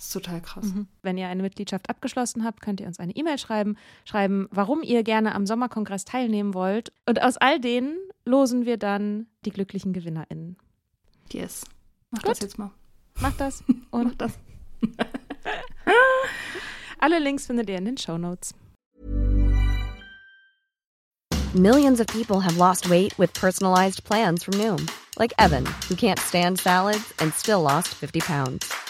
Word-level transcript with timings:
Das 0.00 0.06
ist 0.06 0.12
total 0.14 0.40
krass. 0.40 0.64
Wenn 1.02 1.18
ihr 1.18 1.28
eine 1.28 1.42
Mitgliedschaft 1.42 1.90
abgeschlossen 1.90 2.42
habt, 2.42 2.62
könnt 2.62 2.80
ihr 2.80 2.86
uns 2.86 2.98
eine 2.98 3.14
E-Mail 3.14 3.36
schreiben, 3.36 3.76
schreiben, 4.06 4.48
warum 4.50 4.82
ihr 4.82 5.02
gerne 5.02 5.34
am 5.34 5.44
Sommerkongress 5.44 6.06
teilnehmen 6.06 6.54
wollt. 6.54 6.90
Und 7.04 7.20
aus 7.20 7.36
all 7.36 7.60
denen 7.60 7.98
losen 8.24 8.64
wir 8.64 8.78
dann 8.78 9.26
die 9.44 9.50
glücklichen 9.50 9.92
GewinnerInnen. 9.92 10.56
Yes. 11.30 11.66
Mach 12.10 12.22
Gut. 12.22 12.30
das 12.30 12.40
jetzt 12.40 12.56
mal. 12.56 12.70
Macht 13.20 13.42
das 13.42 13.62
Mach 13.66 14.00
und 14.00 14.18
das. 14.22 14.38
alle 16.98 17.18
Links 17.18 17.44
findet 17.44 17.68
ihr 17.68 17.76
in 17.76 17.84
den 17.84 17.98
Show 17.98 18.16
Notes. 18.16 18.54
Millions 21.52 22.00
of 22.00 22.06
people 22.06 22.40
have 22.42 22.56
lost 22.56 22.88
weight 22.88 23.18
with 23.18 23.34
personalized 23.34 24.02
plans 24.04 24.44
from 24.44 24.54
Noom, 24.54 24.86
like 25.18 25.34
Evan, 25.38 25.66
who 25.90 25.94
can't 25.94 26.18
stand 26.18 26.58
salads 26.58 27.12
and 27.20 27.34
still 27.34 27.60
lost 27.60 27.88
50 27.88 28.20
pounds. 28.20 28.89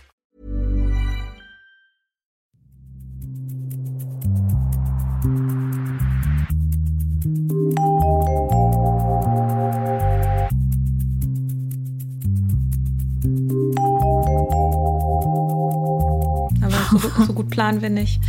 So, 17.25 17.33
gut- 17.33 17.49
planen 17.49 17.81
wir 17.81 17.89
nicht. 17.89 18.21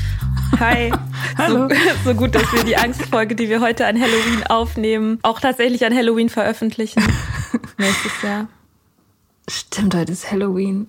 Hi. 0.58 0.92
Hallo. 1.38 1.68
So, 1.68 1.74
so 2.10 2.14
gut, 2.14 2.34
dass 2.34 2.52
wir 2.52 2.64
die 2.64 2.76
Angstfolge, 2.76 3.34
die 3.34 3.48
wir 3.48 3.60
heute 3.60 3.86
an 3.86 4.00
Halloween 4.00 4.44
aufnehmen, 4.48 5.18
auch 5.22 5.40
tatsächlich 5.40 5.84
an 5.84 5.94
Halloween 5.94 6.28
veröffentlichen. 6.28 7.02
Nächstes 7.78 8.22
Jahr. 8.22 8.48
Stimmt, 9.48 9.94
heute 9.94 10.12
ist 10.12 10.30
Halloween. 10.30 10.86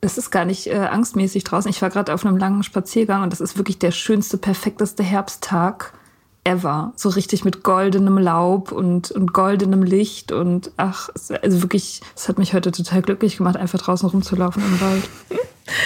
Es 0.00 0.18
ist 0.18 0.30
gar 0.30 0.44
nicht 0.44 0.66
äh, 0.66 0.74
angstmäßig 0.76 1.44
draußen. 1.44 1.70
Ich 1.70 1.80
war 1.80 1.88
gerade 1.90 2.12
auf 2.12 2.26
einem 2.26 2.36
langen 2.36 2.64
Spaziergang 2.64 3.22
und 3.22 3.32
das 3.32 3.40
ist 3.40 3.56
wirklich 3.56 3.78
der 3.78 3.92
schönste, 3.92 4.36
perfekteste 4.36 5.02
Herbsttag 5.02 5.92
ever. 6.44 6.92
So 6.96 7.08
richtig 7.08 7.44
mit 7.44 7.62
goldenem 7.62 8.18
Laub 8.18 8.72
und, 8.72 9.12
und 9.12 9.32
goldenem 9.32 9.84
Licht 9.84 10.32
und 10.32 10.72
ach, 10.76 11.08
also 11.14 11.62
wirklich, 11.62 12.00
es 12.16 12.28
hat 12.28 12.38
mich 12.38 12.52
heute 12.52 12.72
total 12.72 13.00
glücklich 13.00 13.36
gemacht, 13.36 13.56
einfach 13.56 13.78
draußen 13.80 14.08
rumzulaufen 14.08 14.62
im 14.64 14.80
Wald. 14.80 15.08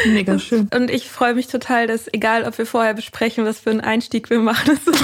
Mega 0.07 0.39
schön. 0.39 0.69
Und 0.75 0.91
ich 0.91 1.09
freue 1.09 1.35
mich 1.35 1.47
total, 1.49 1.87
dass 1.87 2.13
egal, 2.13 2.45
ob 2.45 2.57
wir 2.59 2.67
vorher 2.67 2.95
besprechen, 2.95 3.45
was 3.45 3.61
für 3.61 3.71
einen 3.71 3.81
Einstieg 3.81 4.31
wir 4.31 4.39
machen, 4.39 4.79
dass 4.87 4.95
es 4.95 5.03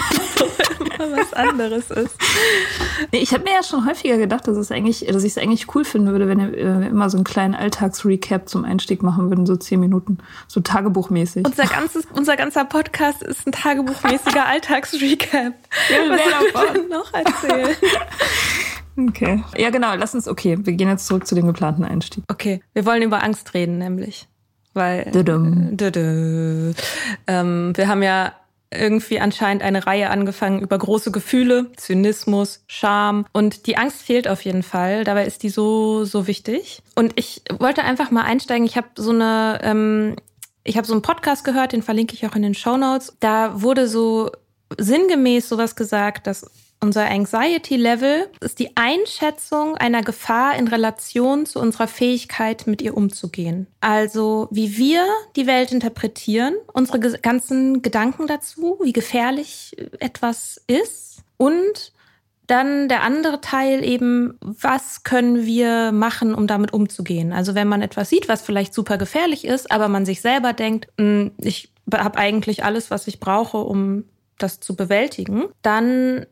immer 0.81 1.17
was 1.17 1.33
anderes 1.33 1.91
ist. 1.91 2.15
Nee, 3.13 3.19
Ich 3.19 3.33
habe 3.33 3.45
mir 3.45 3.53
ja 3.53 3.63
schon 3.63 3.87
häufiger 3.87 4.17
gedacht, 4.19 4.47
dass, 4.47 4.57
es 4.57 4.71
eigentlich, 4.71 5.07
dass 5.07 5.25
ich 5.25 5.33
es 5.33 5.39
eigentlich 5.39 5.75
cool 5.75 5.85
finden 5.85 6.11
würde, 6.13 6.29
wenn 6.29 6.39
wir 6.39 6.59
äh, 6.59 6.89
immer 6.89 7.11
so 7.11 7.17
einen 7.17 7.25
kleinen 7.25 7.55
Alltagsrecap 7.55 8.49
zum 8.49 8.65
Einstieg 8.65 9.03
machen 9.03 9.31
würden, 9.31 9.47
so 9.47 9.57
zehn 9.57 9.81
Minuten, 9.81 10.19
so 10.49 10.61
tagebuchmäßig. 10.61 11.47
Unser, 11.47 11.67
ganzes, 11.67 12.07
unser 12.13 12.37
ganzer 12.37 12.65
Podcast 12.65 13.23
ist 13.23 13.47
ein 13.47 13.53
tagebuchmäßiger 13.53 14.47
Alltagsrecap. 14.53 15.55
Ja, 15.91 16.11
was 16.11 16.53
davon? 16.53 16.75
denn 16.75 16.89
noch 16.89 17.13
erzählen? 17.13 17.77
Okay. 18.95 19.43
Ja, 19.57 19.71
genau, 19.71 19.95
lass 19.95 20.15
uns, 20.15 20.29
okay, 20.29 20.59
wir 20.61 20.75
gehen 20.75 20.89
jetzt 20.89 21.07
zurück 21.07 21.27
zu 21.27 21.35
dem 21.35 21.47
geplanten 21.47 21.85
Einstieg. 21.85 22.25
Okay, 22.29 22.63
wir 22.75 22.85
wollen 22.85 23.03
über 23.03 23.23
Angst 23.23 23.55
reden, 23.55 23.79
nämlich. 23.79 24.29
Weil. 24.75 25.11
Dudum. 25.13 25.77
Dudum. 25.77 26.75
Ähm, 27.27 27.73
wir 27.77 27.89
haben 27.89 28.03
ja 28.03 28.33
irgendwie 28.71 29.21
anscheinend 29.21 29.63
eine 29.63 29.87
Reihe 29.87 30.11
angefangen 30.11 30.61
über 30.61 30.79
große 30.79 31.13
Gefühle, 31.13 31.71
Zynismus, 31.77 32.65
Scham. 32.67 33.27
Und 33.33 33.67
die 33.67 33.77
Angst 33.77 34.03
fehlt 34.03 34.27
auf 34.29 34.43
jeden 34.43 34.63
Fall. 34.63 35.05
Dabei 35.05 35.27
ist 35.27 35.43
die 35.43 35.51
so, 35.51 36.05
so 36.05 36.27
wichtig. 36.27 36.83
Und 36.95 37.13
ich 37.17 37.43
wollte 37.59 37.85
einfach 37.85 38.11
mal 38.11 38.23
einsteigen. 38.23 38.67
Ich 38.67 38.77
habe 38.77 38.89
so 38.97 39.11
eine. 39.11 39.61
Ähm, 39.63 40.17
ich 40.65 40.77
habe 40.77 40.87
so 40.87 40.93
einen 40.93 41.03
Podcast 41.03 41.45
gehört, 41.45 41.73
den 41.73 41.83
verlinke 41.83 42.15
ich 42.15 42.25
auch 42.25 42.37
in 42.37 42.43
den 42.43 42.55
Show 42.55 42.77
Notes. 42.77 43.17
Da 43.19 43.63
wurde 43.63 43.89
so 43.89 44.31
sinngemäß 44.79 45.49
sowas 45.49 45.75
gesagt, 45.75 46.29
dass 46.29 46.49
unser 46.83 47.09
Anxiety-Level 47.09 48.29
ist 48.41 48.59
die 48.59 48.77
Einschätzung 48.77 49.77
einer 49.77 50.03
Gefahr 50.03 50.57
in 50.57 50.67
Relation 50.67 51.47
zu 51.47 51.61
unserer 51.61 51.87
Fähigkeit, 51.87 52.67
mit 52.67 52.83
ihr 52.83 52.97
umzugehen. 52.97 53.69
Also 53.81 54.49
wie 54.51 54.77
wir 54.77 55.07
die 55.37 55.47
Welt 55.47 55.71
interpretieren, 55.71 56.55
unsere 56.73 56.99
ganzen 56.99 57.83
Gedanken 57.83 58.27
dazu, 58.27 58.79
wie 58.83 58.93
gefährlich 58.93 59.77
etwas 60.01 60.61
ist 60.67 61.23
und 61.37 61.93
dann 62.49 62.89
der 62.89 63.03
andere 63.03 63.41
Teil 63.41 63.85
eben, 63.85 64.37
was 64.41 65.05
können 65.05 65.47
wir 65.47 65.93
machen, 65.93 66.35
um 66.35 66.49
damit 66.49 66.73
umzugehen? 66.73 67.33
Also 67.33 67.55
wenn 67.55 67.69
man 67.69 67.81
etwas 67.81 68.11
sieht, 68.11 68.29
was 68.29 68.43
vielleicht 68.43 68.75
super 68.75 68.99
gefährlich 68.99 69.45
ist, 69.45 69.71
aber 69.71 69.87
man 69.87 70.05
sich 70.05 70.21
selber 70.21 70.53
denkt, 70.53 70.89
"Mm, 70.99 71.29
ich 71.39 71.73
habe 71.93 72.19
eigentlich 72.19 72.65
alles, 72.65 72.91
was 72.91 73.07
ich 73.07 73.21
brauche, 73.21 73.59
um 73.59 74.05
das 74.39 74.61
zu 74.61 74.75
bewältigen, 74.75 75.45
dann 75.63 76.27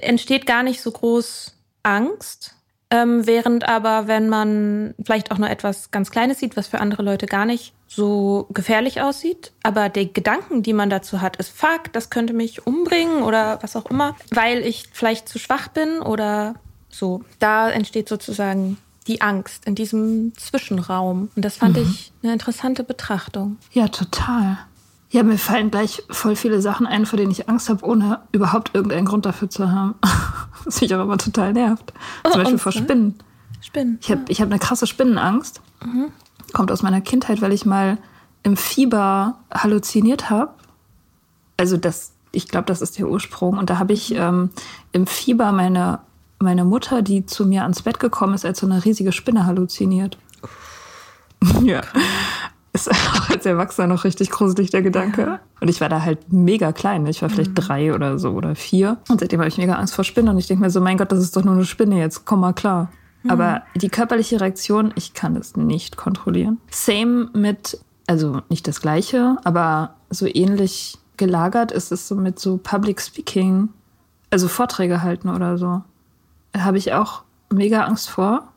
entsteht 0.00 0.46
gar 0.46 0.62
nicht 0.62 0.80
so 0.80 0.90
groß 0.90 1.54
Angst. 1.82 2.54
Ähm, 2.90 3.26
während 3.26 3.66
aber, 3.66 4.06
wenn 4.06 4.28
man 4.28 4.94
vielleicht 5.02 5.30
auch 5.30 5.38
nur 5.38 5.48
etwas 5.48 5.90
ganz 5.90 6.10
Kleines 6.10 6.38
sieht, 6.38 6.58
was 6.58 6.66
für 6.66 6.78
andere 6.78 7.02
Leute 7.02 7.24
gar 7.24 7.46
nicht 7.46 7.72
so 7.88 8.46
gefährlich 8.50 9.00
aussieht, 9.00 9.52
aber 9.62 9.88
die 9.88 10.12
Gedanken, 10.12 10.62
die 10.62 10.74
man 10.74 10.90
dazu 10.90 11.22
hat, 11.22 11.36
ist 11.36 11.48
fuck, 11.50 11.92
das 11.92 12.10
könnte 12.10 12.34
mich 12.34 12.66
umbringen 12.66 13.22
oder 13.22 13.58
was 13.62 13.76
auch 13.76 13.86
immer, 13.86 14.14
weil 14.30 14.58
ich 14.58 14.90
vielleicht 14.92 15.28
zu 15.28 15.38
schwach 15.38 15.68
bin 15.68 16.00
oder 16.00 16.54
so. 16.90 17.22
Da 17.38 17.70
entsteht 17.70 18.08
sozusagen 18.10 18.76
die 19.06 19.20
Angst 19.20 19.64
in 19.66 19.74
diesem 19.74 20.32
Zwischenraum. 20.36 21.30
Und 21.34 21.44
das 21.44 21.56
fand 21.56 21.76
ich 21.76 22.12
eine 22.22 22.34
interessante 22.34 22.84
Betrachtung. 22.84 23.56
Ja, 23.72 23.88
total. 23.88 24.58
Ja, 25.12 25.22
mir 25.22 25.36
fallen 25.36 25.70
gleich 25.70 26.02
voll 26.08 26.36
viele 26.36 26.62
Sachen 26.62 26.86
ein, 26.86 27.04
vor 27.04 27.18
denen 27.18 27.30
ich 27.30 27.46
Angst 27.46 27.68
habe, 27.68 27.84
ohne 27.84 28.20
überhaupt 28.32 28.74
irgendeinen 28.74 29.04
Grund 29.04 29.26
dafür 29.26 29.50
zu 29.50 29.70
haben. 29.70 29.94
Was 30.64 30.80
mich 30.80 30.94
auch 30.94 31.02
immer 31.02 31.18
total 31.18 31.52
nervt. 31.52 31.92
Zum 32.22 32.32
Beispiel 32.32 32.54
und 32.54 32.58
vor 32.58 32.72
zwar? 32.72 32.82
Spinnen. 32.82 33.14
Spinnen. 33.60 33.98
Ich 34.00 34.10
habe 34.10 34.22
ich 34.28 34.40
hab 34.40 34.48
eine 34.48 34.58
krasse 34.58 34.86
Spinnenangst. 34.86 35.60
Kommt 36.54 36.72
aus 36.72 36.82
meiner 36.82 37.02
Kindheit, 37.02 37.42
weil 37.42 37.52
ich 37.52 37.66
mal 37.66 37.98
im 38.42 38.56
Fieber 38.56 39.36
halluziniert 39.52 40.30
habe. 40.30 40.54
Also 41.58 41.76
das 41.76 42.12
Ich 42.32 42.48
glaube, 42.48 42.64
das 42.64 42.80
ist 42.80 42.98
der 42.98 43.06
Ursprung. 43.06 43.58
Und 43.58 43.68
da 43.68 43.78
habe 43.78 43.92
ich 43.92 44.14
ähm, 44.14 44.48
im 44.92 45.06
Fieber 45.06 45.52
meine, 45.52 45.98
meine 46.38 46.64
Mutter, 46.64 47.02
die 47.02 47.26
zu 47.26 47.44
mir 47.44 47.64
ans 47.64 47.82
Bett 47.82 48.00
gekommen 48.00 48.32
ist, 48.32 48.46
als 48.46 48.60
so 48.60 48.66
eine 48.66 48.82
riesige 48.82 49.12
Spinne 49.12 49.44
halluziniert. 49.44 50.16
ja. 51.62 51.82
Ist 52.72 52.90
auch 52.90 53.30
als 53.30 53.44
Erwachsener 53.44 53.86
noch 53.86 54.04
richtig 54.04 54.30
gruselig, 54.30 54.70
der 54.70 54.82
Gedanke. 54.82 55.40
Und 55.60 55.68
ich 55.68 55.80
war 55.80 55.88
da 55.88 56.02
halt 56.02 56.32
mega 56.32 56.72
klein. 56.72 57.06
Ich 57.06 57.22
war 57.22 57.28
vielleicht 57.28 57.50
mhm. 57.50 57.56
drei 57.56 57.94
oder 57.94 58.18
so 58.18 58.30
oder 58.30 58.54
vier. 58.54 58.98
Und 59.08 59.20
seitdem 59.20 59.40
habe 59.40 59.48
ich 59.48 59.58
mega 59.58 59.74
Angst 59.74 59.94
vor 59.94 60.04
Spinnen. 60.04 60.30
Und 60.30 60.38
ich 60.38 60.46
denke 60.46 60.62
mir 60.62 60.70
so, 60.70 60.80
mein 60.80 60.96
Gott, 60.96 61.12
das 61.12 61.20
ist 61.20 61.36
doch 61.36 61.44
nur 61.44 61.54
eine 61.54 61.64
Spinne 61.64 61.98
jetzt. 61.98 62.24
Komm 62.24 62.40
mal 62.40 62.52
klar. 62.52 62.90
Mhm. 63.22 63.30
Aber 63.30 63.62
die 63.74 63.88
körperliche 63.88 64.40
Reaktion, 64.40 64.92
ich 64.96 65.14
kann 65.14 65.34
das 65.34 65.56
nicht 65.56 65.96
kontrollieren. 65.96 66.58
Same 66.70 67.28
mit, 67.34 67.78
also 68.06 68.40
nicht 68.48 68.66
das 68.66 68.80
gleiche, 68.80 69.36
aber 69.44 69.94
so 70.10 70.26
ähnlich 70.26 70.98
gelagert 71.16 71.72
ist 71.72 71.92
es 71.92 72.08
so 72.08 72.14
mit 72.14 72.38
so 72.38 72.56
Public 72.56 73.00
Speaking, 73.00 73.68
also 74.30 74.48
Vorträge 74.48 75.02
halten 75.02 75.28
oder 75.28 75.58
so. 75.58 75.82
Da 76.52 76.64
habe 76.64 76.78
ich 76.78 76.92
auch 76.94 77.22
mega 77.52 77.84
Angst 77.84 78.08
vor. 78.10 78.48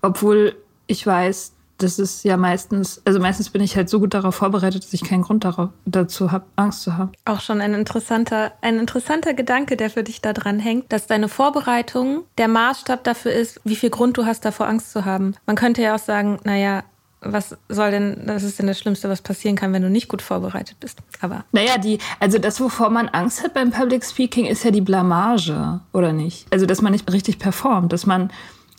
Obwohl 0.00 0.56
ich 0.86 1.06
weiß, 1.06 1.52
das 1.82 1.98
ist 1.98 2.24
ja 2.24 2.36
meistens, 2.36 3.00
also 3.04 3.20
meistens 3.20 3.50
bin 3.50 3.62
ich 3.62 3.76
halt 3.76 3.88
so 3.88 4.00
gut 4.00 4.14
darauf 4.14 4.34
vorbereitet, 4.34 4.82
dass 4.84 4.92
ich 4.92 5.04
keinen 5.04 5.22
Grund 5.22 5.44
darauf, 5.44 5.70
dazu 5.84 6.32
habe, 6.32 6.44
Angst 6.56 6.82
zu 6.82 6.96
haben. 6.96 7.12
Auch 7.24 7.40
schon 7.40 7.60
ein 7.60 7.74
interessanter, 7.74 8.52
ein 8.60 8.78
interessanter 8.78 9.34
Gedanke, 9.34 9.76
der 9.76 9.90
für 9.90 10.02
dich 10.02 10.20
da 10.20 10.32
dran 10.32 10.58
hängt, 10.58 10.92
dass 10.92 11.06
deine 11.06 11.28
Vorbereitung 11.28 12.24
der 12.38 12.48
Maßstab 12.48 13.04
dafür 13.04 13.32
ist, 13.32 13.60
wie 13.64 13.76
viel 13.76 13.90
Grund 13.90 14.16
du 14.16 14.24
hast, 14.24 14.44
davor 14.44 14.68
Angst 14.68 14.92
zu 14.92 15.04
haben. 15.04 15.34
Man 15.46 15.56
könnte 15.56 15.82
ja 15.82 15.94
auch 15.94 16.00
sagen, 16.00 16.38
naja, 16.44 16.84
was 17.24 17.56
soll 17.68 17.90
denn, 17.90 18.26
das 18.26 18.42
ist 18.42 18.58
denn 18.58 18.66
das 18.66 18.78
Schlimmste, 18.78 19.08
was 19.08 19.22
passieren 19.22 19.56
kann, 19.56 19.72
wenn 19.72 19.82
du 19.82 19.90
nicht 19.90 20.08
gut 20.08 20.22
vorbereitet 20.22 20.76
bist. 20.80 20.98
Aber. 21.20 21.44
Naja, 21.52 21.78
die, 21.78 21.98
also 22.18 22.38
das, 22.38 22.60
wovor 22.60 22.90
man 22.90 23.08
Angst 23.08 23.44
hat 23.44 23.54
beim 23.54 23.70
Public 23.70 24.04
Speaking, 24.04 24.46
ist 24.46 24.64
ja 24.64 24.70
die 24.70 24.80
Blamage, 24.80 25.80
oder 25.92 26.12
nicht? 26.12 26.46
Also, 26.50 26.66
dass 26.66 26.82
man 26.82 26.92
nicht 26.92 27.10
richtig 27.12 27.38
performt, 27.38 27.92
dass 27.92 28.06
man 28.06 28.30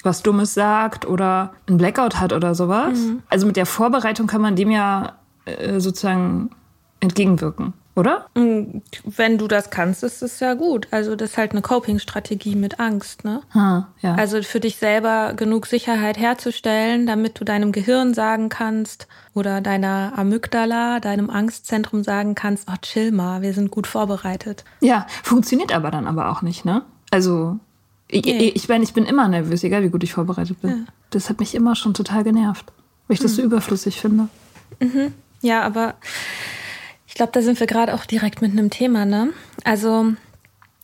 was 0.04 0.22
Dummes 0.22 0.54
sagt 0.54 1.06
oder 1.08 1.54
ein 1.68 1.78
Blackout 1.78 2.20
hat 2.20 2.34
oder 2.34 2.54
sowas. 2.56 3.00
Mhm. 3.00 3.24
Also 3.30 3.48
mit 3.48 3.56
der 3.56 3.66
Vorbereitung 3.66 4.28
kann 4.28 4.42
man 4.42 4.56
dem 4.56 4.70
ja 4.70 5.14
äh, 5.46 5.80
sozusagen 5.80 6.52
entgegenwirken, 7.00 7.74
oder? 7.96 8.28
Mm, 8.36 8.80
wenn 9.04 9.38
du 9.38 9.48
das 9.48 9.70
kannst, 9.70 10.04
ist 10.04 10.22
es 10.22 10.40
ja 10.40 10.54
gut. 10.54 10.88
Also 10.92 11.16
das 11.16 11.32
ist 11.32 11.38
halt 11.38 11.52
eine 11.52 11.62
Coping-Strategie 11.62 12.56
mit 12.56 12.80
Angst, 12.80 13.26
ne? 13.26 13.42
Ha, 13.54 13.90
ja. 14.02 14.16
Also 14.16 14.42
für 14.42 14.60
dich 14.60 14.78
selber 14.78 15.34
genug 15.36 15.66
Sicherheit 15.66 16.18
herzustellen, 16.18 17.06
damit 17.06 17.40
du 17.40 17.44
deinem 17.44 17.72
Gehirn 17.72 18.14
sagen 18.14 18.48
kannst 18.50 19.08
oder 19.34 19.60
deiner 19.60 20.14
Amygdala, 20.16 21.02
deinem 21.02 21.30
Angstzentrum 21.30 22.04
sagen 22.04 22.36
kannst, 22.36 22.70
oh 22.72 22.76
chill 22.82 23.12
mal, 23.12 23.42
wir 23.42 23.54
sind 23.54 23.70
gut 23.70 23.88
vorbereitet. 23.88 24.64
Ja, 24.80 25.06
funktioniert 25.24 25.74
aber 25.74 25.92
dann 25.92 26.08
aber 26.08 26.30
auch 26.30 26.42
nicht, 26.42 26.64
ne? 26.64 26.84
Also 27.12 27.60
ich, 28.13 28.25
yeah. 28.25 28.51
ich, 28.54 28.68
meine, 28.68 28.83
ich 28.83 28.94
bin 28.94 29.06
immer 29.06 29.27
nervös, 29.27 29.63
egal 29.63 29.83
wie 29.83 29.89
gut 29.89 30.04
ich 30.04 30.13
vorbereitet 30.13 30.62
bin. 30.62 30.69
Ja. 30.69 30.77
Das 31.10 31.30
hat 31.30 31.39
mich 31.39 31.56
immer 31.56 31.75
schon 31.75 31.94
total 31.94 32.24
genervt, 32.24 32.71
weil 33.07 33.15
ich 33.15 33.19
das 33.19 33.36
so 33.36 33.42
hm. 33.42 33.45
überflüssig 33.45 34.00
finde. 34.00 34.30
Mhm. 34.80 35.13
Ja, 35.42 35.62
aber 35.62 35.95
ich 37.07 37.15
glaube, 37.15 37.31
da 37.31 37.42
sind 37.42 37.60
wir 37.60 37.68
gerade 37.68 37.94
auch 37.94 38.06
direkt 38.06 38.42
mit 38.42 38.51
einem 38.51 38.69
Thema, 38.69 39.06
ne? 39.06 39.30
Also, 39.63 40.13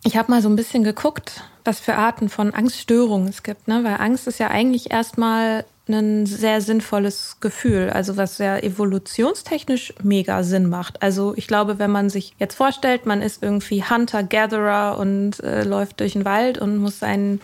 ich 0.03 0.17
habe 0.17 0.31
mal 0.31 0.41
so 0.41 0.49
ein 0.49 0.55
bisschen 0.55 0.83
geguckt, 0.83 1.43
was 1.65 1.79
für 1.79 1.95
Arten 1.95 2.29
von 2.29 2.53
Angststörungen 2.53 3.27
es 3.27 3.43
gibt, 3.43 3.67
ne? 3.67 3.83
Weil 3.83 3.95
Angst 3.95 4.27
ist 4.27 4.39
ja 4.39 4.49
eigentlich 4.49 4.91
erstmal 4.91 5.65
ein 5.89 6.25
sehr 6.25 6.62
sinnvolles 6.62 7.38
Gefühl, 7.39 7.89
also 7.89 8.15
was 8.18 8.38
sehr 8.38 8.63
evolutionstechnisch 8.63 9.94
mega 10.03 10.44
Sinn 10.44 10.69
macht. 10.69 11.01
Also 11.01 11.33
ich 11.36 11.47
glaube, 11.47 11.80
wenn 11.80 11.91
man 11.91 12.09
sich 12.09 12.33
jetzt 12.38 12.56
vorstellt, 12.56 13.06
man 13.06 13.21
ist 13.21 13.44
irgendwie 13.44 13.83
Hunter, 13.83 14.24
Gatherer 14.24 14.97
und 14.97 15.39
äh, 15.41 15.63
läuft 15.63 16.00
durch 16.00 16.13
den 16.13 16.25
Wald 16.25 16.57
und 16.59 16.77
muss 16.77 17.03
einen, 17.03 17.41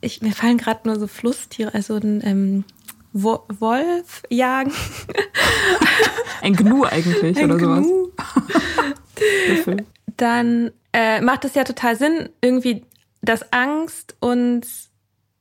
ich, 0.00 0.22
mir 0.22 0.32
fallen 0.32 0.58
gerade 0.58 0.88
nur 0.88 0.98
so 0.98 1.06
Flusstiere, 1.06 1.74
also 1.74 1.96
ein 1.96 2.22
ähm, 2.24 2.64
Wo 3.12 3.44
Wolf 3.58 4.22
jagen. 4.30 4.72
Ein 6.42 6.54
Gnu 6.54 6.84
eigentlich 6.84 7.36
Ein 7.36 7.50
oder 7.50 7.58
Gnu. 7.58 8.10
sowas. 9.66 9.76
Dann 10.16 10.70
äh, 10.92 11.20
macht 11.20 11.44
es 11.44 11.54
ja 11.54 11.64
total 11.64 11.96
Sinn, 11.96 12.28
irgendwie, 12.40 12.84
dass 13.22 13.52
Angst 13.52 14.16
uns 14.20 14.87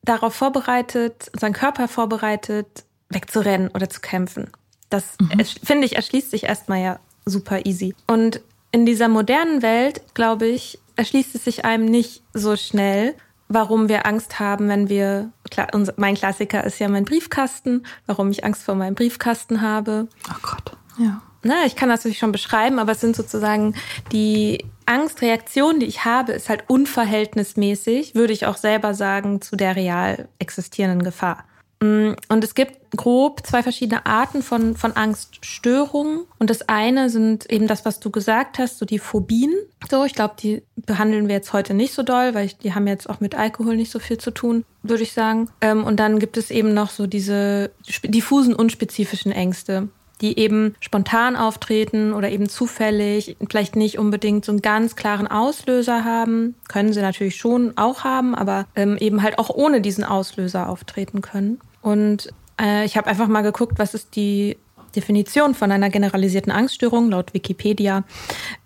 darauf 0.07 0.33
vorbereitet, 0.33 1.29
unseren 1.33 1.53
Körper 1.53 1.87
vorbereitet, 1.87 2.85
wegzurennen 3.09 3.69
oder 3.69 3.89
zu 3.89 4.01
kämpfen. 4.01 4.49
Das, 4.89 5.17
mhm. 5.19 5.43
finde 5.63 5.85
ich, 5.85 5.95
erschließt 5.95 6.31
sich 6.31 6.43
erstmal 6.43 6.81
ja 6.81 6.99
super 7.25 7.65
easy. 7.65 7.93
Und 8.07 8.41
in 8.71 8.85
dieser 8.85 9.07
modernen 9.07 9.61
Welt, 9.61 10.01
glaube 10.13 10.47
ich, 10.47 10.79
erschließt 10.95 11.35
es 11.35 11.45
sich 11.45 11.65
einem 11.65 11.85
nicht 11.85 12.23
so 12.33 12.55
schnell, 12.55 13.15
warum 13.49 13.89
wir 13.89 14.05
Angst 14.05 14.39
haben, 14.39 14.67
wenn 14.67 14.89
wir, 14.89 15.31
klar, 15.49 15.67
unser, 15.73 15.93
mein 15.97 16.15
Klassiker 16.15 16.63
ist 16.63 16.79
ja 16.79 16.89
mein 16.89 17.05
Briefkasten, 17.05 17.85
warum 18.05 18.29
ich 18.31 18.43
Angst 18.43 18.63
vor 18.63 18.75
meinem 18.75 18.95
Briefkasten 18.95 19.61
habe. 19.61 20.07
Oh 20.29 20.39
Gott, 20.41 20.75
ja. 20.97 21.21
Na, 21.47 21.65
ich 21.65 21.77
kann 21.77 21.87
das 21.87 22.01
natürlich 22.01 22.19
schon 22.19 22.33
beschreiben, 22.33 22.77
aber 22.77 22.91
es 22.91 22.99
sind 22.99 23.15
sozusagen 23.15 23.73
die 24.11 24.65
Angstreaktion, 24.85 25.79
die 25.79 25.85
ich 25.85 26.03
habe, 26.03 26.33
ist 26.33 26.49
halt 26.49 26.65
unverhältnismäßig, 26.67 28.15
würde 28.15 28.33
ich 28.33 28.45
auch 28.45 28.57
selber 28.57 28.93
sagen, 28.93 29.41
zu 29.41 29.55
der 29.55 29.77
real 29.77 30.27
existierenden 30.39 31.03
Gefahr. 31.03 31.45
Mm, 31.81 32.13
und 32.27 32.43
es 32.43 32.53
gibt 32.53 32.97
grob 32.97 33.47
zwei 33.47 33.63
verschiedene 33.63 34.05
Arten 34.05 34.43
von, 34.43 34.75
von 34.75 34.91
Angststörungen. 34.97 36.25
Und 36.37 36.49
das 36.49 36.67
eine 36.67 37.09
sind 37.09 37.49
eben 37.49 37.67
das, 37.67 37.85
was 37.85 38.01
du 38.01 38.09
gesagt 38.09 38.59
hast, 38.59 38.77
so 38.77 38.85
die 38.85 38.99
Phobien. 38.99 39.53
So, 39.89 40.03
ich 40.03 40.13
glaube, 40.13 40.35
die 40.37 40.63
behandeln 40.75 41.29
wir 41.29 41.35
jetzt 41.35 41.53
heute 41.53 41.73
nicht 41.73 41.93
so 41.93 42.03
doll, 42.03 42.33
weil 42.33 42.45
ich, 42.45 42.57
die 42.57 42.73
haben 42.73 42.87
jetzt 42.87 43.09
auch 43.09 43.21
mit 43.21 43.35
Alkohol 43.35 43.77
nicht 43.77 43.91
so 43.91 43.99
viel 43.99 44.17
zu 44.17 44.31
tun, 44.31 44.65
würde 44.83 45.03
ich 45.03 45.13
sagen. 45.13 45.49
Ähm, 45.61 45.85
und 45.85 45.97
dann 45.97 46.19
gibt 46.19 46.35
es 46.35 46.51
eben 46.51 46.73
noch 46.73 46.89
so 46.89 47.07
diese 47.07 47.71
diffusen, 48.03 48.53
unspezifischen 48.53 49.31
Ängste 49.31 49.87
die 50.21 50.39
eben 50.39 50.75
spontan 50.79 51.35
auftreten 51.35 52.13
oder 52.13 52.29
eben 52.29 52.49
zufällig, 52.49 53.37
vielleicht 53.49 53.75
nicht 53.75 53.99
unbedingt 53.99 54.45
so 54.45 54.51
einen 54.51 54.61
ganz 54.61 54.95
klaren 54.95 55.27
Auslöser 55.27 56.03
haben. 56.03 56.55
Können 56.67 56.93
sie 56.93 57.01
natürlich 57.01 57.35
schon 57.35 57.77
auch 57.77 58.03
haben, 58.03 58.35
aber 58.35 58.65
ähm, 58.75 58.97
eben 58.97 59.21
halt 59.21 59.39
auch 59.39 59.49
ohne 59.49 59.81
diesen 59.81 60.03
Auslöser 60.03 60.69
auftreten 60.69 61.21
können. 61.21 61.59
Und 61.81 62.29
äh, 62.59 62.85
ich 62.85 62.97
habe 62.97 63.07
einfach 63.07 63.27
mal 63.27 63.41
geguckt, 63.41 63.77
was 63.77 63.93
ist 63.93 64.15
die 64.15 64.57
Definition 64.95 65.53
von 65.53 65.71
einer 65.71 65.89
generalisierten 65.89 66.51
Angststörung 66.51 67.09
laut 67.09 67.33
Wikipedia 67.33 68.03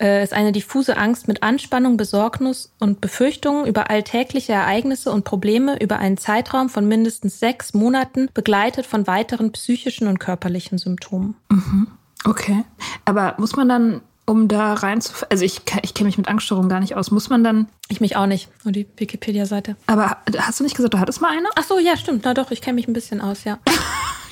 äh, 0.01 0.23
ist 0.23 0.33
eine 0.33 0.51
diffuse 0.51 0.97
Angst 0.97 1.27
mit 1.27 1.43
Anspannung, 1.43 1.97
Besorgnis 1.97 2.73
und 2.79 3.01
Befürchtungen 3.01 3.65
über 3.65 3.89
alltägliche 3.89 4.53
Ereignisse 4.53 5.11
und 5.11 5.23
Probleme 5.23 5.81
über 5.81 5.99
einen 5.99 6.17
Zeitraum 6.17 6.69
von 6.69 6.87
mindestens 6.87 7.39
sechs 7.39 7.73
Monaten, 7.73 8.29
begleitet 8.33 8.85
von 8.85 9.07
weiteren 9.07 9.51
psychischen 9.51 10.07
und 10.07 10.19
körperlichen 10.19 10.77
Symptomen. 10.77 11.35
Mhm. 11.49 11.87
Okay. 12.23 12.63
Aber 13.05 13.35
muss 13.37 13.55
man 13.55 13.67
dann 13.67 14.01
um 14.25 14.47
da 14.47 14.73
rein 14.75 15.01
zu. 15.01 15.13
Also 15.29 15.43
ich, 15.43 15.61
ich 15.81 15.93
kenne 15.93 16.07
mich 16.07 16.17
mit 16.17 16.27
Angststörungen 16.27 16.69
gar 16.69 16.79
nicht 16.79 16.95
aus. 16.95 17.11
Muss 17.11 17.29
man 17.29 17.43
dann. 17.43 17.67
Ich 17.89 17.99
mich 17.99 18.15
auch 18.15 18.27
nicht. 18.27 18.49
Nur 18.63 18.71
die 18.71 18.87
Wikipedia-Seite. 18.95 19.75
Aber 19.87 20.17
hast 20.37 20.59
du 20.59 20.63
nicht 20.63 20.75
gesagt, 20.75 20.93
du 20.93 20.99
hattest 20.99 21.21
mal 21.21 21.31
eine? 21.31 21.49
Ach 21.55 21.63
so, 21.63 21.79
ja, 21.79 21.97
stimmt. 21.97 22.21
Na 22.23 22.33
doch, 22.33 22.51
ich 22.51 22.61
kenne 22.61 22.75
mich 22.75 22.87
ein 22.87 22.93
bisschen 22.93 23.19
aus, 23.19 23.43
ja. 23.43 23.59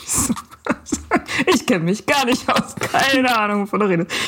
ich 1.47 1.65
kenne 1.65 1.85
mich 1.85 2.05
gar 2.05 2.25
nicht 2.25 2.47
aus. 2.49 2.75
Keine 2.75 3.35
Ahnung, 3.35 3.63
wovon 3.63 3.79
du 3.79 3.85
redest. 3.87 4.11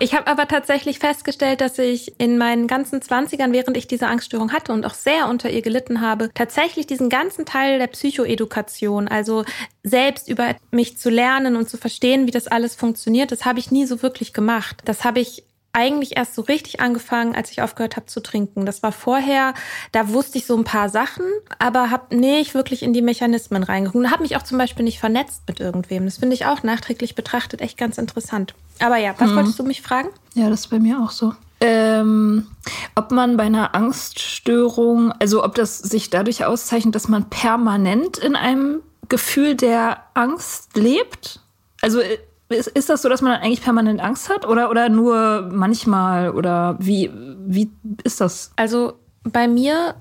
Ich 0.00 0.14
habe 0.14 0.28
aber 0.28 0.46
tatsächlich 0.46 1.00
festgestellt, 1.00 1.60
dass 1.60 1.78
ich 1.78 2.20
in 2.20 2.38
meinen 2.38 2.68
ganzen 2.68 3.02
Zwanzigern, 3.02 3.52
während 3.52 3.76
ich 3.76 3.88
diese 3.88 4.06
Angststörung 4.06 4.52
hatte 4.52 4.72
und 4.72 4.86
auch 4.86 4.94
sehr 4.94 5.28
unter 5.28 5.50
ihr 5.50 5.62
gelitten 5.62 6.00
habe, 6.00 6.30
tatsächlich 6.34 6.86
diesen 6.86 7.08
ganzen 7.08 7.46
Teil 7.46 7.80
der 7.80 7.88
Psychoedukation, 7.88 9.08
also 9.08 9.44
selbst 9.82 10.28
über 10.28 10.54
mich 10.70 10.98
zu 10.98 11.10
lernen 11.10 11.56
und 11.56 11.68
zu 11.68 11.78
verstehen, 11.78 12.26
wie 12.26 12.30
das 12.30 12.46
alles 12.46 12.76
funktioniert, 12.76 13.32
das 13.32 13.44
habe 13.44 13.58
ich 13.58 13.72
nie 13.72 13.86
so 13.86 14.02
wirklich 14.02 14.32
gemacht. 14.32 14.82
Das 14.84 15.04
habe 15.04 15.18
ich 15.18 15.42
eigentlich 15.78 16.16
erst 16.16 16.34
so 16.34 16.42
richtig 16.42 16.80
angefangen, 16.80 17.36
als 17.36 17.52
ich 17.52 17.62
aufgehört 17.62 17.96
habe 17.96 18.06
zu 18.06 18.20
trinken. 18.20 18.66
Das 18.66 18.82
war 18.82 18.90
vorher, 18.90 19.54
da 19.92 20.08
wusste 20.08 20.38
ich 20.38 20.46
so 20.46 20.56
ein 20.56 20.64
paar 20.64 20.88
Sachen, 20.88 21.24
aber 21.60 21.90
habe 21.90 22.16
nicht 22.16 22.54
wirklich 22.54 22.82
in 22.82 22.92
die 22.92 23.02
Mechanismen 23.02 23.62
reingeguckt. 23.62 24.04
Und 24.04 24.10
habe 24.10 24.22
mich 24.22 24.36
auch 24.36 24.42
zum 24.42 24.58
Beispiel 24.58 24.84
nicht 24.84 24.98
vernetzt 24.98 25.42
mit 25.46 25.60
irgendwem. 25.60 26.04
Das 26.04 26.18
finde 26.18 26.34
ich 26.34 26.46
auch 26.46 26.64
nachträglich 26.64 27.14
betrachtet 27.14 27.60
echt 27.60 27.78
ganz 27.78 27.96
interessant. 27.96 28.54
Aber 28.80 28.96
ja, 28.96 29.14
was 29.18 29.30
hm. 29.30 29.36
wolltest 29.36 29.58
du 29.58 29.62
mich 29.62 29.82
fragen? 29.82 30.08
Ja, 30.34 30.50
das 30.50 30.60
ist 30.60 30.68
bei 30.68 30.80
mir 30.80 31.00
auch 31.00 31.12
so. 31.12 31.32
Ähm, 31.60 32.46
ob 32.94 33.10
man 33.10 33.36
bei 33.36 33.44
einer 33.44 33.74
Angststörung, 33.74 35.12
also 35.12 35.44
ob 35.44 35.54
das 35.54 35.78
sich 35.78 36.10
dadurch 36.10 36.44
auszeichnet, 36.44 36.94
dass 36.94 37.08
man 37.08 37.28
permanent 37.30 38.18
in 38.18 38.36
einem 38.36 38.80
Gefühl 39.08 39.54
der 39.54 40.02
Angst 40.14 40.76
lebt? 40.76 41.40
Also 41.80 42.00
äh, 42.00 42.18
ist, 42.48 42.68
ist 42.68 42.88
das 42.88 43.02
so, 43.02 43.08
dass 43.08 43.22
man 43.22 43.32
eigentlich 43.32 43.62
permanent 43.62 44.00
Angst 44.00 44.28
hat 44.28 44.46
oder, 44.46 44.70
oder 44.70 44.88
nur 44.88 45.48
manchmal 45.52 46.30
oder 46.30 46.76
wie, 46.78 47.10
wie 47.12 47.70
ist 48.04 48.20
das? 48.20 48.52
Also 48.56 48.94
bei 49.22 49.48
mir, 49.48 49.96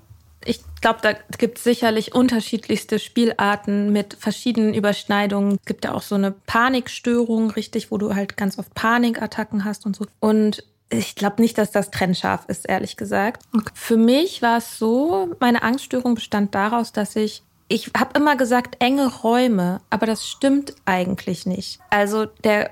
ich 0.45 0.61
glaube, 0.81 0.99
da 1.01 1.13
gibt 1.37 1.57
es 1.57 1.63
sicherlich 1.63 2.15
unterschiedlichste 2.15 2.99
Spielarten 2.99 3.91
mit 3.91 4.15
verschiedenen 4.19 4.73
Überschneidungen. 4.73 5.57
Es 5.59 5.65
gibt 5.65 5.85
ja 5.85 5.93
auch 5.93 6.01
so 6.01 6.15
eine 6.15 6.31
Panikstörung, 6.31 7.51
richtig, 7.51 7.91
wo 7.91 7.97
du 7.97 8.15
halt 8.15 8.37
ganz 8.37 8.57
oft 8.57 8.73
Panikattacken 8.73 9.65
hast 9.65 9.85
und 9.85 9.95
so. 9.95 10.05
Und 10.19 10.63
ich 10.89 11.15
glaube 11.15 11.41
nicht, 11.41 11.57
dass 11.57 11.71
das 11.71 11.91
trennscharf 11.91 12.45
ist, 12.47 12.67
ehrlich 12.67 12.95
gesagt. 12.95 13.43
Okay. 13.53 13.71
Für 13.73 13.97
mich 13.97 14.41
war 14.41 14.59
es 14.59 14.77
so, 14.77 15.35
meine 15.39 15.63
Angststörung 15.63 16.15
bestand 16.15 16.55
daraus, 16.55 16.93
dass 16.93 17.15
ich 17.17 17.43
ich 17.67 17.91
habe 17.97 18.17
immer 18.17 18.35
gesagt 18.35 18.77
enge 18.79 19.07
Räume, 19.07 19.81
aber 19.89 20.05
das 20.05 20.27
stimmt 20.27 20.75
eigentlich 20.85 21.45
nicht. 21.45 21.79
Also 21.89 22.25
der 22.25 22.71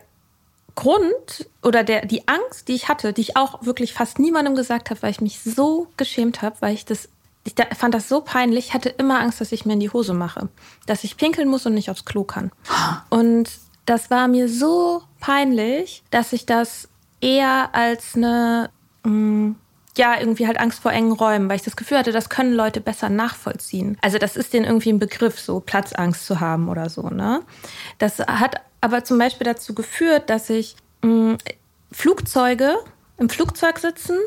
Grund 0.76 1.50
oder 1.64 1.84
der 1.84 2.06
die 2.06 2.28
Angst, 2.28 2.68
die 2.68 2.74
ich 2.74 2.90
hatte, 2.90 3.14
die 3.14 3.22
ich 3.22 3.38
auch 3.38 3.66
wirklich 3.66 3.94
fast 3.94 4.20
niemandem 4.20 4.56
gesagt 4.56 4.90
habe, 4.90 5.02
weil 5.02 5.12
ich 5.12 5.22
mich 5.22 5.42
so 5.42 5.88
geschämt 5.98 6.42
habe, 6.42 6.58
weil 6.60 6.74
ich 6.74 6.86
das 6.86 7.10
ich 7.46 7.54
fand 7.78 7.94
das 7.94 8.10
so 8.10 8.22
peinlich, 8.22 8.68
ich 8.68 8.74
hatte 8.74 8.90
immer 8.90 9.20
Angst, 9.20 9.40
dass 9.40 9.52
ich 9.52 9.66
mir 9.66 9.74
in 9.74 9.80
die 9.80 9.92
Hose 9.92 10.14
mache, 10.14 10.50
dass 10.88 11.04
ich 11.04 11.16
pinkeln 11.16 11.48
muss 11.48 11.66
und 11.68 11.76
nicht 11.76 11.92
aufs 11.92 12.04
Klo 12.04 12.24
kann. 12.24 12.52
Und 13.10 13.52
das 13.86 14.10
war 14.10 14.28
mir 14.28 14.50
so 14.50 15.04
peinlich, 15.20 16.04
dass 16.10 16.34
ich 16.34 16.48
das 16.48 16.90
eher 17.22 17.70
als 17.74 18.16
eine, 18.16 18.72
mh, 19.04 19.12
mm, 19.12 19.56
ja, 19.98 20.20
irgendwie 20.20 20.48
halt 20.48 20.60
Angst 20.60 20.80
vor 20.80 20.92
engen 20.92 21.12
Räumen, 21.12 21.50
weil 21.50 21.56
ich 21.58 21.64
das 21.64 21.76
Gefühl 21.76 21.98
hatte, 21.98 22.12
das 22.12 22.30
können 22.30 22.54
Leute 22.54 22.82
besser 22.82 23.10
nachvollziehen. 23.10 23.98
Also 24.02 24.18
das 24.18 24.36
ist 24.36 24.54
denen 24.54 24.66
irgendwie 24.66 24.92
ein 24.92 25.00
Begriff, 25.00 25.40
so 25.40 25.60
Platzangst 25.60 26.26
zu 26.26 26.40
haben 26.40 26.70
oder 26.70 26.90
so, 26.90 27.10
ne? 27.10 27.42
Das 27.98 28.20
hat 28.20 28.62
aber 28.82 29.04
zum 29.04 29.18
Beispiel 29.18 29.46
dazu 29.46 29.74
geführt, 29.74 30.30
dass 30.30 30.50
ich 30.50 30.76
mh, 31.02 31.34
mm, 31.34 31.38
Flugzeuge 31.92 32.76
im 33.18 33.30
Flugzeug 33.30 33.80
sitzen, 33.80 34.18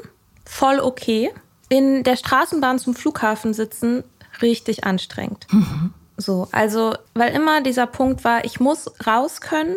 voll 0.44 0.80
okay. 0.80 1.30
In 1.68 2.02
der 2.02 2.16
Straßenbahn 2.16 2.78
zum 2.78 2.94
Flughafen 2.94 3.52
sitzen, 3.52 4.04
richtig 4.40 4.84
anstrengend. 4.84 5.46
Mhm. 5.52 5.92
So, 6.16 6.48
also, 6.50 6.94
weil 7.14 7.34
immer 7.34 7.60
dieser 7.60 7.86
Punkt 7.86 8.24
war, 8.24 8.44
ich 8.44 8.58
muss 8.58 8.90
raus 9.06 9.40
können 9.40 9.76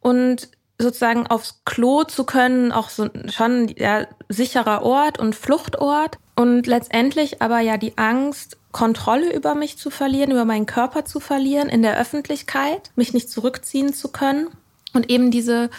und 0.00 0.48
sozusagen 0.78 1.26
aufs 1.26 1.60
Klo 1.64 2.04
zu 2.04 2.24
können, 2.24 2.72
auch 2.72 2.90
so 2.90 3.08
schon 3.28 3.68
ja, 3.76 4.06
sicherer 4.28 4.82
Ort 4.82 5.18
und 5.18 5.34
Fluchtort. 5.34 6.18
Und 6.34 6.66
letztendlich 6.66 7.40
aber 7.40 7.60
ja 7.60 7.78
die 7.78 7.96
Angst, 7.96 8.58
Kontrolle 8.72 9.32
über 9.32 9.54
mich 9.54 9.78
zu 9.78 9.88
verlieren, 9.88 10.30
über 10.30 10.44
meinen 10.44 10.66
Körper 10.66 11.06
zu 11.06 11.18
verlieren 11.18 11.70
in 11.70 11.80
der 11.80 11.98
Öffentlichkeit, 11.98 12.90
mich 12.94 13.14
nicht 13.14 13.30
zurückziehen 13.30 13.94
zu 13.94 14.08
können. 14.08 14.48
Und 14.92 15.10
eben 15.10 15.30
diese, 15.30 15.70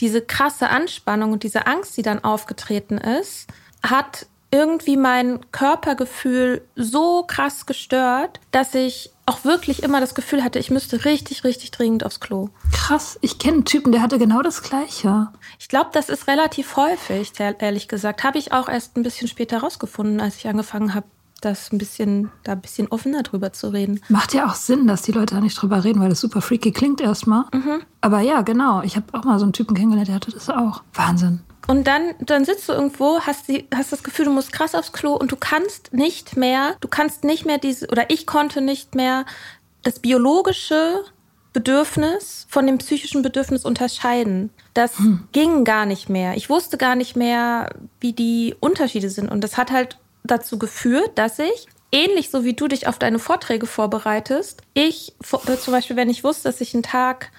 diese 0.00 0.20
krasse 0.20 0.68
Anspannung 0.68 1.30
und 1.30 1.44
diese 1.44 1.68
Angst, 1.68 1.96
die 1.96 2.02
dann 2.02 2.24
aufgetreten 2.24 2.98
ist, 2.98 3.46
hat 3.84 4.26
irgendwie 4.50 4.96
mein 4.96 5.50
Körpergefühl 5.52 6.62
so 6.74 7.22
krass 7.22 7.66
gestört, 7.66 8.40
dass 8.50 8.74
ich 8.74 9.10
auch 9.26 9.44
wirklich 9.44 9.82
immer 9.82 10.00
das 10.00 10.14
Gefühl 10.14 10.44
hatte, 10.44 10.58
ich 10.58 10.70
müsste 10.70 11.04
richtig, 11.04 11.44
richtig 11.44 11.70
dringend 11.70 12.04
aufs 12.04 12.20
Klo. 12.20 12.50
Krass, 12.72 13.18
ich 13.22 13.38
kenne 13.38 13.54
einen 13.54 13.64
Typen, 13.64 13.92
der 13.92 14.02
hatte 14.02 14.18
genau 14.18 14.42
das 14.42 14.62
Gleiche. 14.62 15.28
Ich 15.58 15.68
glaube, 15.68 15.90
das 15.92 16.08
ist 16.08 16.26
relativ 16.26 16.76
häufig, 16.76 17.32
ehrlich 17.38 17.88
gesagt. 17.88 18.24
Habe 18.24 18.38
ich 18.38 18.52
auch 18.52 18.68
erst 18.68 18.96
ein 18.96 19.02
bisschen 19.02 19.28
später 19.28 19.58
rausgefunden, 19.58 20.20
als 20.20 20.36
ich 20.36 20.48
angefangen 20.48 20.94
habe, 20.94 21.06
das 21.40 21.72
ein 21.72 21.78
bisschen, 21.78 22.30
da 22.42 22.52
ein 22.52 22.60
bisschen 22.60 22.88
offener 22.88 23.22
drüber 23.22 23.52
zu 23.52 23.68
reden. 23.68 24.00
Macht 24.08 24.34
ja 24.34 24.46
auch 24.46 24.54
Sinn, 24.54 24.86
dass 24.86 25.02
die 25.02 25.12
Leute 25.12 25.34
da 25.34 25.40
nicht 25.40 25.60
drüber 25.60 25.84
reden, 25.84 26.00
weil 26.00 26.08
das 26.08 26.20
super 26.20 26.40
freaky 26.40 26.72
klingt 26.72 27.00
erstmal. 27.00 27.44
Mhm. 27.52 27.82
Aber 28.00 28.20
ja, 28.20 28.42
genau. 28.42 28.82
Ich 28.82 28.96
habe 28.96 29.06
auch 29.12 29.24
mal 29.24 29.38
so 29.38 29.44
einen 29.44 29.52
Typen 29.52 29.74
kennengelernt, 29.74 30.08
der 30.08 30.14
hatte 30.14 30.30
das 30.30 30.48
auch. 30.48 30.82
Wahnsinn. 30.94 31.40
Und 31.66 31.86
dann, 31.86 32.14
dann 32.20 32.44
sitzt 32.44 32.68
du 32.68 32.72
irgendwo, 32.72 33.20
hast, 33.20 33.48
die, 33.48 33.66
hast 33.74 33.92
das 33.92 34.02
Gefühl, 34.02 34.26
du 34.26 34.30
musst 34.30 34.52
krass 34.52 34.74
aufs 34.74 34.92
Klo 34.92 35.14
und 35.14 35.32
du 35.32 35.36
kannst 35.36 35.92
nicht 35.92 36.36
mehr, 36.36 36.76
du 36.80 36.88
kannst 36.88 37.24
nicht 37.24 37.46
mehr 37.46 37.58
diese, 37.58 37.88
oder 37.88 38.10
ich 38.10 38.26
konnte 38.26 38.60
nicht 38.60 38.94
mehr 38.94 39.24
das 39.82 39.98
biologische 39.98 41.04
Bedürfnis 41.52 42.46
von 42.50 42.66
dem 42.66 42.78
psychischen 42.78 43.22
Bedürfnis 43.22 43.64
unterscheiden. 43.64 44.50
Das 44.74 44.98
hm. 44.98 45.28
ging 45.32 45.64
gar 45.64 45.86
nicht 45.86 46.08
mehr. 46.08 46.36
Ich 46.36 46.50
wusste 46.50 46.76
gar 46.76 46.96
nicht 46.96 47.16
mehr, 47.16 47.70
wie 48.00 48.12
die 48.12 48.56
Unterschiede 48.60 49.08
sind. 49.08 49.30
Und 49.30 49.42
das 49.42 49.56
hat 49.56 49.70
halt 49.70 49.98
dazu 50.24 50.58
geführt, 50.58 51.12
dass 51.14 51.38
ich 51.38 51.68
ähnlich 51.92 52.30
so 52.30 52.44
wie 52.44 52.54
du 52.54 52.66
dich 52.66 52.88
auf 52.88 52.98
deine 52.98 53.20
Vorträge 53.20 53.66
vorbereitest, 53.66 54.62
ich 54.74 55.14
zum 55.22 55.72
Beispiel, 55.72 55.96
wenn 55.96 56.10
ich 56.10 56.24
wusste, 56.24 56.48
dass 56.48 56.60
ich 56.60 56.74
einen 56.74 56.82
Tag 56.82 57.30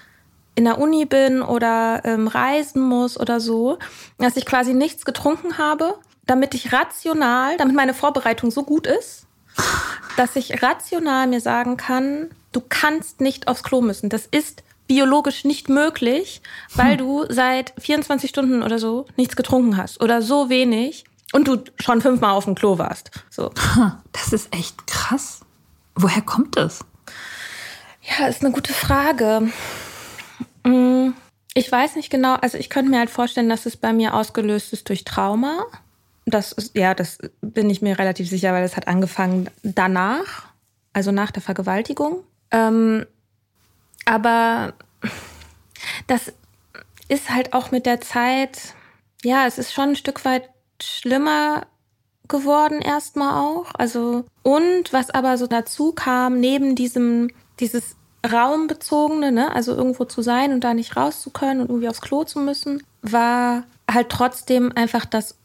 in 0.56 0.64
der 0.64 0.78
Uni 0.78 1.04
bin 1.04 1.42
oder 1.42 2.00
ähm, 2.04 2.26
reisen 2.26 2.82
muss 2.82 3.20
oder 3.20 3.40
so, 3.40 3.78
dass 4.18 4.36
ich 4.36 4.46
quasi 4.46 4.74
nichts 4.74 5.04
getrunken 5.04 5.58
habe, 5.58 5.94
damit 6.26 6.54
ich 6.54 6.72
rational, 6.72 7.56
damit 7.56 7.76
meine 7.76 7.94
Vorbereitung 7.94 8.50
so 8.50 8.64
gut 8.64 8.86
ist, 8.86 9.26
dass 10.16 10.34
ich 10.34 10.62
rational 10.62 11.26
mir 11.28 11.40
sagen 11.40 11.76
kann, 11.76 12.30
du 12.52 12.62
kannst 12.66 13.20
nicht 13.20 13.48
aufs 13.48 13.62
Klo 13.62 13.80
müssen. 13.80 14.08
Das 14.08 14.26
ist 14.26 14.64
biologisch 14.86 15.44
nicht 15.44 15.68
möglich, 15.68 16.40
weil 16.74 16.92
hm. 16.92 16.98
du 16.98 17.24
seit 17.28 17.74
24 17.78 18.30
Stunden 18.30 18.62
oder 18.62 18.78
so 18.78 19.06
nichts 19.16 19.36
getrunken 19.36 19.76
hast 19.76 20.00
oder 20.00 20.22
so 20.22 20.48
wenig 20.48 21.04
und 21.32 21.48
du 21.48 21.62
schon 21.78 22.00
fünfmal 22.00 22.30
auf 22.30 22.44
dem 22.44 22.54
Klo 22.54 22.78
warst. 22.78 23.10
So. 23.30 23.50
Das 24.12 24.32
ist 24.32 24.54
echt 24.54 24.86
krass. 24.86 25.40
Woher 25.94 26.22
kommt 26.22 26.56
das? 26.56 26.80
Ja, 28.02 28.26
ist 28.26 28.42
eine 28.42 28.52
gute 28.52 28.72
Frage. 28.72 29.52
Mm, 30.66 31.14
ich 31.54 31.70
weiß 31.70 31.96
nicht 31.96 32.10
genau, 32.10 32.34
also 32.34 32.58
ich 32.58 32.68
könnte 32.68 32.90
mir 32.90 32.98
halt 32.98 33.10
vorstellen, 33.10 33.48
dass 33.48 33.66
es 33.66 33.76
bei 33.76 33.92
mir 33.92 34.14
ausgelöst 34.14 34.72
ist 34.72 34.88
durch 34.88 35.04
Trauma. 35.04 35.64
Das 36.26 36.52
ist, 36.52 36.76
ja, 36.76 36.92
das 36.92 37.18
bin 37.40 37.70
ich 37.70 37.82
mir 37.82 37.98
relativ 37.98 38.28
sicher, 38.28 38.52
weil 38.52 38.64
es 38.64 38.76
hat 38.76 38.88
angefangen 38.88 39.48
danach, 39.62 40.48
also 40.92 41.12
nach 41.12 41.30
der 41.30 41.42
Vergewaltigung. 41.42 42.24
Ähm, 42.50 43.06
aber 44.04 44.74
das 46.08 46.32
ist 47.08 47.30
halt 47.30 47.52
auch 47.52 47.70
mit 47.70 47.86
der 47.86 48.00
Zeit, 48.00 48.74
ja, 49.22 49.46
es 49.46 49.58
ist 49.58 49.72
schon 49.72 49.90
ein 49.90 49.96
Stück 49.96 50.24
weit 50.24 50.50
schlimmer 50.82 51.66
geworden 52.26 52.80
erstmal 52.80 53.34
auch. 53.34 53.72
Also, 53.74 54.24
und 54.42 54.92
was 54.92 55.10
aber 55.10 55.38
so 55.38 55.46
dazu 55.46 55.92
kam, 55.92 56.40
neben 56.40 56.74
diesem, 56.74 57.30
dieses 57.60 57.96
raumbezogene, 58.32 59.32
ne? 59.32 59.54
also 59.54 59.74
irgendwo 59.74 60.04
zu 60.04 60.22
sein 60.22 60.52
und 60.52 60.64
da 60.64 60.74
nicht 60.74 60.96
raus 60.96 61.22
zu 61.22 61.30
können 61.30 61.60
und 61.60 61.70
irgendwie 61.70 61.88
aufs 61.88 62.00
Klo 62.00 62.24
zu 62.24 62.40
müssen, 62.40 62.82
war 63.02 63.64
halt 63.90 64.08
trotzdem 64.08 64.72
einfach 64.74 65.04
das 65.04 65.36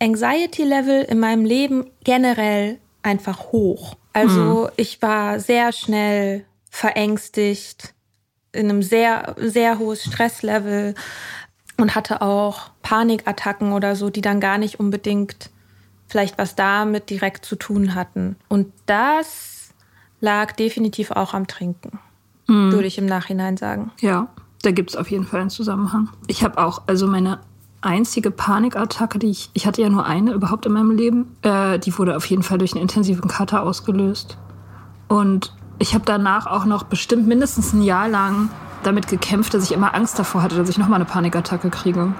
Anxiety-Level 0.00 1.02
in 1.04 1.20
meinem 1.20 1.44
Leben 1.44 1.90
generell 2.04 2.78
einfach 3.02 3.52
hoch. 3.52 3.96
Also 4.12 4.64
mhm. 4.64 4.68
ich 4.76 5.00
war 5.02 5.40
sehr 5.40 5.72
schnell 5.72 6.44
verängstigt, 6.70 7.94
in 8.52 8.68
einem 8.68 8.82
sehr, 8.82 9.34
sehr 9.38 9.78
hohes 9.78 10.04
Stresslevel 10.04 10.94
und 11.78 11.94
hatte 11.94 12.20
auch 12.20 12.70
Panikattacken 12.82 13.72
oder 13.72 13.96
so, 13.96 14.10
die 14.10 14.20
dann 14.20 14.40
gar 14.40 14.58
nicht 14.58 14.78
unbedingt 14.78 15.50
vielleicht 16.06 16.36
was 16.36 16.54
damit 16.54 17.08
direkt 17.08 17.46
zu 17.46 17.56
tun 17.56 17.94
hatten. 17.94 18.36
Und 18.48 18.72
das 18.84 19.70
lag 20.20 20.52
definitiv 20.52 21.10
auch 21.10 21.32
am 21.32 21.46
Trinken 21.46 21.98
mhm. 22.52 22.72
würde 22.72 22.86
ich 22.86 22.98
im 22.98 23.06
Nachhinein 23.06 23.56
sagen. 23.56 23.90
Ja, 24.00 24.28
da 24.62 24.70
gibt 24.70 24.90
es 24.90 24.96
auf 24.96 25.10
jeden 25.10 25.24
Fall 25.24 25.40
einen 25.40 25.50
Zusammenhang. 25.50 26.08
Ich 26.26 26.44
habe 26.44 26.58
auch, 26.58 26.82
also 26.86 27.06
meine 27.06 27.40
einzige 27.80 28.30
Panikattacke, 28.30 29.18
die 29.18 29.30
ich, 29.30 29.50
ich 29.54 29.66
hatte 29.66 29.82
ja 29.82 29.88
nur 29.88 30.06
eine 30.06 30.32
überhaupt 30.32 30.66
in 30.66 30.72
meinem 30.72 30.92
Leben, 30.92 31.36
äh, 31.42 31.78
die 31.78 31.96
wurde 31.98 32.16
auf 32.16 32.26
jeden 32.26 32.42
Fall 32.42 32.58
durch 32.58 32.72
einen 32.72 32.82
intensiven 32.82 33.28
Kater 33.28 33.62
ausgelöst. 33.62 34.38
Und 35.08 35.54
ich 35.78 35.94
habe 35.94 36.04
danach 36.04 36.46
auch 36.46 36.64
noch 36.64 36.84
bestimmt 36.84 37.26
mindestens 37.26 37.72
ein 37.72 37.82
Jahr 37.82 38.08
lang 38.08 38.50
damit 38.84 39.08
gekämpft, 39.08 39.54
dass 39.54 39.64
ich 39.64 39.72
immer 39.72 39.94
Angst 39.94 40.18
davor 40.18 40.42
hatte, 40.42 40.56
dass 40.56 40.68
ich 40.68 40.78
nochmal 40.78 40.96
eine 40.96 41.04
Panikattacke 41.04 41.70
kriege. 41.70 42.14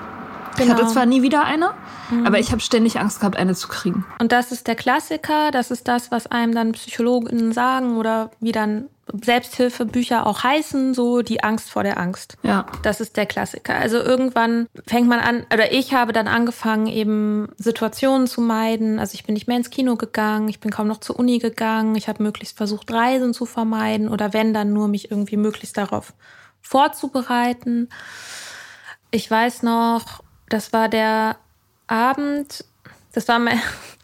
Genau. 0.56 0.74
Ich 0.74 0.82
hatte 0.82 0.92
zwar 0.92 1.06
nie 1.06 1.22
wieder 1.22 1.44
eine, 1.44 1.72
mhm. 2.10 2.26
aber 2.26 2.38
ich 2.38 2.50
habe 2.52 2.60
ständig 2.60 2.98
Angst 2.98 3.20
gehabt, 3.20 3.36
eine 3.36 3.54
zu 3.54 3.68
kriegen. 3.68 4.04
Und 4.18 4.32
das 4.32 4.52
ist 4.52 4.66
der 4.66 4.74
Klassiker, 4.74 5.50
das 5.50 5.70
ist 5.70 5.88
das, 5.88 6.10
was 6.10 6.26
einem 6.26 6.54
dann 6.54 6.72
Psychologen 6.72 7.52
sagen 7.52 7.96
oder 7.96 8.30
wie 8.40 8.52
dann 8.52 8.88
Selbsthilfebücher 9.12 10.26
auch 10.26 10.42
heißen, 10.42 10.94
so 10.94 11.22
die 11.22 11.42
Angst 11.42 11.70
vor 11.70 11.82
der 11.82 11.98
Angst. 11.98 12.36
Ja. 12.42 12.66
Das 12.82 13.00
ist 13.00 13.16
der 13.16 13.26
Klassiker. 13.26 13.74
Also 13.74 13.98
irgendwann 13.98 14.68
fängt 14.86 15.08
man 15.08 15.20
an, 15.20 15.44
oder 15.52 15.72
ich 15.72 15.92
habe 15.92 16.12
dann 16.12 16.28
angefangen, 16.28 16.86
eben 16.86 17.48
Situationen 17.58 18.26
zu 18.26 18.40
meiden. 18.40 18.98
Also 18.98 19.14
ich 19.14 19.24
bin 19.24 19.34
nicht 19.34 19.48
mehr 19.48 19.56
ins 19.56 19.70
Kino 19.70 19.96
gegangen, 19.96 20.48
ich 20.48 20.60
bin 20.60 20.70
kaum 20.70 20.86
noch 20.86 21.00
zur 21.00 21.18
Uni 21.18 21.38
gegangen, 21.38 21.96
ich 21.96 22.08
habe 22.08 22.22
möglichst 22.22 22.56
versucht, 22.56 22.90
Reisen 22.92 23.34
zu 23.34 23.44
vermeiden 23.44 24.08
oder 24.08 24.32
wenn, 24.32 24.54
dann 24.54 24.72
nur 24.72 24.88
mich 24.88 25.10
irgendwie 25.10 25.36
möglichst 25.36 25.76
darauf 25.76 26.14
vorzubereiten. 26.60 27.88
Ich 29.10 29.30
weiß 29.30 29.62
noch, 29.62 30.22
das 30.52 30.72
war 30.72 30.88
der 30.88 31.36
Abend, 31.86 32.64
das 33.12 33.28
war 33.28 33.38
mein, 33.38 33.60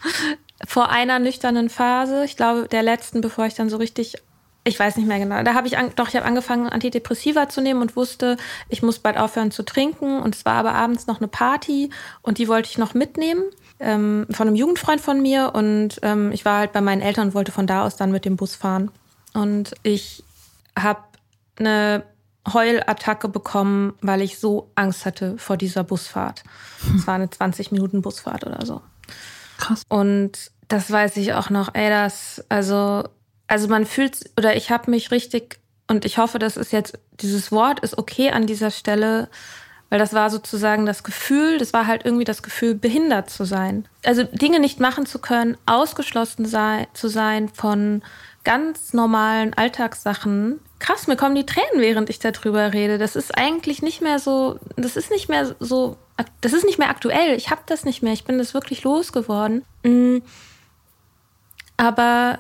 vor 0.66 0.90
einer 0.90 1.18
nüchternen 1.18 1.68
Phase, 1.68 2.24
ich 2.24 2.36
glaube 2.36 2.68
der 2.68 2.82
letzten, 2.82 3.20
bevor 3.20 3.46
ich 3.46 3.54
dann 3.54 3.70
so 3.70 3.76
richtig 3.76 4.16
ich 4.64 4.78
weiß 4.78 4.96
nicht 4.96 5.08
mehr 5.08 5.18
genau. 5.18 5.42
Da 5.42 5.54
habe 5.54 5.66
ich 5.66 5.78
an, 5.78 5.92
doch 5.96 6.08
ich 6.08 6.16
habe 6.16 6.26
angefangen 6.26 6.68
Antidepressiva 6.68 7.48
zu 7.48 7.62
nehmen 7.62 7.80
und 7.80 7.96
wusste, 7.96 8.36
ich 8.68 8.82
muss 8.82 8.98
bald 8.98 9.16
aufhören 9.16 9.50
zu 9.50 9.62
trinken. 9.62 10.20
Und 10.20 10.34
es 10.34 10.44
war 10.44 10.54
aber 10.54 10.74
abends 10.74 11.06
noch 11.06 11.18
eine 11.18 11.28
Party 11.28 11.88
und 12.20 12.36
die 12.36 12.48
wollte 12.48 12.68
ich 12.68 12.76
noch 12.76 12.92
mitnehmen 12.92 13.44
ähm, 13.80 14.26
von 14.30 14.46
einem 14.46 14.56
Jugendfreund 14.56 15.00
von 15.00 15.22
mir. 15.22 15.52
Und 15.54 16.00
ähm, 16.02 16.32
ich 16.32 16.44
war 16.44 16.58
halt 16.58 16.72
bei 16.72 16.82
meinen 16.82 17.00
Eltern 17.00 17.28
und 17.28 17.34
wollte 17.34 17.50
von 17.50 17.66
da 17.66 17.86
aus 17.86 17.96
dann 17.96 18.12
mit 18.12 18.26
dem 18.26 18.36
Bus 18.36 18.56
fahren. 18.56 18.90
Und 19.32 19.74
ich 19.84 20.22
habe 20.78 21.00
eine 21.58 22.04
Heulattacke 22.46 23.28
bekommen, 23.28 23.94
weil 24.00 24.22
ich 24.22 24.38
so 24.38 24.70
Angst 24.74 25.04
hatte 25.04 25.36
vor 25.38 25.56
dieser 25.56 25.84
Busfahrt. 25.84 26.44
Es 26.96 27.06
war 27.06 27.14
eine 27.14 27.28
20 27.28 27.72
Minuten 27.72 28.02
Busfahrt 28.02 28.46
oder 28.46 28.64
so. 28.64 28.80
Krass. 29.58 29.82
Und 29.88 30.50
das 30.68 30.90
weiß 30.90 31.16
ich 31.16 31.34
auch 31.34 31.50
noch. 31.50 31.74
Ey, 31.74 31.90
das, 31.90 32.44
also, 32.48 33.04
also 33.46 33.68
man 33.68 33.86
fühlt, 33.86 34.30
oder 34.38 34.56
ich 34.56 34.70
habe 34.70 34.90
mich 34.90 35.10
richtig, 35.10 35.58
und 35.88 36.04
ich 36.04 36.18
hoffe, 36.18 36.38
das 36.38 36.56
ist 36.56 36.72
jetzt, 36.72 36.98
dieses 37.20 37.50
Wort 37.50 37.80
ist 37.80 37.98
okay 37.98 38.30
an 38.30 38.46
dieser 38.46 38.70
Stelle, 38.70 39.28
weil 39.90 39.98
das 39.98 40.12
war 40.12 40.28
sozusagen 40.28 40.84
das 40.84 41.02
Gefühl, 41.02 41.58
das 41.58 41.72
war 41.72 41.86
halt 41.86 42.04
irgendwie 42.04 42.24
das 42.24 42.42
Gefühl, 42.42 42.74
behindert 42.74 43.30
zu 43.30 43.44
sein. 43.44 43.88
Also 44.04 44.22
Dinge 44.24 44.60
nicht 44.60 44.80
machen 44.80 45.06
zu 45.06 45.18
können, 45.18 45.56
ausgeschlossen 45.64 46.44
sei, 46.44 46.88
zu 46.92 47.08
sein 47.08 47.48
von 47.48 48.02
ganz 48.48 48.94
normalen 48.94 49.52
Alltagssachen. 49.52 50.58
Krass, 50.78 51.06
mir 51.06 51.16
kommen 51.16 51.34
die 51.34 51.44
Tränen, 51.44 51.82
während 51.82 52.08
ich 52.08 52.18
darüber 52.18 52.72
rede. 52.72 52.96
Das 52.96 53.14
ist 53.14 53.36
eigentlich 53.36 53.82
nicht 53.82 54.00
mehr 54.00 54.18
so, 54.18 54.58
das 54.74 54.96
ist 54.96 55.10
nicht 55.10 55.28
mehr 55.28 55.54
so, 55.60 55.98
das 56.40 56.54
ist 56.54 56.64
nicht 56.64 56.78
mehr 56.78 56.88
aktuell. 56.88 57.36
Ich 57.36 57.50
habe 57.50 57.60
das 57.66 57.84
nicht 57.84 58.02
mehr. 58.02 58.14
Ich 58.14 58.24
bin 58.24 58.38
das 58.38 58.54
wirklich 58.54 58.84
losgeworden. 58.84 59.66
Mm. 59.82 60.20
Aber 61.76 62.38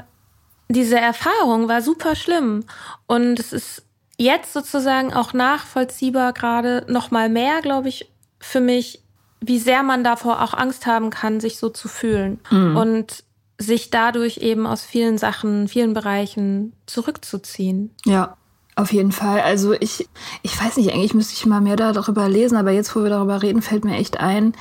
diese 0.68 0.98
Erfahrung 0.98 1.68
war 1.68 1.82
super 1.82 2.16
schlimm. 2.16 2.64
Und 3.06 3.38
es 3.38 3.52
ist 3.52 3.82
jetzt 4.16 4.54
sozusagen 4.54 5.12
auch 5.12 5.34
nachvollziehbar 5.34 6.32
gerade 6.32 6.86
noch 6.88 7.10
mal 7.10 7.28
mehr, 7.28 7.60
glaube 7.60 7.90
ich, 7.90 8.10
für 8.40 8.60
mich, 8.60 9.02
wie 9.42 9.58
sehr 9.58 9.82
man 9.82 10.04
davor 10.04 10.40
auch 10.40 10.54
Angst 10.54 10.86
haben 10.86 11.10
kann, 11.10 11.38
sich 11.38 11.58
so 11.58 11.68
zu 11.68 11.86
fühlen 11.86 12.40
mhm. 12.50 12.78
und 12.78 13.24
sich 13.58 13.90
dadurch 13.90 14.38
eben 14.38 14.66
aus 14.66 14.82
vielen 14.82 15.18
Sachen, 15.18 15.68
vielen 15.68 15.92
Bereichen 15.92 16.72
zurückzuziehen. 16.86 17.94
Ja. 18.04 18.36
Auf 18.76 18.92
jeden 18.92 19.10
Fall. 19.10 19.40
Also 19.40 19.72
ich, 19.72 20.08
ich 20.42 20.62
weiß 20.62 20.76
nicht, 20.76 20.92
eigentlich 20.92 21.12
müsste 21.12 21.34
ich 21.34 21.44
mal 21.46 21.60
mehr 21.60 21.74
darüber 21.74 22.28
lesen, 22.28 22.56
aber 22.56 22.70
jetzt, 22.70 22.94
wo 22.94 23.02
wir 23.02 23.10
darüber 23.10 23.42
reden, 23.42 23.60
fällt 23.60 23.84
mir 23.84 23.96
echt 23.96 24.20
ein, 24.20 24.52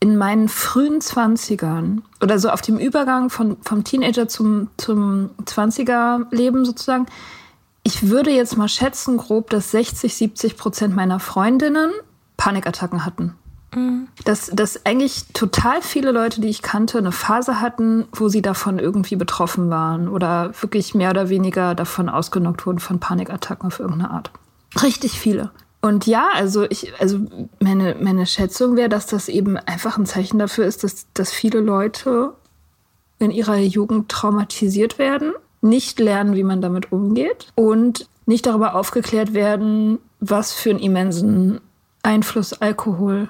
in 0.00 0.16
meinen 0.16 0.48
frühen 0.48 1.00
Zwanzigern 1.00 2.02
oder 2.20 2.40
so 2.40 2.50
auf 2.50 2.62
dem 2.62 2.78
Übergang 2.78 3.30
von, 3.30 3.58
vom 3.62 3.84
Teenager 3.84 4.26
zum, 4.26 4.70
zum 4.76 5.30
20er-Leben 5.44 6.64
sozusagen, 6.64 7.06
ich 7.84 8.08
würde 8.08 8.30
jetzt 8.30 8.56
mal 8.56 8.68
schätzen, 8.68 9.18
grob, 9.18 9.50
dass 9.50 9.70
60, 9.70 10.16
70 10.16 10.56
Prozent 10.56 10.96
meiner 10.96 11.20
Freundinnen 11.20 11.92
Panikattacken 12.36 13.04
hatten. 13.04 13.36
Mhm. 13.74 14.08
Dass, 14.24 14.50
dass 14.52 14.84
eigentlich 14.84 15.26
total 15.32 15.82
viele 15.82 16.12
Leute, 16.12 16.40
die 16.40 16.48
ich 16.48 16.62
kannte, 16.62 16.98
eine 16.98 17.12
Phase 17.12 17.60
hatten, 17.60 18.06
wo 18.12 18.28
sie 18.28 18.42
davon 18.42 18.78
irgendwie 18.78 19.16
betroffen 19.16 19.70
waren 19.70 20.08
oder 20.08 20.52
wirklich 20.60 20.94
mehr 20.94 21.10
oder 21.10 21.28
weniger 21.28 21.74
davon 21.74 22.08
ausgenockt 22.08 22.66
wurden 22.66 22.80
von 22.80 23.00
Panikattacken 23.00 23.66
auf 23.66 23.80
irgendeine 23.80 24.10
Art. 24.10 24.30
Richtig 24.82 25.18
viele. 25.18 25.50
Und 25.82 26.06
ja, 26.06 26.28
also 26.34 26.64
ich, 26.68 26.92
also 27.00 27.20
meine, 27.58 27.96
meine 28.00 28.26
Schätzung 28.26 28.76
wäre, 28.76 28.90
dass 28.90 29.06
das 29.06 29.28
eben 29.28 29.56
einfach 29.56 29.96
ein 29.96 30.06
Zeichen 30.06 30.38
dafür 30.38 30.66
ist, 30.66 30.84
dass, 30.84 31.06
dass 31.14 31.32
viele 31.32 31.60
Leute 31.60 32.34
in 33.18 33.30
ihrer 33.30 33.56
Jugend 33.56 34.08
traumatisiert 34.10 34.98
werden 34.98 35.32
nicht 35.62 35.98
lernen, 36.00 36.34
wie 36.34 36.42
man 36.42 36.60
damit 36.60 36.92
umgeht 36.92 37.48
und 37.54 38.08
nicht 38.26 38.46
darüber 38.46 38.74
aufgeklärt 38.74 39.34
werden, 39.34 39.98
was 40.20 40.52
für 40.52 40.70
einen 40.70 40.78
immensen 40.78 41.60
Einfluss 42.02 42.54
Alkohol 42.54 43.28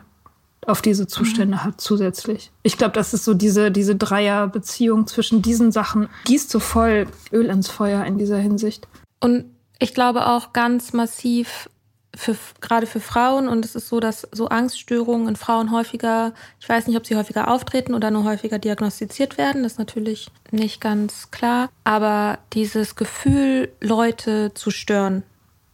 auf 0.67 0.83
diese 0.83 1.07
Zustände 1.07 1.57
mhm. 1.57 1.65
hat 1.65 1.81
zusätzlich. 1.81 2.51
Ich 2.63 2.77
glaube, 2.77 2.93
das 2.93 3.15
ist 3.15 3.25
so 3.25 3.35
diese, 3.35 3.71
diese 3.71 3.97
Dreierbeziehung 3.97 5.07
zwischen 5.07 5.43
diesen 5.43 5.73
Sachen, 5.73 6.09
gießt 6.25 6.51
so 6.51 6.61
voll 6.61 7.07
Öl 7.33 7.47
ins 7.47 7.69
Feuer 7.69 8.05
in 8.05 8.19
dieser 8.19 8.39
Hinsicht. 8.39 8.87
Und 9.21 9.45
ich 9.79 9.95
glaube 9.95 10.27
auch 10.27 10.53
ganz 10.53 10.93
massiv 10.93 11.71
für, 12.15 12.37
gerade 12.61 12.87
für 12.87 13.01
Frauen 13.01 13.49
und 13.49 13.65
es 13.65 13.75
ist 13.75 13.89
so, 13.89 14.01
dass 14.01 14.27
so 14.33 14.49
Angststörungen 14.49 15.29
in 15.29 15.37
Frauen 15.37 15.71
häufiger, 15.71 16.35
ich 16.61 16.69
weiß 16.69 16.87
nicht, 16.87 16.97
ob 16.97 17.07
sie 17.07 17.17
häufiger 17.17 17.49
auftreten 17.49 17.95
oder 17.95 18.11
nur 18.11 18.25
häufiger 18.25 18.59
diagnostiziert 18.59 19.39
werden, 19.39 19.63
das 19.63 19.73
ist 19.73 19.79
natürlich 19.79 20.29
nicht 20.51 20.81
ganz 20.81 21.31
klar, 21.31 21.71
aber 21.85 22.39
dieses 22.53 22.97
Gefühl, 22.97 23.71
Leute 23.81 24.53
zu 24.55 24.71
stören 24.71 25.23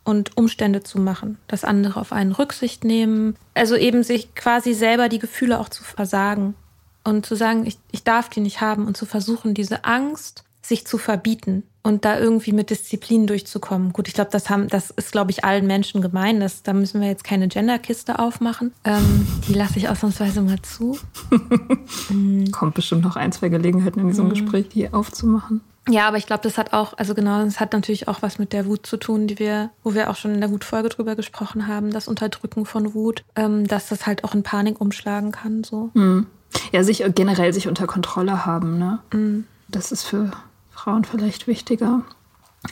und 0.07 0.37
Umstände 0.37 0.85
zu 0.85 1.01
machen, 1.01 1.37
dass 1.49 1.65
andere 1.65 2.01
auf 2.01 2.13
einen 2.13 2.31
Rücksicht 2.31 2.85
nehmen, 2.85 3.37
also 3.55 3.75
eben 3.75 4.05
sich 4.05 4.35
quasi 4.37 4.73
selber 4.73 5.09
die 5.09 5.19
Gefühle 5.19 5.59
auch 5.59 5.69
zu 5.69 5.83
versagen 5.83 6.55
und 7.03 7.27
zu 7.27 7.35
sagen, 7.35 7.67
ich, 7.67 7.77
ich 7.91 8.05
darf 8.05 8.29
die 8.29 8.41
nicht 8.41 8.61
haben 8.61 8.87
und 8.87 8.97
zu 8.97 9.05
versuchen, 9.05 9.53
diese 9.53 9.85
Angst 9.85 10.45
sich 10.63 10.87
zu 10.87 10.97
verbieten 10.99 11.65
und 11.83 12.05
da 12.05 12.19
irgendwie 12.19 12.53
mit 12.53 12.71
Disziplin 12.71 13.27
durchzukommen. 13.27 13.93
Gut, 13.93 14.07
ich 14.09 14.15
glaube, 14.15 14.31
das 14.31 14.49
haben, 14.49 14.69
das 14.69 14.91
ist, 14.91 15.13
glaube 15.13 15.33
ich, 15.33 15.45
allen 15.45 15.67
Menschen 15.67 16.03
gemein. 16.03 16.41
Das, 16.41 16.63
da 16.63 16.73
müssen 16.73 17.01
wir 17.01 17.09
jetzt 17.09 17.25
keine 17.25 17.47
Genderkiste 17.49 18.19
aufmachen. 18.19 18.73
Ähm, 18.85 19.27
die 19.49 19.55
lasse 19.55 19.79
ich 19.79 19.89
ausnahmsweise 19.89 20.43
mal 20.43 20.61
zu. 20.63 20.99
mhm. 22.11 22.51
Kommt 22.51 22.75
bestimmt 22.75 23.03
noch 23.03 23.15
ein, 23.15 23.31
zwei 23.31 23.49
Gelegenheiten 23.49 24.01
in 24.01 24.09
diesem 24.09 24.27
mhm. 24.27 24.31
Gespräch, 24.31 24.69
die 24.69 24.93
aufzumachen. 24.93 25.61
Ja, 25.89 26.09
aber 26.09 26.17
ich 26.17 26.27
glaube, 26.27 26.43
das 26.43 26.59
hat 26.59 26.73
auch, 26.73 26.95
also 26.97 27.15
genau, 27.15 27.45
das 27.45 27.61
hat 27.61 27.73
natürlich 27.73 28.09
auch 28.09 28.23
was 28.23 28.39
mit 28.39 28.53
der 28.53 28.67
Wut 28.67 28.87
zu 28.87 28.97
tun, 28.97 29.29
die 29.29 29.39
wir, 29.39 29.71
wo 29.85 29.95
wir 29.95 30.11
auch 30.11 30.17
schon 30.17 30.35
in 30.35 30.41
der 30.41 30.51
Wutfolge 30.51 30.89
drüber 30.89 31.15
gesprochen 31.15 31.69
haben, 31.69 31.93
das 31.93 32.09
Unterdrücken 32.09 32.67
von 32.67 32.93
Wut, 32.95 33.23
ähm, 33.37 33.67
dass 33.69 33.89
das 33.89 34.07
halt 34.07 34.25
auch 34.25 34.35
in 34.35 34.43
Panik 34.43 34.81
umschlagen 34.81 35.31
kann. 35.31 35.63
So. 35.63 35.91
Mhm. 35.95 36.27
Ja, 36.73 36.83
sich 36.83 37.05
generell 37.15 37.53
sich 37.53 37.69
unter 37.69 37.87
Kontrolle 37.87 38.47
haben, 38.47 38.79
ne? 38.79 38.99
Mhm. 39.13 39.45
Das 39.69 39.93
ist 39.93 40.05
für 40.05 40.31
Frauen 40.71 41.05
vielleicht 41.05 41.47
wichtiger. 41.47 42.03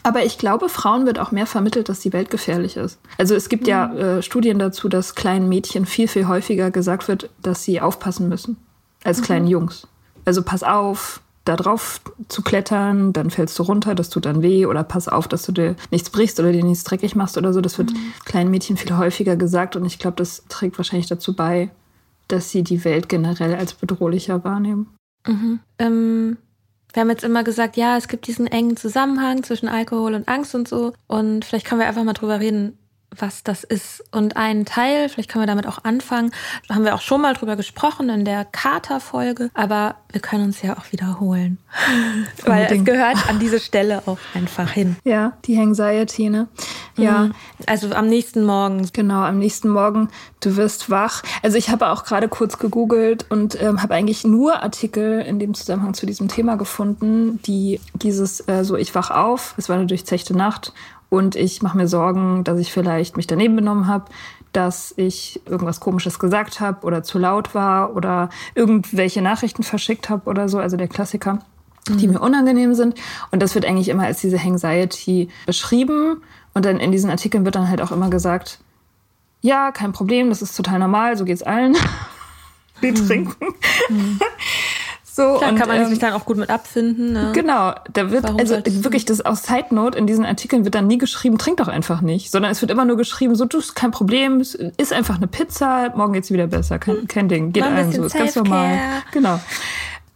Aber 0.03 0.25
ich 0.25 0.39
glaube, 0.39 0.69
Frauen 0.69 1.07
wird 1.07 1.19
auch 1.21 1.31
mehr 1.31 1.47
vermittelt, 1.47 1.89
dass 1.89 2.01
die 2.01 2.13
Welt 2.13 2.31
gefährlich 2.31 2.77
ist. 2.77 2.99
Also 3.19 3.35
es 3.35 3.49
gibt 3.49 3.65
mhm. 3.65 3.69
ja 3.69 3.95
äh, 3.95 4.23
Studien 4.23 4.59
dazu, 4.59 4.89
dass 4.89 5.15
kleinen 5.15 5.49
Mädchen 5.49 5.87
viel, 5.87 6.09
viel 6.09 6.27
häufiger 6.27 6.71
gesagt 6.73 7.07
wird, 7.07 7.31
dass 7.43 7.63
sie 7.63 7.81
aufpassen 7.81 8.29
müssen 8.29 8.57
als 9.05 9.21
mhm. 9.21 9.25
kleinen 9.25 9.47
Jungs. 9.47 9.87
Also 10.25 10.43
pass 10.43 10.63
auf, 10.63 11.21
da 11.45 11.57
drauf 11.57 12.01
zu 12.29 12.43
klettern, 12.43 13.13
dann 13.13 13.31
fällst 13.31 13.59
du 13.59 13.65
runter, 13.65 13.95
das 13.95 14.09
tut 14.09 14.25
dann 14.25 14.43
weh 14.43 14.65
oder 14.67 14.83
pass 14.83 15.09
auf, 15.09 15.29
dass 15.29 15.45
du 15.45 15.53
dir 15.53 15.77
nichts 15.91 16.11
brichst 16.11 16.41
oder 16.41 16.53
dir 16.53 16.65
nichts 16.65 16.85
dreckig 16.85 17.15
machst 17.15 17.37
oder 17.37 17.53
so. 17.53 17.61
Das 17.61 17.77
wird 17.79 17.93
mhm. 17.93 18.13
kleinen 18.25 18.51
Mädchen 18.51 18.77
viel 18.77 18.97
häufiger 18.97 19.37
gesagt 19.37 19.77
und 19.77 19.85
ich 19.85 19.99
glaube, 19.99 20.17
das 20.17 20.45
trägt 20.49 20.79
wahrscheinlich 20.79 21.09
dazu 21.09 21.37
bei, 21.37 21.71
dass 22.29 22.51
sie 22.51 22.63
die 22.63 22.85
Welt 22.85 23.09
generell 23.09 23.55
als 23.55 23.75
bedrohlicher 23.75 24.43
wahrnehmen. 24.45 24.95
Mhm. 25.27 25.61
Ähm, 25.79 26.37
wir 26.93 27.01
haben 27.01 27.11
jetzt 27.11 27.25
immer 27.25 27.45
gesagt, 27.45 27.77
ja, 27.77 27.97
es 27.97 28.09
gibt 28.09 28.27
diesen 28.27 28.47
engen 28.47 28.77
Zusammenhang 28.77 29.43
zwischen 29.43 29.69
Alkohol 29.69 30.15
und 30.15 30.29
Angst 30.29 30.55
und 30.55 30.69
so. 30.69 30.93
Und 31.09 31.45
vielleicht 31.45 31.67
können 31.67 31.81
wir 31.81 31.89
einfach 31.89 32.05
mal 32.05 32.13
drüber 32.13 32.41
reden, 32.41 32.79
was 33.19 33.43
das 33.43 33.65
ist. 33.65 34.05
Und 34.13 34.37
ein 34.37 34.65
Teil, 34.65 35.09
vielleicht 35.09 35.31
können 35.31 35.43
wir 35.43 35.47
damit 35.47 35.67
auch 35.67 35.85
anfangen, 35.85 36.33
da 36.69 36.75
haben 36.75 36.85
wir 36.85 36.95
auch 36.95 37.01
schon 37.01 37.21
mal 37.21 37.35
drüber 37.35 37.57
gesprochen 37.57 38.09
in 38.09 38.25
der 38.25 38.45
Kater-Folge, 38.45 39.51
aber 39.55 39.97
wir 40.11 40.21
können 40.21 40.45
uns 40.45 40.63
ja 40.63 40.77
auch 40.77 40.93
wiederholen. 40.93 41.59
Weil 42.45 42.69
es 42.71 42.85
gehört 42.85 43.29
an 43.29 43.39
diese 43.39 43.61
Stelle 43.61 44.03
auch 44.07 44.19
einfach 44.35 44.71
hin. 44.71 44.97
Ja, 45.05 45.33
die 45.45 45.59
Anxiety, 45.59 46.31
ne? 46.31 46.49
Ja. 46.97 47.25
Mhm. 47.25 47.35
Also 47.67 47.91
am 47.93 48.09
nächsten 48.09 48.45
Morgen. 48.45 48.89
Genau, 48.93 49.23
am 49.23 49.39
nächsten 49.39 49.69
Morgen, 49.69 50.09
du 50.41 50.57
wirst 50.57 50.91
wach. 50.91 51.23
Also 51.43 51.57
ich 51.57 51.71
habe 51.71 51.89
auch 51.89 52.05
gerade 52.05 52.29
kurz 52.29 52.59
gegoogelt 52.59 53.27
und 53.31 53.61
ähm, 53.61 53.83
habe 53.83 53.95
eigentlich 53.95 54.25
nur 54.25 54.63
Artikel 54.63 55.21
in 55.21 55.39
dem 55.39 55.55
Zusammenhang 55.55 55.95
zu 55.95 56.07
diesem 56.07 56.29
Thema 56.29 56.57
gefunden, 56.57 57.41
die 57.43 57.81
dieses 57.95 58.47
äh, 58.49 58.65
so, 58.65 58.77
ich 58.77 58.95
wach 58.95 59.11
auf, 59.11 59.55
es 59.57 59.69
war 59.69 59.77
eine 59.77 59.87
durchzechte 59.87 60.37
Nacht 60.37 60.73
und 61.15 61.37
ich 61.37 61.63
mache 61.63 61.77
mir 61.77 61.87
Sorgen, 61.87 62.43
dass 62.43 62.59
ich 62.59 62.73
vielleicht 62.73 63.17
mich 63.17 63.29
daneben 63.29 63.55
benommen 63.55 63.87
habe, 63.87 64.07
dass 64.53 64.93
ich 64.97 65.41
irgendwas 65.47 65.79
Komisches 65.79 66.19
gesagt 66.19 66.59
habe 66.59 66.85
oder 66.85 67.05
zu 67.05 67.21
laut 67.21 67.55
war 67.55 67.95
oder 67.95 68.31
irgendwelche 68.57 69.23
Nachrichten 69.23 69.63
verschickt 69.63 70.11
habe 70.11 70.29
oder 70.29 70.49
so, 70.49 70.59
also 70.59 70.77
der 70.77 70.89
Klassiker, 70.89 71.39
mhm. 71.89 71.99
die 71.99 72.09
mir 72.09 72.21
unangenehm 72.21 72.75
sind. 72.75 72.97
Und 73.31 73.43
das 73.45 73.55
wird 73.55 73.65
eigentlich 73.65 73.91
immer 73.91 74.03
als 74.03 74.23
diese 74.23 74.41
Anxiety 74.41 75.29
beschrieben. 75.47 76.21
Und 76.53 76.65
dann 76.65 76.81
in 76.81 76.91
diesen 76.91 77.11
Artikeln 77.11 77.45
wird 77.45 77.55
dann 77.55 77.69
halt 77.69 77.81
auch 77.81 77.93
immer 77.93 78.11
gesagt, 78.11 78.59
ja, 79.41 79.71
kein 79.71 79.93
Problem, 79.93 80.31
das 80.31 80.43
ist 80.43 80.57
total 80.57 80.81
normal, 80.81 81.17
so 81.17 81.25
geht's 81.25 81.45
allen. 81.45 81.77
Die 82.83 82.91
mhm. 82.91 83.07
trinken. 83.07 83.55
Mhm. 83.89 84.19
So, 85.15 85.37
Klar, 85.37 85.53
und, 85.53 85.59
kann 85.61 85.69
man 85.69 85.81
ähm, 85.81 85.87
sich 85.87 86.01
dann 86.01 86.13
auch 86.13 86.25
gut 86.25 86.39
mit 86.39 86.51
abfinden. 86.51 87.13
Ne? 87.13 87.31
Genau, 87.35 87.73
da 87.93 88.11
wird 88.11 88.25
Warum 88.25 88.37
also 88.37 88.57
wirklich 88.67 89.05
das 89.05 89.21
aus 89.21 89.45
Side 89.45 89.67
Note 89.71 89.97
in 89.97 90.09
diesen 90.09 90.25
Artikeln 90.25 90.65
wird 90.65 90.75
dann 90.75 90.89
nie 90.89 90.99
geschrieben, 90.99 91.39
trink 91.39 91.59
doch 91.59 91.69
einfach 91.69 92.01
nicht, 92.01 92.33
sondern 92.33 92.51
es 92.51 92.61
wird 92.63 92.73
immer 92.73 92.85
nur 92.85 92.97
geschrieben, 92.97 93.37
so 93.37 93.45
du 93.45 93.59
ist 93.59 93.77
kein 93.77 93.93
Problem, 93.93 94.41
ist 94.41 94.93
einfach 94.93 95.19
eine 95.19 95.29
Pizza, 95.29 95.93
morgen 95.95 96.15
geht's 96.15 96.33
wieder 96.33 96.49
besser, 96.49 96.81
kein, 96.81 96.97
hm. 96.97 97.07
kein 97.07 97.29
Ding, 97.29 97.53
geht 97.53 97.63
allen 97.63 97.93
so, 97.93 98.03
ist 98.03 98.17
ganz 98.17 98.35
normal. 98.35 98.77
Genau. 99.13 99.39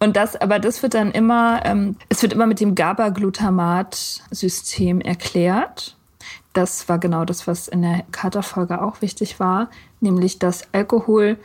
Und 0.00 0.16
das, 0.16 0.34
aber 0.34 0.58
das 0.58 0.82
wird 0.82 0.94
dann 0.94 1.12
immer, 1.12 1.61
ähm, 1.64 1.94
es 2.08 2.20
wird 2.22 2.32
immer 2.32 2.46
mit 2.46 2.58
dem 2.58 2.74
GABA-Glutamat-System 2.74 5.00
erklärt. 5.00 5.94
Das 6.54 6.88
war 6.88 6.98
genau 6.98 7.24
das, 7.24 7.46
was 7.46 7.68
in 7.68 7.82
der 7.82 8.02
Katerfolge 8.11 8.82
auch 8.82 9.00
wichtig 9.00 9.38
war, 9.38 9.70
nämlich 10.00 10.40
dass 10.40 10.64
Alkohol 10.72 11.38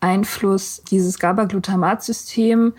Einfluss 0.00 0.82
dieses 0.90 1.18
GABA-Glutamat-System 1.18 2.74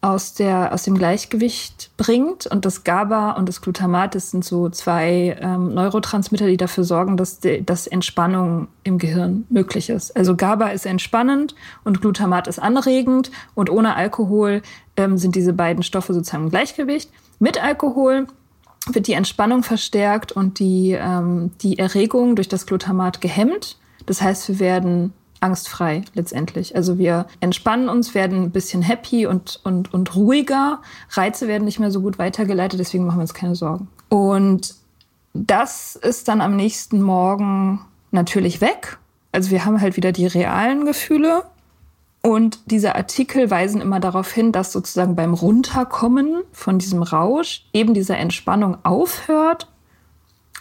aus, 0.00 0.34
der, 0.34 0.72
aus 0.72 0.84
dem 0.84 0.96
Gleichgewicht 0.96 1.90
bringt. 1.96 2.46
Und 2.46 2.64
das 2.64 2.84
GABA 2.84 3.32
und 3.32 3.48
das 3.48 3.60
Glutamat, 3.60 4.14
das 4.14 4.30
sind 4.30 4.44
so 4.44 4.68
zwei 4.68 5.36
ähm, 5.40 5.74
Neurotransmitter, 5.74 6.46
die 6.46 6.56
dafür 6.56 6.84
sorgen, 6.84 7.16
dass, 7.16 7.40
die, 7.40 7.64
dass 7.64 7.86
Entspannung 7.86 8.68
im 8.84 8.98
Gehirn 8.98 9.46
möglich 9.48 9.90
ist. 9.90 10.16
Also 10.16 10.36
GABA 10.36 10.68
ist 10.68 10.86
entspannend 10.86 11.54
und 11.84 12.00
Glutamat 12.00 12.46
ist 12.46 12.58
anregend. 12.58 13.30
Und 13.54 13.70
ohne 13.70 13.96
Alkohol 13.96 14.62
ähm, 14.96 15.18
sind 15.18 15.34
diese 15.34 15.52
beiden 15.52 15.82
Stoffe 15.82 16.14
sozusagen 16.14 16.44
im 16.44 16.50
Gleichgewicht. 16.50 17.10
Mit 17.38 17.62
Alkohol 17.62 18.26
wird 18.86 19.08
die 19.08 19.14
Entspannung 19.14 19.62
verstärkt 19.62 20.32
und 20.32 20.58
die, 20.58 20.92
ähm, 20.92 21.50
die 21.62 21.78
Erregung 21.78 22.36
durch 22.36 22.48
das 22.48 22.66
Glutamat 22.66 23.20
gehemmt. 23.20 23.76
Das 24.06 24.22
heißt, 24.22 24.48
wir 24.48 24.60
werden 24.60 25.12
angstfrei 25.46 26.02
letztendlich. 26.14 26.76
Also 26.76 26.98
wir 26.98 27.26
entspannen 27.40 27.88
uns, 27.88 28.14
werden 28.14 28.42
ein 28.42 28.50
bisschen 28.50 28.82
happy 28.82 29.26
und, 29.26 29.60
und, 29.64 29.94
und 29.94 30.14
ruhiger. 30.14 30.82
Reize 31.10 31.48
werden 31.48 31.64
nicht 31.64 31.78
mehr 31.78 31.90
so 31.90 32.00
gut 32.00 32.18
weitergeleitet, 32.18 32.78
deswegen 32.80 33.06
machen 33.06 33.18
wir 33.18 33.22
uns 33.22 33.34
keine 33.34 33.54
Sorgen. 33.54 33.88
Und 34.08 34.74
das 35.32 35.96
ist 35.96 36.28
dann 36.28 36.40
am 36.40 36.56
nächsten 36.56 37.00
Morgen 37.00 37.80
natürlich 38.10 38.60
weg. 38.60 38.98
Also 39.32 39.50
wir 39.50 39.64
haben 39.64 39.80
halt 39.80 39.96
wieder 39.96 40.12
die 40.12 40.26
realen 40.26 40.84
Gefühle. 40.84 41.44
Und 42.22 42.58
diese 42.66 42.96
Artikel 42.96 43.50
weisen 43.50 43.80
immer 43.80 44.00
darauf 44.00 44.32
hin, 44.32 44.50
dass 44.50 44.72
sozusagen 44.72 45.14
beim 45.14 45.32
Runterkommen 45.32 46.42
von 46.50 46.78
diesem 46.78 47.04
Rausch 47.04 47.66
eben 47.72 47.94
diese 47.94 48.16
Entspannung 48.16 48.78
aufhört 48.82 49.68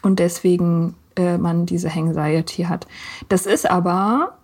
und 0.04 0.20
deswegen 0.20 0.94
äh, 1.16 1.40
man 1.40 1.66
diese 1.66 1.92
Anxiety 1.92 2.64
hat. 2.64 2.86
Das 3.30 3.48
ist 3.48 3.68
aber 3.68 4.38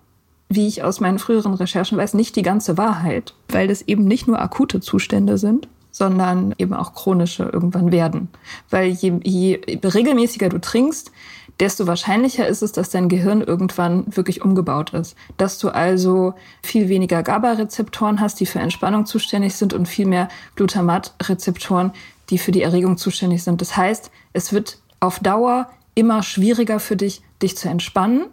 wie 0.54 0.66
ich 0.66 0.82
aus 0.82 1.00
meinen 1.00 1.18
früheren 1.18 1.54
Recherchen 1.54 1.98
weiß, 1.98 2.14
nicht 2.14 2.36
die 2.36 2.42
ganze 2.42 2.78
Wahrheit, 2.78 3.34
weil 3.48 3.68
das 3.68 3.82
eben 3.82 4.04
nicht 4.04 4.26
nur 4.26 4.40
akute 4.40 4.80
Zustände 4.80 5.38
sind, 5.38 5.68
sondern 5.90 6.54
eben 6.58 6.74
auch 6.74 6.94
chronische 6.94 7.44
irgendwann 7.44 7.92
werden. 7.92 8.28
Weil 8.70 8.88
je, 8.88 9.20
je 9.22 9.60
regelmäßiger 9.84 10.48
du 10.48 10.58
trinkst, 10.58 11.12
desto 11.60 11.86
wahrscheinlicher 11.86 12.46
ist 12.46 12.62
es, 12.62 12.72
dass 12.72 12.90
dein 12.90 13.08
Gehirn 13.08 13.42
irgendwann 13.42 14.04
wirklich 14.08 14.42
umgebaut 14.42 14.94
ist. 14.94 15.16
Dass 15.36 15.58
du 15.58 15.68
also 15.68 16.34
viel 16.62 16.88
weniger 16.88 17.22
GABA-Rezeptoren 17.22 18.20
hast, 18.20 18.40
die 18.40 18.46
für 18.46 18.58
Entspannung 18.58 19.06
zuständig 19.06 19.54
sind 19.54 19.74
und 19.74 19.86
viel 19.86 20.06
mehr 20.06 20.28
Glutamat-Rezeptoren, 20.56 21.92
die 22.30 22.38
für 22.38 22.52
die 22.52 22.62
Erregung 22.62 22.96
zuständig 22.96 23.42
sind. 23.42 23.60
Das 23.60 23.76
heißt, 23.76 24.10
es 24.32 24.52
wird 24.52 24.78
auf 25.00 25.20
Dauer 25.20 25.68
immer 25.94 26.22
schwieriger 26.22 26.80
für 26.80 26.96
dich, 26.96 27.22
dich 27.42 27.56
zu 27.56 27.68
entspannen 27.68 28.26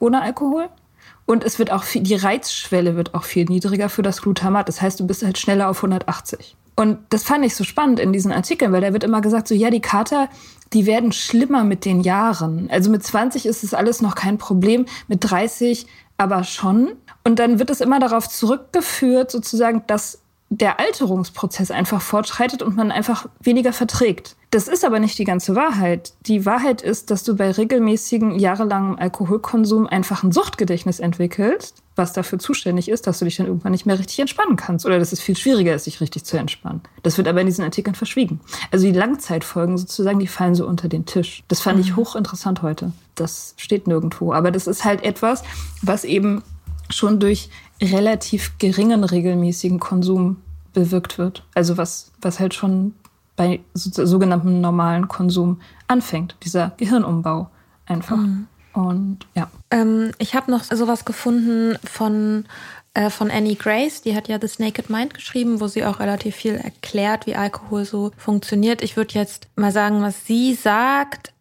ohne 0.00 0.20
Alkohol 0.20 0.68
und 1.26 1.44
es 1.44 1.58
wird 1.58 1.70
auch 1.70 1.84
viel, 1.84 2.02
die 2.02 2.14
Reizschwelle 2.14 2.96
wird 2.96 3.14
auch 3.14 3.24
viel 3.24 3.44
niedriger 3.46 3.88
für 3.88 4.02
das 4.02 4.22
Glutamat. 4.22 4.68
Das 4.68 4.82
heißt, 4.82 5.00
du 5.00 5.06
bist 5.06 5.22
halt 5.22 5.38
schneller 5.38 5.68
auf 5.68 5.78
180. 5.78 6.56
Und 6.76 6.98
das 7.10 7.22
fand 7.22 7.44
ich 7.44 7.54
so 7.54 7.64
spannend 7.64 8.00
in 8.00 8.12
diesen 8.12 8.32
Artikeln, 8.32 8.72
weil 8.72 8.80
da 8.80 8.92
wird 8.92 9.04
immer 9.04 9.20
gesagt, 9.20 9.48
so 9.48 9.54
ja, 9.54 9.70
die 9.70 9.80
Kater, 9.80 10.28
die 10.72 10.86
werden 10.86 11.12
schlimmer 11.12 11.64
mit 11.64 11.84
den 11.84 12.00
Jahren. 12.00 12.68
Also 12.70 12.90
mit 12.90 13.04
20 13.04 13.46
ist 13.46 13.62
es 13.62 13.74
alles 13.74 14.02
noch 14.02 14.16
kein 14.16 14.38
Problem, 14.38 14.86
mit 15.06 15.20
30 15.22 15.86
aber 16.16 16.44
schon. 16.44 16.92
Und 17.24 17.38
dann 17.38 17.58
wird 17.58 17.70
es 17.70 17.80
immer 17.80 17.98
darauf 17.98 18.28
zurückgeführt, 18.28 19.30
sozusagen, 19.30 19.82
dass 19.86 20.20
der 20.58 20.78
Alterungsprozess 20.78 21.70
einfach 21.70 22.00
fortschreitet 22.00 22.62
und 22.62 22.76
man 22.76 22.92
einfach 22.92 23.26
weniger 23.40 23.72
verträgt. 23.72 24.36
Das 24.50 24.68
ist 24.68 24.84
aber 24.84 25.00
nicht 25.00 25.18
die 25.18 25.24
ganze 25.24 25.56
Wahrheit. 25.56 26.12
Die 26.26 26.46
Wahrheit 26.46 26.80
ist, 26.80 27.10
dass 27.10 27.24
du 27.24 27.34
bei 27.34 27.50
regelmäßigen, 27.50 28.38
jahrelangem 28.38 28.96
Alkoholkonsum 28.96 29.88
einfach 29.88 30.22
ein 30.22 30.30
Suchtgedächtnis 30.30 31.00
entwickelst, 31.00 31.82
was 31.96 32.12
dafür 32.12 32.38
zuständig 32.38 32.88
ist, 32.88 33.08
dass 33.08 33.18
du 33.18 33.24
dich 33.24 33.36
dann 33.36 33.46
irgendwann 33.46 33.72
nicht 33.72 33.84
mehr 33.84 33.98
richtig 33.98 34.20
entspannen 34.20 34.56
kannst 34.56 34.86
oder 34.86 35.00
dass 35.00 35.12
es 35.12 35.20
viel 35.20 35.36
schwieriger 35.36 35.74
ist, 35.74 35.84
sich 35.84 36.00
richtig 36.00 36.24
zu 36.24 36.36
entspannen. 36.36 36.82
Das 37.02 37.18
wird 37.18 37.26
aber 37.26 37.40
in 37.40 37.46
diesen 37.46 37.64
Artikeln 37.64 37.96
verschwiegen. 37.96 38.40
Also 38.70 38.86
die 38.86 38.96
Langzeitfolgen 38.96 39.76
sozusagen, 39.76 40.20
die 40.20 40.28
fallen 40.28 40.54
so 40.54 40.68
unter 40.68 40.88
den 40.88 41.04
Tisch. 41.04 41.42
Das 41.48 41.60
fand 41.60 41.80
ich 41.80 41.92
mhm. 41.92 41.96
hochinteressant 41.96 42.62
heute. 42.62 42.92
Das 43.16 43.54
steht 43.56 43.88
nirgendwo. 43.88 44.32
Aber 44.32 44.52
das 44.52 44.68
ist 44.68 44.84
halt 44.84 45.02
etwas, 45.02 45.42
was 45.82 46.04
eben 46.04 46.44
schon 46.90 47.18
durch 47.18 47.50
relativ 47.82 48.56
geringen 48.58 49.02
regelmäßigen 49.02 49.80
Konsum 49.80 50.36
bewirkt 50.74 51.16
wird. 51.16 51.44
Also 51.54 51.78
was, 51.78 52.12
was 52.20 52.40
halt 52.40 52.52
schon 52.52 52.94
bei 53.36 53.60
so, 53.72 54.04
sogenanntem 54.04 54.60
normalen 54.60 55.08
Konsum 55.08 55.60
anfängt, 55.88 56.36
dieser 56.44 56.72
Gehirnumbau 56.76 57.48
einfach. 57.86 58.16
Mhm. 58.16 58.46
Und 58.72 59.20
ja. 59.34 59.50
Ähm, 59.70 60.12
ich 60.18 60.34
habe 60.34 60.50
noch 60.50 60.64
sowas 60.64 61.04
gefunden 61.04 61.78
von, 61.84 62.44
äh, 62.94 63.08
von 63.08 63.30
Annie 63.30 63.54
Grace, 63.54 64.02
die 64.02 64.16
hat 64.16 64.28
ja 64.28 64.38
The 64.40 64.62
Naked 64.62 64.90
Mind 64.90 65.14
geschrieben, 65.14 65.60
wo 65.60 65.68
sie 65.68 65.84
auch 65.84 66.00
relativ 66.00 66.34
viel 66.34 66.56
erklärt, 66.56 67.26
wie 67.26 67.36
Alkohol 67.36 67.84
so 67.84 68.10
funktioniert. 68.16 68.82
Ich 68.82 68.96
würde 68.96 69.14
jetzt 69.14 69.48
mal 69.54 69.70
sagen, 69.70 70.02
was 70.02 70.26
sie 70.26 70.54
sagt. 70.54 71.32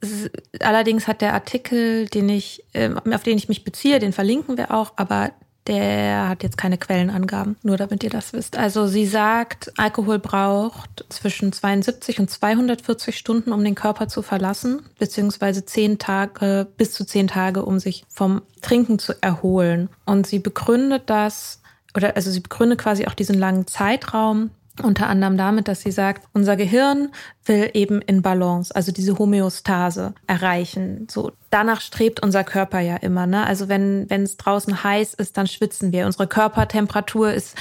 Allerdings 0.59 1.07
hat 1.07 1.21
der 1.21 1.33
Artikel, 1.33 2.07
den 2.07 2.29
ich, 2.29 2.63
äh, 2.73 2.91
auf 3.11 3.23
den 3.23 3.37
ich 3.37 3.49
mich 3.49 3.63
beziehe, 3.63 3.97
den 3.97 4.13
verlinken 4.13 4.57
wir 4.57 4.71
auch, 4.71 4.93
aber 4.95 5.31
der 5.67 6.27
hat 6.29 6.43
jetzt 6.43 6.57
keine 6.57 6.77
Quellenangaben, 6.77 7.55
nur 7.63 7.77
damit 7.77 8.03
ihr 8.03 8.09
das 8.09 8.33
wisst. 8.33 8.57
Also 8.57 8.87
sie 8.87 9.05
sagt, 9.05 9.71
Alkohol 9.77 10.19
braucht 10.19 11.05
zwischen 11.09 11.53
72 11.53 12.19
und 12.19 12.29
240 12.29 13.17
Stunden, 13.17 13.53
um 13.53 13.63
den 13.63 13.75
Körper 13.75 14.07
zu 14.07 14.21
verlassen, 14.21 14.81
beziehungsweise 14.99 15.65
zehn 15.65 15.99
Tage, 15.99 16.67
bis 16.77 16.93
zu 16.93 17.05
zehn 17.05 17.27
Tage, 17.27 17.63
um 17.63 17.79
sich 17.79 18.05
vom 18.09 18.41
Trinken 18.61 18.99
zu 18.99 19.13
erholen. 19.21 19.89
Und 20.05 20.27
sie 20.27 20.39
begründet 20.39 21.03
das, 21.05 21.61
oder 21.95 22.15
also 22.15 22.29
sie 22.31 22.41
begründet 22.41 22.79
quasi 22.79 23.05
auch 23.05 23.13
diesen 23.13 23.37
langen 23.37 23.67
Zeitraum 23.67 24.51
unter 24.81 25.07
anderem 25.07 25.37
damit, 25.37 25.67
dass 25.67 25.81
sie 25.81 25.91
sagt, 25.91 26.27
unser 26.33 26.55
Gehirn 26.55 27.09
will 27.45 27.69
eben 27.73 28.01
in 28.01 28.23
Balance, 28.23 28.75
also 28.75 28.91
diese 28.91 29.19
Homöostase 29.19 30.15
erreichen. 30.25 31.07
So 31.11 31.31
danach 31.51 31.81
strebt 31.81 32.23
unser 32.23 32.43
Körper 32.43 32.79
ja 32.79 32.95
immer. 32.95 33.27
Ne? 33.27 33.45
Also 33.45 33.69
wenn 33.69 34.09
wenn 34.09 34.23
es 34.23 34.37
draußen 34.37 34.83
heiß 34.83 35.13
ist, 35.13 35.37
dann 35.37 35.45
schwitzen 35.45 35.91
wir. 35.91 36.07
Unsere 36.07 36.25
Körpertemperatur 36.25 37.31
ist 37.31 37.55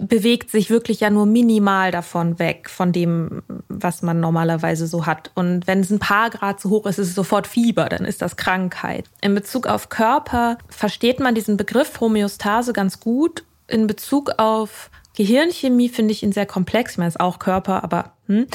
bewegt 0.00 0.50
sich 0.50 0.68
wirklich 0.68 1.00
ja 1.00 1.10
nur 1.10 1.26
minimal 1.26 1.92
davon 1.92 2.40
weg 2.40 2.68
von 2.68 2.90
dem, 2.90 3.42
was 3.68 4.02
man 4.02 4.18
normalerweise 4.18 4.88
so 4.88 5.06
hat. 5.06 5.30
Und 5.34 5.68
wenn 5.68 5.80
es 5.80 5.90
ein 5.90 6.00
paar 6.00 6.30
Grad 6.30 6.58
zu 6.58 6.70
hoch 6.70 6.86
ist, 6.86 6.98
ist 6.98 7.08
es 7.08 7.14
sofort 7.14 7.46
Fieber. 7.46 7.88
Dann 7.88 8.04
ist 8.04 8.22
das 8.22 8.36
Krankheit. 8.36 9.04
In 9.20 9.36
Bezug 9.36 9.68
auf 9.68 9.88
Körper 9.88 10.58
versteht 10.68 11.20
man 11.20 11.36
diesen 11.36 11.56
Begriff 11.56 12.00
Homöostase 12.00 12.72
ganz 12.72 12.98
gut. 12.98 13.44
In 13.68 13.86
Bezug 13.86 14.32
auf 14.38 14.90
Gehirnchemie 15.16 15.88
finde 15.88 16.12
ich 16.12 16.22
ihn 16.22 16.32
sehr 16.32 16.46
komplex. 16.46 16.92
Ich 16.92 16.98
meine, 16.98 17.08
es 17.08 17.16
ist 17.16 17.20
auch 17.20 17.38
Körper, 17.38 17.82
aber 17.82 18.12
hm, 18.26 18.46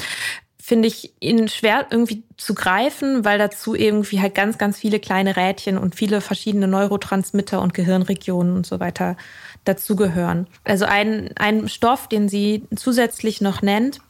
finde 0.62 0.86
ich 0.86 1.12
ihn 1.18 1.48
schwer 1.48 1.88
irgendwie 1.90 2.22
zu 2.36 2.54
greifen, 2.54 3.24
weil 3.24 3.36
dazu 3.36 3.74
irgendwie 3.74 4.20
halt 4.20 4.36
ganz, 4.36 4.58
ganz 4.58 4.78
viele 4.78 5.00
kleine 5.00 5.36
Rädchen 5.36 5.76
und 5.76 5.96
viele 5.96 6.20
verschiedene 6.20 6.68
Neurotransmitter 6.68 7.60
und 7.60 7.74
Gehirnregionen 7.74 8.54
und 8.54 8.64
so 8.64 8.78
weiter 8.78 9.16
dazugehören. 9.64 10.46
Also 10.62 10.84
ein, 10.84 11.30
ein 11.36 11.68
Stoff, 11.68 12.08
den 12.08 12.28
sie 12.28 12.64
zusätzlich 12.76 13.40
noch 13.40 13.60
nennt, 13.60 14.00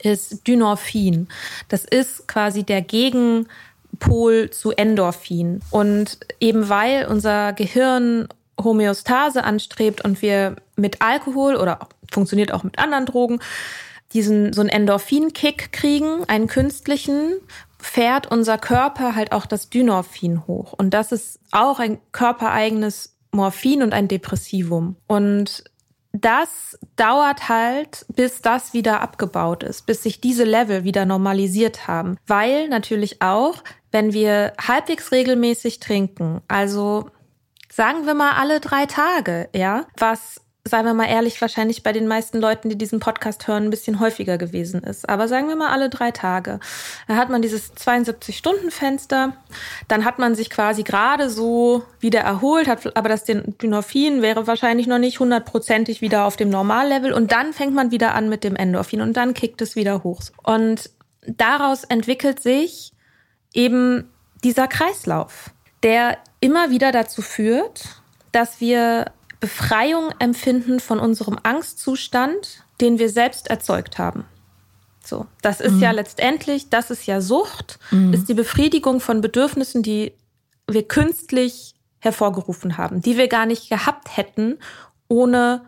ist 0.00 0.46
Dynorphin. 0.46 1.26
Das 1.68 1.84
ist 1.84 2.28
quasi 2.28 2.62
der 2.62 2.82
Gegenpol 2.82 4.50
zu 4.50 4.70
Endorphin. 4.70 5.60
Und 5.70 6.18
eben 6.38 6.68
weil 6.68 7.06
unser 7.06 7.52
Gehirn 7.52 8.28
Homöostase 8.64 9.44
anstrebt 9.44 10.04
und 10.04 10.22
wir 10.22 10.56
mit 10.76 11.02
Alkohol 11.02 11.56
oder 11.56 11.88
funktioniert 12.10 12.52
auch 12.52 12.62
mit 12.62 12.78
anderen 12.78 13.06
Drogen 13.06 13.40
diesen 14.12 14.52
so 14.52 14.60
einen 14.60 14.70
Endorphin-Kick 14.70 15.72
kriegen, 15.72 16.24
einen 16.28 16.48
künstlichen, 16.48 17.34
fährt 17.78 18.30
unser 18.30 18.58
Körper 18.58 19.14
halt 19.14 19.32
auch 19.32 19.46
das 19.46 19.70
Dynorphin 19.70 20.46
hoch. 20.46 20.72
Und 20.72 20.90
das 20.90 21.12
ist 21.12 21.40
auch 21.52 21.78
ein 21.78 21.98
körpereigenes 22.12 23.16
Morphin 23.32 23.82
und 23.82 23.92
ein 23.92 24.08
Depressivum. 24.08 24.96
Und 25.06 25.64
das 26.12 26.76
dauert 26.96 27.48
halt, 27.48 28.04
bis 28.08 28.42
das 28.42 28.74
wieder 28.74 29.00
abgebaut 29.00 29.62
ist, 29.62 29.86
bis 29.86 30.02
sich 30.02 30.20
diese 30.20 30.44
Level 30.44 30.82
wieder 30.82 31.06
normalisiert 31.06 31.86
haben. 31.86 32.16
Weil 32.26 32.68
natürlich 32.68 33.22
auch, 33.22 33.62
wenn 33.92 34.12
wir 34.12 34.52
halbwegs 34.60 35.12
regelmäßig 35.12 35.78
trinken, 35.78 36.40
also 36.48 37.10
sagen 37.72 38.06
wir 38.06 38.14
mal 38.14 38.32
alle 38.32 38.60
drei 38.60 38.86
Tage, 38.86 39.48
ja, 39.54 39.86
was 39.96 40.40
seien 40.64 40.84
wir 40.84 40.94
mal 40.94 41.06
ehrlich, 41.06 41.40
wahrscheinlich 41.40 41.82
bei 41.82 41.92
den 41.92 42.06
meisten 42.06 42.38
Leuten, 42.38 42.68
die 42.68 42.76
diesen 42.76 43.00
Podcast 43.00 43.48
hören, 43.48 43.64
ein 43.64 43.70
bisschen 43.70 43.98
häufiger 43.98 44.36
gewesen 44.36 44.82
ist. 44.82 45.08
Aber 45.08 45.26
sagen 45.26 45.48
wir 45.48 45.56
mal 45.56 45.70
alle 45.70 45.88
drei 45.88 46.10
Tage. 46.10 46.60
Da 47.08 47.16
hat 47.16 47.30
man 47.30 47.40
dieses 47.40 47.74
72-Stunden-Fenster. 47.74 49.36
Dann 49.88 50.04
hat 50.04 50.18
man 50.18 50.34
sich 50.34 50.50
quasi 50.50 50.82
gerade 50.82 51.30
so 51.30 51.82
wieder 51.98 52.20
erholt, 52.20 52.68
hat, 52.68 52.96
aber 52.96 53.08
das 53.08 53.24
Dynophin 53.24 54.20
wäre 54.20 54.46
wahrscheinlich 54.46 54.86
noch 54.86 54.98
nicht 54.98 55.18
hundertprozentig 55.18 56.02
wieder 56.02 56.26
auf 56.26 56.36
dem 56.36 56.50
Normallevel. 56.50 57.12
Und 57.12 57.32
dann 57.32 57.52
fängt 57.52 57.74
man 57.74 57.90
wieder 57.90 58.14
an 58.14 58.28
mit 58.28 58.44
dem 58.44 58.54
Endorphin 58.56 59.00
und 59.00 59.16
dann 59.16 59.32
kickt 59.32 59.62
es 59.62 59.76
wieder 59.76 60.04
hoch. 60.04 60.20
Und 60.42 60.90
daraus 61.26 61.84
entwickelt 61.84 62.40
sich 62.40 62.92
eben 63.54 64.10
dieser 64.44 64.68
Kreislauf, 64.68 65.50
der 65.82 66.18
immer 66.40 66.70
wieder 66.70 66.92
dazu 66.92 67.22
führt, 67.22 68.02
dass 68.32 68.60
wir 68.60 69.12
Befreiung 69.40 70.10
empfinden 70.18 70.80
von 70.80 70.98
unserem 70.98 71.38
Angstzustand, 71.42 72.64
den 72.80 72.98
wir 72.98 73.08
selbst 73.08 73.48
erzeugt 73.48 73.98
haben. 73.98 74.24
So, 75.04 75.26
das 75.42 75.60
ist 75.60 75.74
mhm. 75.74 75.82
ja 75.82 75.90
letztendlich, 75.92 76.68
das 76.68 76.90
ist 76.90 77.06
ja 77.06 77.20
Sucht, 77.20 77.78
mhm. 77.90 78.12
ist 78.12 78.28
die 78.28 78.34
Befriedigung 78.34 79.00
von 79.00 79.22
Bedürfnissen, 79.22 79.82
die 79.82 80.12
wir 80.68 80.86
künstlich 80.86 81.74
hervorgerufen 82.00 82.76
haben, 82.76 83.00
die 83.00 83.16
wir 83.16 83.28
gar 83.28 83.46
nicht 83.46 83.68
gehabt 83.68 84.16
hätten, 84.16 84.58
ohne 85.08 85.62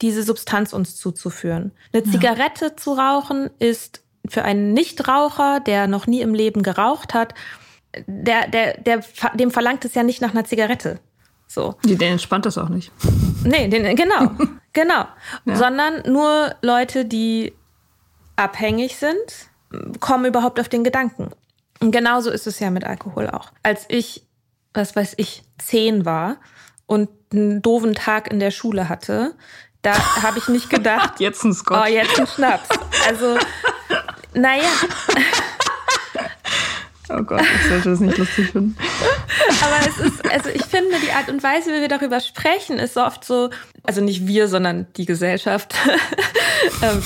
diese 0.00 0.22
Substanz 0.22 0.72
uns 0.72 0.96
zuzuführen. 0.96 1.72
Eine 1.92 2.04
ja. 2.04 2.10
Zigarette 2.10 2.76
zu 2.76 2.92
rauchen 2.92 3.50
ist 3.58 4.02
für 4.26 4.42
einen 4.42 4.72
Nichtraucher, 4.72 5.60
der 5.60 5.86
noch 5.86 6.06
nie 6.06 6.20
im 6.20 6.34
Leben 6.34 6.62
geraucht 6.62 7.12
hat, 7.12 7.34
der, 8.06 8.48
der, 8.48 8.78
der, 8.78 9.02
dem 9.34 9.50
verlangt 9.50 9.84
es 9.84 9.94
ja 9.94 10.02
nicht 10.02 10.20
nach 10.20 10.30
einer 10.30 10.44
Zigarette. 10.44 11.00
So. 11.46 11.74
Den 11.82 12.00
entspannt 12.00 12.46
das 12.46 12.58
auch 12.58 12.68
nicht. 12.68 12.92
Nee, 13.42 13.68
den, 13.68 13.96
genau, 13.96 14.30
genau. 14.72 15.06
Ja. 15.44 15.56
Sondern 15.56 16.02
nur 16.10 16.54
Leute, 16.62 17.04
die 17.04 17.52
abhängig 18.36 18.96
sind, 18.96 19.50
kommen 20.00 20.26
überhaupt 20.26 20.60
auf 20.60 20.68
den 20.68 20.84
Gedanken. 20.84 21.30
Und 21.80 21.90
genauso 21.90 22.30
ist 22.30 22.46
es 22.46 22.60
ja 22.60 22.70
mit 22.70 22.84
Alkohol 22.84 23.28
auch. 23.28 23.50
Als 23.62 23.86
ich, 23.88 24.24
was 24.74 24.94
weiß 24.94 25.14
ich, 25.16 25.42
zehn 25.58 26.04
war 26.04 26.36
und 26.86 27.08
einen 27.32 27.62
doofen 27.62 27.94
Tag 27.94 28.30
in 28.30 28.38
der 28.38 28.50
Schule 28.50 28.88
hatte, 28.88 29.34
da 29.82 29.94
habe 30.22 30.38
ich 30.38 30.48
nicht 30.48 30.70
gedacht, 30.70 31.20
jetzt 31.20 31.42
ein 31.44 31.52
Scotch. 31.52 31.80
Oh, 31.82 31.86
jetzt 31.86 32.18
ein 32.18 32.26
Schnaps. 32.26 32.68
Also, 33.08 33.38
naja. 34.34 34.68
Oh 37.12 37.22
Gott, 37.22 37.42
ich 37.42 37.68
sollte 37.68 37.90
das 37.90 38.00
nicht 38.00 38.18
lustig 38.18 38.50
finden. 38.50 38.76
Aber 39.62 39.80
es 39.80 39.98
ist, 39.98 40.30
also 40.30 40.48
ich 40.50 40.64
finde, 40.64 40.96
die 41.04 41.10
Art 41.12 41.28
und 41.28 41.42
Weise, 41.42 41.70
wie 41.70 41.80
wir 41.80 41.88
darüber 41.88 42.20
sprechen, 42.20 42.78
ist 42.78 42.94
so 42.94 43.02
oft 43.02 43.24
so, 43.24 43.50
also 43.82 44.00
nicht 44.00 44.26
wir, 44.26 44.48
sondern 44.48 44.86
die 44.96 45.06
Gesellschaft, 45.06 45.74
ähm, 46.82 47.02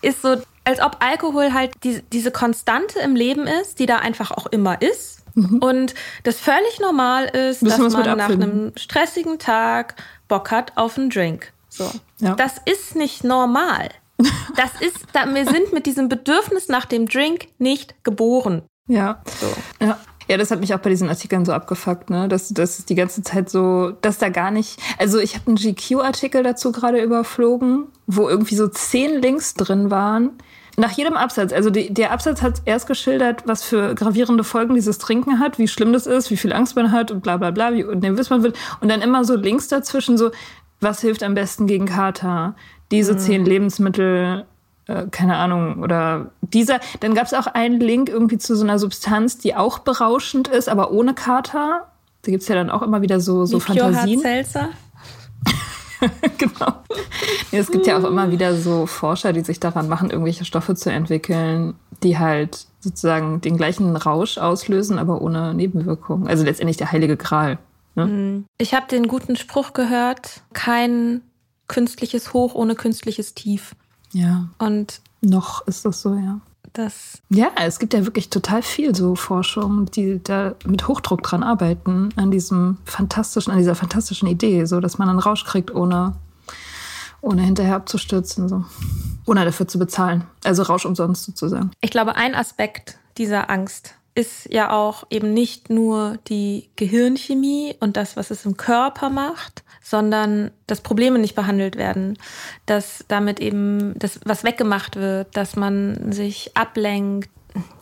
ist 0.00 0.22
so, 0.22 0.40
als 0.64 0.80
ob 0.80 0.96
Alkohol 1.00 1.52
halt 1.52 1.72
die, 1.84 2.02
diese 2.12 2.30
Konstante 2.30 3.00
im 3.00 3.16
Leben 3.16 3.46
ist, 3.46 3.78
die 3.78 3.86
da 3.86 3.98
einfach 3.98 4.30
auch 4.30 4.46
immer 4.46 4.80
ist. 4.80 5.22
Mhm. 5.34 5.58
Und 5.58 5.94
das 6.24 6.38
völlig 6.38 6.80
normal 6.80 7.24
ist, 7.24 7.62
Müssen 7.62 7.84
dass 7.84 7.92
man 7.92 8.16
nach 8.18 8.30
einem 8.30 8.72
stressigen 8.76 9.38
Tag 9.38 9.96
Bock 10.28 10.50
hat 10.50 10.76
auf 10.76 10.98
einen 10.98 11.10
Drink. 11.10 11.52
So. 11.68 11.90
Ja. 12.20 12.34
Das 12.34 12.56
ist 12.64 12.96
nicht 12.96 13.24
normal. 13.24 13.88
Das 14.56 14.70
ist, 14.80 14.98
wir 15.12 15.46
sind 15.46 15.72
mit 15.72 15.86
diesem 15.86 16.08
Bedürfnis 16.08 16.68
nach 16.68 16.84
dem 16.84 17.08
Drink 17.08 17.48
nicht 17.58 18.04
geboren. 18.04 18.62
Ja. 18.92 19.22
So. 19.40 19.46
Ja. 19.84 19.98
Ja, 20.28 20.36
das 20.36 20.52
hat 20.52 20.60
mich 20.60 20.72
auch 20.72 20.78
bei 20.78 20.88
diesen 20.88 21.08
Artikeln 21.08 21.44
so 21.44 21.52
abgefuckt, 21.52 22.08
ne? 22.08 22.28
Dass 22.28 22.48
das 22.50 22.78
ist 22.78 22.90
die 22.90 22.94
ganze 22.94 23.22
Zeit 23.22 23.50
so, 23.50 23.90
dass 24.02 24.18
da 24.18 24.28
gar 24.28 24.52
nicht. 24.52 24.78
Also 24.96 25.18
ich 25.18 25.34
habe 25.34 25.48
einen 25.48 25.56
GQ-Artikel 25.56 26.44
dazu 26.44 26.70
gerade 26.70 27.02
überflogen, 27.02 27.86
wo 28.06 28.28
irgendwie 28.28 28.54
so 28.54 28.68
zehn 28.68 29.20
Links 29.20 29.54
drin 29.54 29.90
waren. 29.90 30.30
Nach 30.76 30.92
jedem 30.92 31.14
Absatz, 31.14 31.52
also 31.52 31.70
die, 31.70 31.92
der 31.92 32.12
Absatz 32.12 32.40
hat 32.40 32.62
erst 32.64 32.86
geschildert, 32.86 33.42
was 33.46 33.62
für 33.62 33.94
gravierende 33.94 34.44
Folgen 34.44 34.74
dieses 34.74 34.98
Trinken 34.98 35.38
hat, 35.38 35.58
wie 35.58 35.68
schlimm 35.68 35.92
das 35.92 36.06
ist, 36.06 36.30
wie 36.30 36.36
viel 36.36 36.52
Angst 36.52 36.76
man 36.76 36.92
hat 36.92 37.10
und 37.10 37.22
bla 37.22 37.36
bla 37.36 37.50
bla, 37.50 37.74
wie 37.74 37.82
nervös 37.82 38.30
man 38.30 38.42
wird. 38.42 38.56
Und 38.80 38.88
dann 38.88 39.02
immer 39.02 39.24
so 39.24 39.34
Links 39.34 39.68
dazwischen, 39.68 40.16
so, 40.16 40.30
was 40.80 41.00
hilft 41.00 41.22
am 41.24 41.34
besten 41.34 41.66
gegen 41.66 41.86
Kater? 41.86 42.54
Diese 42.90 43.14
mhm. 43.14 43.18
zehn 43.18 43.44
Lebensmittel 43.44 44.46
äh, 44.86 45.06
keine 45.10 45.36
Ahnung, 45.36 45.82
oder 45.82 46.32
dieser, 46.40 46.80
dann 47.00 47.14
gab 47.14 47.26
es 47.26 47.34
auch 47.34 47.46
einen 47.46 47.80
Link 47.80 48.08
irgendwie 48.08 48.38
zu 48.38 48.56
so 48.56 48.64
einer 48.64 48.78
Substanz, 48.78 49.38
die 49.38 49.54
auch 49.54 49.78
berauschend 49.80 50.48
ist, 50.48 50.68
aber 50.68 50.90
ohne 50.90 51.14
Kater. 51.14 51.88
Da 52.22 52.30
gibt 52.30 52.42
es 52.42 52.48
ja 52.48 52.54
dann 52.54 52.70
auch 52.70 52.82
immer 52.82 53.02
wieder 53.02 53.20
so, 53.20 53.46
so 53.46 53.58
Wie 53.58 53.60
Fantasien. 53.60 54.22
genau. 56.38 56.74
Ja, 57.50 57.58
es 57.58 57.70
gibt 57.70 57.86
ja 57.86 57.98
auch 57.98 58.04
immer 58.04 58.30
wieder 58.30 58.56
so 58.56 58.86
Forscher, 58.86 59.32
die 59.32 59.42
sich 59.42 59.60
daran 59.60 59.88
machen, 59.88 60.10
irgendwelche 60.10 60.44
Stoffe 60.44 60.74
zu 60.74 60.90
entwickeln, 60.90 61.74
die 62.02 62.18
halt 62.18 62.66
sozusagen 62.80 63.40
den 63.40 63.56
gleichen 63.56 63.94
Rausch 63.96 64.38
auslösen, 64.38 64.98
aber 64.98 65.22
ohne 65.22 65.54
Nebenwirkungen. 65.54 66.26
Also 66.26 66.44
letztendlich 66.44 66.76
der 66.76 66.90
heilige 66.90 67.16
Gral. 67.16 67.58
Ne? 67.94 68.06
Mhm. 68.06 68.46
Ich 68.58 68.74
habe 68.74 68.86
den 68.88 69.06
guten 69.06 69.36
Spruch 69.36 69.72
gehört, 69.72 70.42
kein 70.52 71.22
künstliches 71.68 72.32
Hoch 72.32 72.54
ohne 72.54 72.74
künstliches 72.74 73.34
Tief. 73.34 73.74
Ja. 74.12 74.48
Und 74.58 75.00
noch 75.20 75.66
ist 75.66 75.84
das 75.84 76.02
so, 76.02 76.14
ja. 76.14 76.40
Das 76.72 77.20
ja, 77.28 77.50
es 77.58 77.78
gibt 77.78 77.92
ja 77.92 78.06
wirklich 78.06 78.30
total 78.30 78.62
viel 78.62 78.94
so 78.94 79.14
Forschung, 79.14 79.86
die 79.90 80.22
da 80.24 80.54
mit 80.64 80.88
Hochdruck 80.88 81.22
dran 81.22 81.42
arbeiten, 81.42 82.08
an 82.16 82.30
diesem 82.30 82.78
fantastischen, 82.86 83.52
an 83.52 83.58
dieser 83.58 83.74
fantastischen 83.74 84.26
Idee, 84.26 84.64
so 84.64 84.80
dass 84.80 84.96
man 84.96 85.10
einen 85.10 85.18
Rausch 85.18 85.44
kriegt, 85.44 85.74
ohne, 85.74 86.14
ohne 87.20 87.42
hinterher 87.42 87.76
abzustürzen, 87.76 88.48
so. 88.48 88.64
Ohne 89.26 89.44
dafür 89.44 89.68
zu 89.68 89.78
bezahlen. 89.78 90.24
Also 90.44 90.62
Rausch 90.62 90.86
umsonst 90.86 91.24
sozusagen. 91.26 91.70
Ich 91.80 91.90
glaube, 91.90 92.16
ein 92.16 92.34
Aspekt 92.34 92.98
dieser 93.18 93.50
Angst 93.50 93.94
ist 94.14 94.52
ja 94.52 94.70
auch 94.70 95.04
eben 95.10 95.32
nicht 95.32 95.70
nur 95.70 96.18
die 96.28 96.68
Gehirnchemie 96.76 97.76
und 97.80 97.96
das, 97.96 98.16
was 98.16 98.30
es 98.30 98.44
im 98.44 98.56
Körper 98.56 99.10
macht, 99.10 99.62
sondern 99.82 100.50
dass 100.66 100.80
Probleme 100.80 101.18
nicht 101.18 101.34
behandelt 101.34 101.76
werden, 101.76 102.18
dass 102.66 103.04
damit 103.08 103.40
eben 103.40 103.98
das 103.98 104.20
was 104.24 104.44
weggemacht 104.44 104.96
wird, 104.96 105.36
dass 105.36 105.56
man 105.56 106.12
sich 106.12 106.56
ablenkt, 106.56 107.30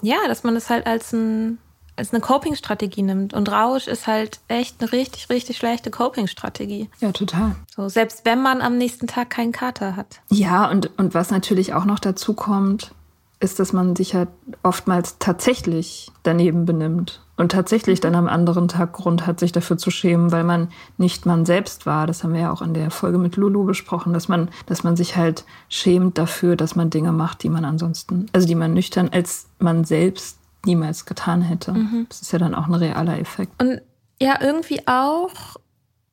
ja, 0.02 0.16
dass 0.26 0.42
man 0.42 0.56
es 0.56 0.70
halt 0.70 0.86
als 0.86 1.12
ein 1.12 1.58
als 2.00 2.14
eine 2.14 2.22
Coping-Strategie 2.22 3.02
nimmt. 3.02 3.34
Und 3.34 3.52
Rausch 3.52 3.86
ist 3.86 4.06
halt 4.06 4.40
echt 4.48 4.80
eine 4.80 4.90
richtig, 4.90 5.28
richtig 5.28 5.58
schlechte 5.58 5.90
Coping-Strategie. 5.90 6.88
Ja, 7.00 7.12
total. 7.12 7.56
So, 7.76 7.90
selbst 7.90 8.24
wenn 8.24 8.40
man 8.40 8.62
am 8.62 8.78
nächsten 8.78 9.06
Tag 9.06 9.28
keinen 9.28 9.52
Kater 9.52 9.96
hat. 9.96 10.20
Ja, 10.30 10.70
und, 10.70 10.98
und 10.98 11.12
was 11.12 11.30
natürlich 11.30 11.74
auch 11.74 11.84
noch 11.84 11.98
dazu 11.98 12.32
kommt, 12.32 12.92
ist, 13.40 13.58
dass 13.58 13.72
man 13.72 13.96
sich 13.96 14.14
halt 14.14 14.28
oftmals 14.62 15.16
tatsächlich 15.18 16.12
daneben 16.22 16.66
benimmt 16.66 17.22
und 17.38 17.52
tatsächlich 17.52 18.00
dann 18.00 18.14
am 18.14 18.28
anderen 18.28 18.68
Tag 18.68 18.92
Grund 18.92 19.26
hat, 19.26 19.40
sich 19.40 19.50
dafür 19.50 19.78
zu 19.78 19.90
schämen, 19.90 20.30
weil 20.30 20.44
man 20.44 20.68
nicht 20.98 21.24
man 21.24 21.46
selbst 21.46 21.86
war. 21.86 22.06
Das 22.06 22.22
haben 22.22 22.34
wir 22.34 22.42
ja 22.42 22.52
auch 22.52 22.60
in 22.60 22.74
der 22.74 22.90
Folge 22.90 23.16
mit 23.16 23.36
Lulu 23.36 23.64
besprochen, 23.64 24.12
dass 24.12 24.28
man, 24.28 24.50
dass 24.66 24.84
man 24.84 24.94
sich 24.94 25.16
halt 25.16 25.44
schämt 25.70 26.18
dafür, 26.18 26.54
dass 26.54 26.76
man 26.76 26.90
Dinge 26.90 27.12
macht, 27.12 27.42
die 27.42 27.48
man 27.48 27.64
ansonsten, 27.64 28.26
also 28.34 28.46
die 28.46 28.54
man 28.54 28.74
nüchtern 28.74 29.08
als 29.10 29.46
man 29.58 29.84
selbst 29.84 30.38
niemals 30.66 31.06
getan 31.06 31.40
hätte. 31.40 31.72
Mhm. 31.72 32.06
Das 32.10 32.20
ist 32.20 32.32
ja 32.32 32.38
dann 32.38 32.54
auch 32.54 32.66
ein 32.66 32.74
realer 32.74 33.18
Effekt. 33.18 33.60
Und 33.62 33.80
ja, 34.20 34.38
irgendwie 34.42 34.86
auch 34.86 35.56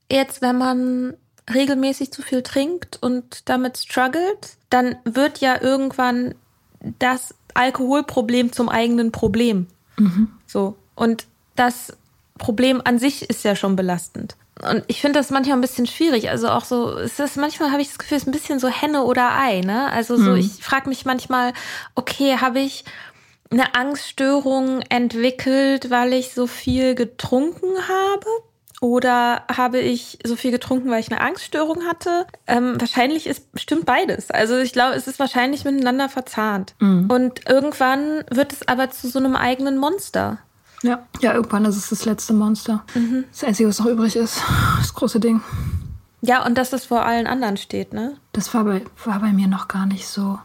jetzt, 0.10 0.42
wenn 0.42 0.58
man 0.58 1.14
regelmäßig 1.54 2.12
zu 2.12 2.22
viel 2.22 2.42
trinkt 2.42 3.00
und 3.02 3.50
damit 3.50 3.78
struggelt, 3.78 4.58
dann 4.70 4.96
wird 5.04 5.40
ja 5.40 5.62
irgendwann 5.62 6.36
das 7.00 7.36
Alkoholproblem 7.54 8.52
zum 8.52 8.70
eigenen 8.70 9.12
Problem. 9.12 9.68
Mhm. 9.98 10.30
So. 10.46 10.76
Und 10.96 11.26
das 11.56 11.94
Problem 12.38 12.82
an 12.84 13.00
sich 13.00 13.30
ist 13.30 13.44
ja 13.44 13.56
schon 13.56 13.76
belastend. 13.76 14.36
Und 14.62 14.84
ich 14.88 15.02
finde 15.02 15.20
das 15.20 15.30
manchmal 15.30 15.58
ein 15.58 15.62
bisschen 15.62 15.86
schwierig. 15.86 16.30
Also 16.30 16.50
auch 16.50 16.66
so, 16.66 16.98
es 16.98 17.20
ist 17.20 17.38
manchmal 17.38 17.72
habe 17.72 17.82
ich 17.82 17.90
das 17.90 18.00
Gefühl, 18.00 18.18
es 18.18 18.24
ist 18.24 18.28
ein 18.28 18.32
bisschen 18.32 18.60
so 18.60 18.68
Henne 18.68 19.04
oder 19.04 19.38
Ei, 19.38 19.62
ne? 19.62 19.92
Also 19.92 20.18
so, 20.18 20.32
mhm. 20.32 20.38
ich 20.38 20.52
frage 20.64 20.90
mich 20.90 21.06
manchmal, 21.06 21.54
okay, 21.96 22.38
habe 22.38 22.60
ich 22.60 22.84
eine 23.52 23.76
Angststörung 23.76 24.82
entwickelt, 24.90 25.90
weil 25.90 26.14
ich 26.14 26.34
so 26.34 26.48
viel 26.48 26.96
getrunken 26.96 27.88
habe? 27.88 28.28
Oder 28.80 29.44
habe 29.52 29.80
ich 29.80 30.20
so 30.24 30.36
viel 30.36 30.52
getrunken, 30.52 30.92
weil 30.92 31.00
ich 31.00 31.12
eine 31.12 31.22
Angststörung 31.22 31.86
hatte? 31.86 32.28
Ähm, 32.46 32.80
wahrscheinlich 32.80 33.26
ist 33.26 33.44
stimmt 33.56 33.86
beides. 33.86 34.30
Also 34.30 34.58
ich 34.58 34.72
glaube, 34.72 34.96
es 34.96 35.08
ist 35.08 35.20
wahrscheinlich 35.20 35.66
miteinander 35.66 36.10
verzahnt. 36.10 36.76
Mhm. 36.80 37.10
Und 37.10 37.50
irgendwann 37.50 38.24
wird 38.30 38.54
es 38.54 38.68
aber 38.68 38.92
zu 38.92 39.10
so 39.10 39.18
einem 39.18 39.36
eigenen 39.36 39.78
Monster. 39.78 40.40
Ja, 40.84 41.00
ja, 41.22 41.34
irgendwann 41.34 41.66
ist 41.66 41.76
es 41.76 41.90
das 41.90 42.06
letzte 42.06 42.34
Monster. 42.34 42.84
Mhm. 42.94 43.26
Das 43.32 43.44
Einzige, 43.44 43.70
was 43.70 43.80
noch 43.80 43.88
übrig 43.88 44.16
ist, 44.16 44.42
das 44.78 44.94
große 44.94 45.20
Ding. 45.20 45.42
Ja, 46.22 46.46
und 46.46 46.56
dass 46.56 46.70
das 46.70 46.86
vor 46.86 47.04
allen 47.04 47.26
anderen 47.26 47.58
steht, 47.58 47.94
ne? 47.94 48.18
Das 48.34 48.54
war 48.54 48.64
bei, 48.64 48.84
war 49.06 49.20
bei 49.20 49.32
mir 49.32 49.48
noch 49.48 49.68
gar 49.68 49.88
nicht 49.88 50.08
so 50.08 50.40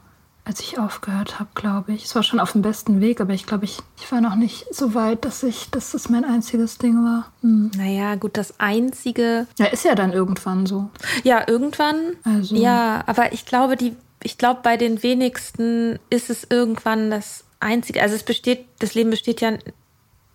als 0.45 0.61
ich 0.61 0.79
aufgehört 0.79 1.39
habe, 1.39 1.51
glaube 1.55 1.93
ich. 1.93 2.05
Es 2.05 2.15
war 2.15 2.23
schon 2.23 2.41
auf 2.41 2.53
dem 2.53 2.63
besten 2.63 3.01
Weg, 3.01 3.21
aber 3.21 3.33
ich 3.33 3.47
glaube, 3.47 3.65
ich, 3.65 3.79
ich 3.99 4.11
war 4.11 4.21
noch 4.21 4.35
nicht 4.35 4.75
so 4.75 4.95
weit, 4.95 5.25
dass 5.25 5.43
ich, 5.43 5.71
dass 5.71 5.93
das 5.93 6.09
mein 6.09 6.25
einziges 6.25 6.79
Ding 6.79 6.97
war. 7.05 7.31
Hm. 7.43 7.71
Naja, 7.77 8.17
gut, 8.17 8.37
das 8.37 8.59
einzige. 8.59 9.47
Ja, 9.59 9.67
ist 9.67 9.85
ja 9.85 9.95
dann 9.95 10.13
irgendwann 10.13 10.67
so. 10.67 10.91
Ja, 11.23 11.47
irgendwann. 11.47 12.17
Also. 12.25 12.57
Ja, 12.57 13.05
aber 13.07 13.33
ich 13.33 13.47
glaube, 13.47 13.77
die, 13.77 13.95
ich 14.23 14.37
glaube, 14.37 14.61
bei 14.65 14.77
den 14.77 15.03
wenigsten 15.05 16.01
ist 16.11 16.29
es 16.29 16.45
irgendwann 16.51 17.11
das 17.11 17.45
einzige. 17.61 18.03
Also 18.03 18.17
es 18.17 18.25
besteht, 18.25 18.67
das 18.81 18.95
Leben 18.95 19.11
besteht 19.11 19.41
ja 19.41 19.53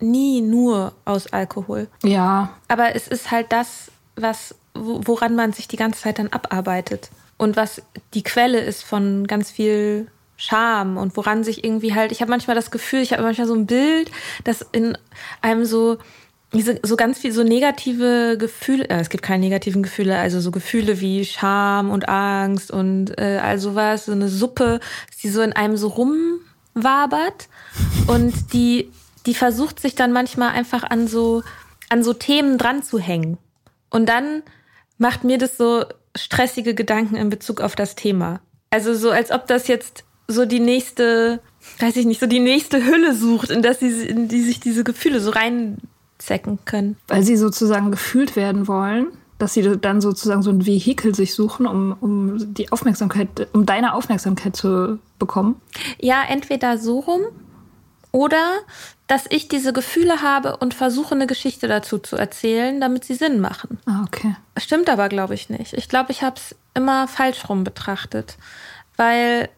nie 0.00 0.40
nur 0.40 0.92
aus 1.04 1.26
Alkohol. 1.34 1.88
Ja. 2.02 2.50
Aber 2.68 2.94
es 2.94 3.08
ist 3.08 3.30
halt 3.30 3.52
das, 3.52 3.90
was, 4.16 4.54
woran 4.74 5.36
man 5.36 5.52
sich 5.52 5.68
die 5.68 5.76
ganze 5.76 6.00
Zeit 6.00 6.18
dann 6.18 6.28
abarbeitet 6.28 7.10
und 7.38 7.56
was 7.56 7.82
die 8.14 8.22
Quelle 8.22 8.60
ist 8.60 8.84
von 8.84 9.26
ganz 9.26 9.50
viel 9.50 10.08
Scham 10.36 10.96
und 10.96 11.16
woran 11.16 11.42
sich 11.42 11.64
irgendwie 11.64 11.94
halt, 11.94 12.12
ich 12.12 12.20
habe 12.20 12.30
manchmal 12.30 12.54
das 12.54 12.70
Gefühl, 12.70 13.00
ich 13.00 13.12
habe 13.12 13.22
manchmal 13.22 13.46
so 13.46 13.54
ein 13.54 13.66
Bild, 13.66 14.10
dass 14.44 14.64
in 14.72 14.96
einem 15.40 15.64
so 15.64 15.98
so 16.82 16.96
ganz 16.96 17.18
viel 17.18 17.32
so 17.32 17.42
negative 17.42 18.38
Gefühle, 18.38 18.88
äh, 18.88 19.00
es 19.00 19.10
gibt 19.10 19.22
keine 19.22 19.40
negativen 19.40 19.82
Gefühle, 19.82 20.16
also 20.16 20.40
so 20.40 20.50
Gefühle 20.50 20.98
wie 21.00 21.24
Scham 21.26 21.90
und 21.90 22.08
Angst 22.08 22.70
und 22.70 23.18
äh, 23.18 23.38
all 23.42 23.58
sowas, 23.58 24.06
so 24.06 24.12
eine 24.12 24.28
Suppe, 24.28 24.80
die 25.22 25.28
so 25.28 25.42
in 25.42 25.52
einem 25.52 25.76
so 25.76 25.88
rumwabert 25.88 27.48
und 28.06 28.54
die, 28.54 28.90
die 29.26 29.34
versucht 29.34 29.78
sich 29.78 29.94
dann 29.94 30.12
manchmal 30.12 30.50
einfach 30.50 30.84
an 30.84 31.06
so, 31.06 31.42
an 31.90 32.02
so 32.02 32.14
Themen 32.14 32.56
dran 32.56 32.82
zu 32.82 32.98
hängen. 32.98 33.36
Und 33.90 34.08
dann 34.08 34.42
macht 34.96 35.24
mir 35.24 35.36
das 35.36 35.58
so 35.58 35.84
stressige 36.18 36.74
Gedanken 36.74 37.16
in 37.16 37.30
Bezug 37.30 37.60
auf 37.60 37.74
das 37.74 37.94
Thema. 37.94 38.40
Also 38.70 38.94
so, 38.94 39.10
als 39.10 39.30
ob 39.30 39.46
das 39.46 39.68
jetzt 39.68 40.04
so 40.28 40.44
die 40.44 40.60
nächste, 40.60 41.40
weiß 41.78 41.96
ich 41.96 42.06
nicht, 42.06 42.20
so 42.20 42.26
die 42.26 42.40
nächste 42.40 42.84
Hülle 42.84 43.14
sucht, 43.14 43.50
in, 43.50 43.62
das 43.62 43.80
sie, 43.80 44.06
in 44.06 44.28
die 44.28 44.42
sich 44.42 44.60
diese 44.60 44.84
Gefühle 44.84 45.20
so 45.20 45.30
reinzecken 45.30 46.58
können. 46.64 46.96
Weil 47.08 47.22
sie 47.22 47.36
sozusagen 47.36 47.90
gefühlt 47.90 48.36
werden 48.36 48.68
wollen, 48.68 49.08
dass 49.38 49.54
sie 49.54 49.62
dann 49.80 50.00
sozusagen 50.00 50.42
so 50.42 50.50
ein 50.50 50.66
Vehikel 50.66 51.14
sich 51.14 51.34
suchen, 51.34 51.66
um, 51.66 51.96
um 52.00 52.54
die 52.54 52.70
Aufmerksamkeit, 52.72 53.48
um 53.52 53.64
deine 53.64 53.94
Aufmerksamkeit 53.94 54.54
zu 54.54 54.98
bekommen. 55.18 55.60
Ja, 55.98 56.22
entweder 56.28 56.76
so 56.76 56.98
rum 56.98 57.22
oder 58.12 58.58
dass 59.08 59.24
ich 59.30 59.48
diese 59.48 59.72
Gefühle 59.72 60.20
habe 60.22 60.58
und 60.58 60.74
versuche, 60.74 61.14
eine 61.14 61.26
Geschichte 61.26 61.66
dazu 61.66 61.98
zu 61.98 62.16
erzählen, 62.16 62.80
damit 62.80 63.04
sie 63.04 63.14
Sinn 63.14 63.40
machen. 63.40 63.78
Ah, 63.86 64.04
okay. 64.06 64.36
Stimmt 64.58 64.90
aber, 64.90 65.08
glaube 65.08 65.34
ich, 65.34 65.48
nicht. 65.48 65.72
Ich 65.72 65.88
glaube, 65.88 66.12
ich 66.12 66.22
habe 66.22 66.36
es 66.36 66.54
immer 66.74 67.08
falsch 67.08 67.48
rum 67.48 67.64
betrachtet, 67.64 68.36
weil 68.96 69.48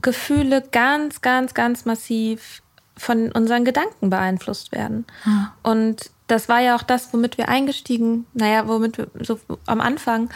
Gefühle 0.00 0.62
ganz, 0.70 1.20
ganz, 1.20 1.52
ganz 1.52 1.84
massiv 1.84 2.62
von 2.96 3.32
unseren 3.32 3.64
Gedanken 3.64 4.08
beeinflusst 4.08 4.70
werden. 4.70 5.04
Ah. 5.24 5.52
Und 5.64 6.10
das 6.28 6.48
war 6.48 6.60
ja 6.60 6.76
auch 6.76 6.84
das, 6.84 7.12
womit 7.12 7.38
wir 7.38 7.48
eingestiegen, 7.48 8.26
naja, 8.34 8.68
womit 8.68 8.98
wir 8.98 9.08
so 9.20 9.40
am 9.66 9.80
Anfang 9.80 10.30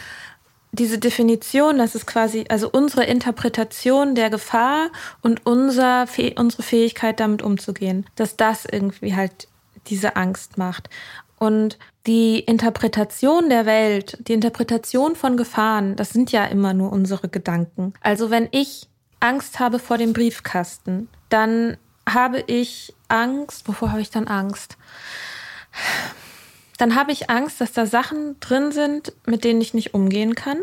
diese 0.71 0.99
Definition, 0.99 1.77
das 1.77 1.95
ist 1.95 2.05
quasi, 2.05 2.45
also 2.49 2.69
unsere 2.69 3.05
Interpretation 3.05 4.15
der 4.15 4.29
Gefahr 4.29 4.89
und 5.21 5.45
unser, 5.45 6.05
unsere 6.35 6.63
Fähigkeit, 6.63 7.19
damit 7.19 7.41
umzugehen, 7.41 8.05
dass 8.15 8.35
das 8.37 8.65
irgendwie 8.65 9.15
halt 9.15 9.47
diese 9.87 10.15
Angst 10.15 10.57
macht. 10.57 10.89
Und 11.39 11.77
die 12.07 12.39
Interpretation 12.39 13.49
der 13.49 13.65
Welt, 13.65 14.17
die 14.27 14.33
Interpretation 14.33 15.15
von 15.15 15.37
Gefahren, 15.37 15.95
das 15.95 16.09
sind 16.09 16.31
ja 16.31 16.45
immer 16.45 16.73
nur 16.73 16.91
unsere 16.91 17.29
Gedanken. 17.29 17.93
Also 18.01 18.31
wenn 18.31 18.47
ich 18.51 18.87
Angst 19.19 19.59
habe 19.59 19.79
vor 19.79 19.97
dem 19.97 20.13
Briefkasten, 20.13 21.09
dann 21.29 21.77
habe 22.07 22.43
ich 22.47 22.95
Angst. 23.07 23.67
Wovor 23.67 23.91
habe 23.91 24.01
ich 24.01 24.09
dann 24.09 24.27
Angst? 24.27 24.77
Dann 26.77 26.95
habe 26.95 27.11
ich 27.11 27.29
Angst, 27.29 27.59
dass 27.59 27.71
da 27.73 27.85
Sachen 27.85 28.39
drin 28.39 28.71
sind, 28.71 29.13
mit 29.25 29.43
denen 29.43 29.61
ich 29.61 29.73
nicht 29.73 29.93
umgehen 29.93 30.35
kann. 30.35 30.59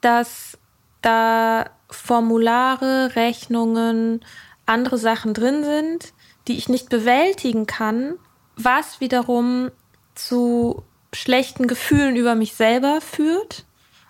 Dass 0.00 0.58
da 1.02 1.70
Formulare, 1.90 3.16
Rechnungen, 3.16 4.24
andere 4.64 4.98
Sachen 4.98 5.34
drin 5.34 5.64
sind, 5.64 6.12
die 6.48 6.56
ich 6.56 6.68
nicht 6.68 6.88
bewältigen 6.88 7.66
kann, 7.66 8.14
was 8.56 9.00
wiederum 9.00 9.70
zu 10.14 10.84
schlechten 11.12 11.66
Gefühlen 11.66 12.16
über 12.16 12.34
mich 12.34 12.54
selber 12.54 13.00
führt. 13.00 13.64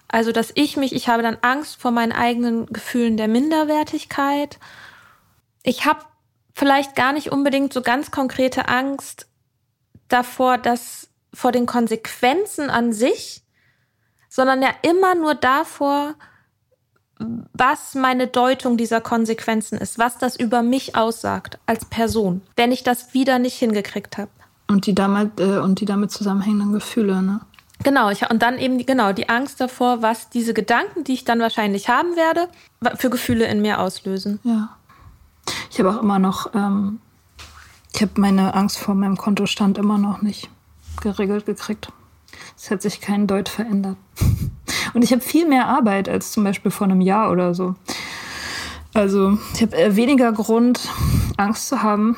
Also, 0.08 0.32
dass 0.32 0.52
ich 0.54 0.76
mich, 0.76 0.94
ich 0.94 1.08
habe 1.08 1.22
dann 1.22 1.38
Angst 1.42 1.80
vor 1.80 1.90
meinen 1.90 2.12
eigenen 2.12 2.66
Gefühlen 2.66 3.16
der 3.16 3.28
Minderwertigkeit. 3.28 4.58
Ich 5.62 5.84
habe 5.84 6.00
vielleicht 6.54 6.94
gar 6.94 7.12
nicht 7.12 7.32
unbedingt 7.32 7.72
so 7.72 7.82
ganz 7.82 8.10
konkrete 8.10 8.68
Angst, 8.68 9.26
davor, 10.08 10.58
dass 10.58 11.08
vor 11.32 11.52
den 11.52 11.66
Konsequenzen 11.66 12.70
an 12.70 12.92
sich, 12.92 13.42
sondern 14.28 14.62
ja 14.62 14.70
immer 14.82 15.14
nur 15.14 15.34
davor, 15.34 16.14
was 17.18 17.94
meine 17.94 18.26
Deutung 18.26 18.76
dieser 18.76 19.00
Konsequenzen 19.00 19.78
ist, 19.78 19.98
was 19.98 20.18
das 20.18 20.36
über 20.36 20.62
mich 20.62 20.96
aussagt 20.96 21.58
als 21.66 21.86
Person, 21.86 22.42
wenn 22.56 22.72
ich 22.72 22.82
das 22.82 23.14
wieder 23.14 23.38
nicht 23.38 23.54
hingekriegt 23.54 24.18
habe. 24.18 24.30
Und 24.68 24.86
die 24.86 24.94
damit 24.94 25.40
äh, 25.40 25.58
und 25.58 25.80
die 25.80 25.84
damit 25.84 26.10
zusammenhängenden 26.10 26.72
Gefühle, 26.72 27.22
ne? 27.22 27.40
Genau, 27.82 28.10
ich, 28.10 28.28
und 28.30 28.42
dann 28.42 28.58
eben 28.58 28.84
genau 28.84 29.12
die 29.12 29.28
Angst 29.28 29.60
davor, 29.60 30.00
was 30.00 30.30
diese 30.30 30.54
Gedanken, 30.54 31.04
die 31.04 31.12
ich 31.12 31.24
dann 31.24 31.40
wahrscheinlich 31.40 31.88
haben 31.88 32.16
werde, 32.16 32.48
für 32.96 33.10
Gefühle 33.10 33.46
in 33.46 33.60
mir 33.60 33.80
auslösen. 33.80 34.40
Ja. 34.44 34.70
Ich 35.70 35.78
habe 35.78 35.90
auch 35.90 36.02
immer 36.02 36.18
noch 36.18 36.54
ähm, 36.54 37.00
ich 37.96 38.02
habe 38.02 38.20
meine 38.20 38.52
Angst 38.52 38.76
vor 38.76 38.94
meinem 38.94 39.16
Kontostand 39.16 39.78
immer 39.78 39.96
noch 39.96 40.20
nicht 40.20 40.50
geregelt 41.00 41.46
gekriegt. 41.46 41.90
Es 42.54 42.70
hat 42.70 42.82
sich 42.82 43.00
kein 43.00 43.26
Deut 43.26 43.48
verändert. 43.48 43.96
Und 44.94 45.02
ich 45.02 45.12
habe 45.12 45.22
viel 45.22 45.48
mehr 45.48 45.66
Arbeit 45.66 46.06
als 46.06 46.30
zum 46.30 46.44
Beispiel 46.44 46.70
vor 46.70 46.86
einem 46.86 47.00
Jahr 47.00 47.30
oder 47.32 47.54
so. 47.54 47.74
Also 48.92 49.38
ich 49.54 49.62
habe 49.62 49.74
äh, 49.76 49.96
weniger 49.96 50.30
Grund, 50.32 50.90
Angst 51.38 51.68
zu 51.68 51.82
haben. 51.82 52.16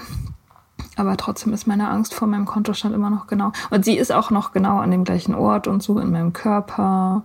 Aber 0.96 1.16
trotzdem 1.16 1.52
ist 1.52 1.68
meine 1.68 1.88
Angst 1.88 2.12
vor 2.12 2.26
meinem 2.26 2.44
Kontostand 2.44 2.92
immer 2.92 3.10
noch 3.10 3.28
genau. 3.28 3.52
Und 3.70 3.84
sie 3.84 3.96
ist 3.96 4.10
auch 4.10 4.30
noch 4.30 4.50
genau 4.50 4.78
an 4.78 4.90
dem 4.90 5.04
gleichen 5.04 5.34
Ort 5.34 5.68
und 5.68 5.80
so 5.80 6.00
in 6.00 6.10
meinem 6.10 6.32
Körper. 6.32 7.22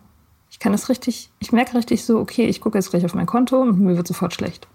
Ich 0.52 0.60
kann 0.60 0.76
es 0.76 0.89
richtig, 0.89 1.32
ich 1.39 1.52
merke 1.52 1.76
richtig 1.76 2.06
so, 2.06 2.20
okay, 2.20 2.46
ich 2.46 2.62
gucke 2.62 2.78
jetzt 2.78 2.92
gleich 2.92 3.04
auf 3.04 3.16
mein 3.16 3.26
Konto 3.26 3.60
und 3.60 3.80
mir 3.80 3.98
wird 3.98 4.08
sofort 4.08 4.36
schlecht. 4.36 4.68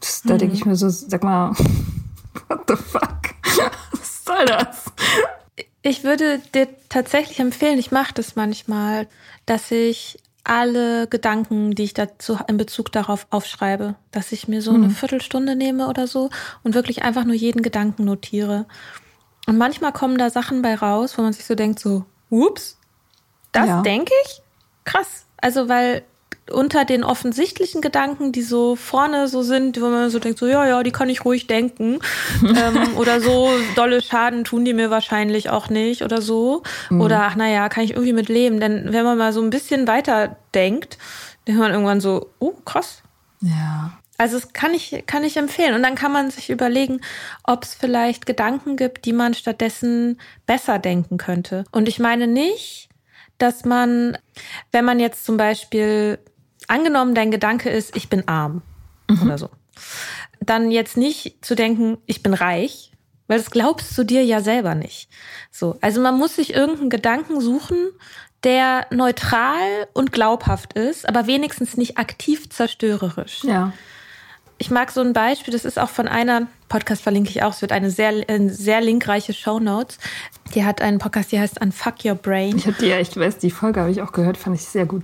Das, 0.00 0.20
da 0.22 0.34
mhm. 0.34 0.38
denke 0.38 0.54
ich 0.56 0.66
mir 0.66 0.76
so, 0.76 0.90
sag 0.90 1.24
mal, 1.24 1.54
What 2.48 2.62
the 2.68 2.76
fuck? 2.76 3.34
Was 3.92 4.24
soll 4.24 4.44
das? 4.46 4.84
Ich 5.82 6.04
würde 6.04 6.38
dir 6.54 6.68
tatsächlich 6.88 7.40
empfehlen, 7.40 7.78
ich 7.78 7.90
mache 7.90 8.14
das 8.14 8.36
manchmal, 8.36 9.08
dass 9.46 9.70
ich 9.70 10.18
alle 10.44 11.06
Gedanken, 11.06 11.74
die 11.74 11.84
ich 11.84 11.94
dazu 11.94 12.38
in 12.48 12.56
Bezug 12.56 12.90
darauf 12.90 13.26
aufschreibe, 13.30 13.94
dass 14.10 14.32
ich 14.32 14.48
mir 14.48 14.60
so 14.60 14.72
eine 14.72 14.88
mhm. 14.88 14.90
Viertelstunde 14.90 15.54
nehme 15.56 15.88
oder 15.88 16.06
so 16.06 16.30
und 16.62 16.74
wirklich 16.74 17.02
einfach 17.04 17.24
nur 17.24 17.34
jeden 17.34 17.62
Gedanken 17.62 18.04
notiere. 18.04 18.66
Und 19.46 19.58
manchmal 19.58 19.92
kommen 19.92 20.18
da 20.18 20.30
Sachen 20.30 20.62
bei 20.62 20.74
raus, 20.74 21.16
wo 21.16 21.22
man 21.22 21.32
sich 21.32 21.44
so 21.44 21.54
denkt, 21.54 21.78
so, 21.78 22.04
ups, 22.30 22.78
das 23.52 23.68
ja. 23.68 23.82
denke 23.82 24.12
ich? 24.24 24.42
Krass. 24.84 25.26
Also, 25.36 25.68
weil 25.68 26.02
unter 26.50 26.84
den 26.84 27.04
offensichtlichen 27.04 27.80
Gedanken, 27.80 28.32
die 28.32 28.42
so 28.42 28.74
vorne 28.76 29.28
so 29.28 29.42
sind, 29.42 29.80
wo 29.80 29.86
man 29.86 30.10
so 30.10 30.18
denkt, 30.18 30.38
so 30.38 30.46
ja, 30.46 30.66
ja, 30.66 30.82
die 30.82 30.90
kann 30.90 31.08
ich 31.08 31.24
ruhig 31.24 31.46
denken. 31.46 32.00
ähm, 32.42 32.96
oder 32.96 33.20
so 33.20 33.50
dolle 33.76 34.02
Schaden 34.02 34.44
tun 34.44 34.64
die 34.64 34.74
mir 34.74 34.90
wahrscheinlich 34.90 35.50
auch 35.50 35.68
nicht 35.68 36.02
oder 36.02 36.20
so. 36.20 36.62
Mhm. 36.90 37.00
Oder 37.00 37.22
ach 37.22 37.36
naja, 37.36 37.68
kann 37.68 37.84
ich 37.84 37.92
irgendwie 37.92 38.12
mit 38.12 38.28
leben. 38.28 38.60
Denn 38.60 38.92
wenn 38.92 39.04
man 39.04 39.18
mal 39.18 39.32
so 39.32 39.40
ein 39.40 39.50
bisschen 39.50 39.86
weiter 39.86 40.36
denkt, 40.54 40.98
denkt 41.46 41.60
man 41.60 41.72
irgendwann 41.72 42.00
so, 42.00 42.30
oh, 42.38 42.54
krass. 42.64 43.02
Ja. 43.40 43.92
Also 44.18 44.38
das 44.38 44.52
kann 44.52 44.74
ich, 44.74 45.04
kann 45.06 45.24
ich 45.24 45.36
empfehlen. 45.36 45.74
Und 45.74 45.82
dann 45.82 45.94
kann 45.94 46.12
man 46.12 46.30
sich 46.30 46.50
überlegen, 46.50 47.00
ob 47.44 47.64
es 47.64 47.74
vielleicht 47.74 48.26
Gedanken 48.26 48.76
gibt, 48.76 49.04
die 49.04 49.12
man 49.12 49.34
stattdessen 49.34 50.20
besser 50.46 50.78
denken 50.78 51.18
könnte. 51.18 51.64
Und 51.72 51.88
ich 51.88 51.98
meine 51.98 52.26
nicht, 52.26 52.88
dass 53.38 53.64
man, 53.64 54.16
wenn 54.70 54.84
man 54.84 55.00
jetzt 55.00 55.24
zum 55.24 55.36
Beispiel 55.36 56.20
angenommen, 56.72 57.14
dein 57.14 57.30
Gedanke 57.30 57.70
ist, 57.70 57.94
ich 57.96 58.08
bin 58.08 58.26
arm 58.26 58.62
mhm. 59.08 59.22
oder 59.22 59.38
so, 59.38 59.50
dann 60.40 60.70
jetzt 60.70 60.96
nicht 60.96 61.44
zu 61.44 61.54
denken, 61.54 61.98
ich 62.06 62.22
bin 62.22 62.34
reich, 62.34 62.92
weil 63.28 63.38
das 63.38 63.50
glaubst 63.50 63.96
du 63.96 64.04
dir 64.04 64.24
ja 64.24 64.40
selber 64.40 64.74
nicht. 64.74 65.08
So, 65.50 65.76
also 65.80 66.00
man 66.00 66.18
muss 66.18 66.36
sich 66.36 66.54
irgendeinen 66.54 66.90
Gedanken 66.90 67.40
suchen, 67.40 67.76
der 68.42 68.86
neutral 68.90 69.86
und 69.92 70.12
glaubhaft 70.12 70.72
ist, 70.72 71.08
aber 71.08 71.26
wenigstens 71.26 71.76
nicht 71.76 71.98
aktiv 71.98 72.50
zerstörerisch. 72.50 73.44
Ja. 73.44 73.72
Ich 74.62 74.70
mag 74.70 74.92
so 74.92 75.00
ein 75.00 75.12
Beispiel, 75.12 75.52
das 75.52 75.64
ist 75.64 75.76
auch 75.76 75.88
von 75.88 76.06
einer, 76.06 76.46
Podcast 76.68 77.02
verlinke 77.02 77.30
ich 77.30 77.42
auch, 77.42 77.52
es 77.52 77.62
wird 77.62 77.72
eine 77.72 77.90
sehr, 77.90 78.24
sehr 78.46 78.80
linkreiche 78.80 79.32
Show 79.32 79.58
Notes. 79.58 79.98
Die 80.54 80.64
hat 80.64 80.80
einen 80.80 81.00
Podcast, 81.00 81.32
die 81.32 81.40
heißt 81.40 81.60
Unfuck 81.60 82.04
Your 82.04 82.14
Brain. 82.14 82.58
Ich 82.58 82.68
habe 82.68 82.76
die 82.78 82.86
ja, 82.86 83.00
ich 83.00 83.16
weiß, 83.16 83.38
die 83.38 83.50
Folge 83.50 83.80
habe 83.80 83.90
ich 83.90 84.00
auch 84.02 84.12
gehört, 84.12 84.36
fand 84.36 84.54
ich 84.54 84.64
sehr 84.64 84.86
gut. 84.86 85.02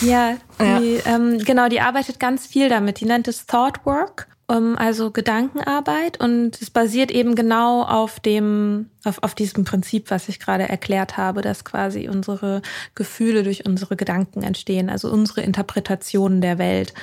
Ja, 0.00 0.36
die, 0.60 1.00
ja. 1.04 1.16
Ähm, 1.16 1.38
genau, 1.38 1.68
die 1.68 1.80
arbeitet 1.80 2.20
ganz 2.20 2.46
viel 2.46 2.68
damit. 2.68 3.00
Die 3.00 3.04
nennt 3.04 3.26
es 3.26 3.46
Thought 3.46 3.84
Work, 3.84 4.28
also 4.46 5.10
Gedankenarbeit. 5.10 6.20
Und 6.20 6.62
es 6.62 6.70
basiert 6.70 7.10
eben 7.10 7.34
genau 7.34 7.82
auf 7.82 8.20
dem, 8.20 8.90
auf, 9.02 9.24
auf 9.24 9.34
diesem 9.34 9.64
Prinzip, 9.64 10.12
was 10.12 10.28
ich 10.28 10.38
gerade 10.38 10.68
erklärt 10.68 11.16
habe, 11.16 11.42
dass 11.42 11.64
quasi 11.64 12.08
unsere 12.08 12.62
Gefühle 12.94 13.42
durch 13.42 13.66
unsere 13.66 13.96
Gedanken 13.96 14.44
entstehen, 14.44 14.88
also 14.88 15.10
unsere 15.10 15.40
Interpretationen 15.40 16.40
der 16.40 16.58
Welt. 16.58 16.94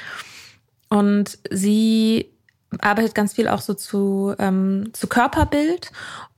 Und 0.89 1.37
sie 1.49 2.31
arbeitet 2.79 3.15
ganz 3.15 3.33
viel 3.33 3.47
auch 3.47 3.61
so 3.61 3.73
zu, 3.73 4.33
ähm, 4.39 4.89
zu 4.93 5.07
Körperbild 5.07 5.91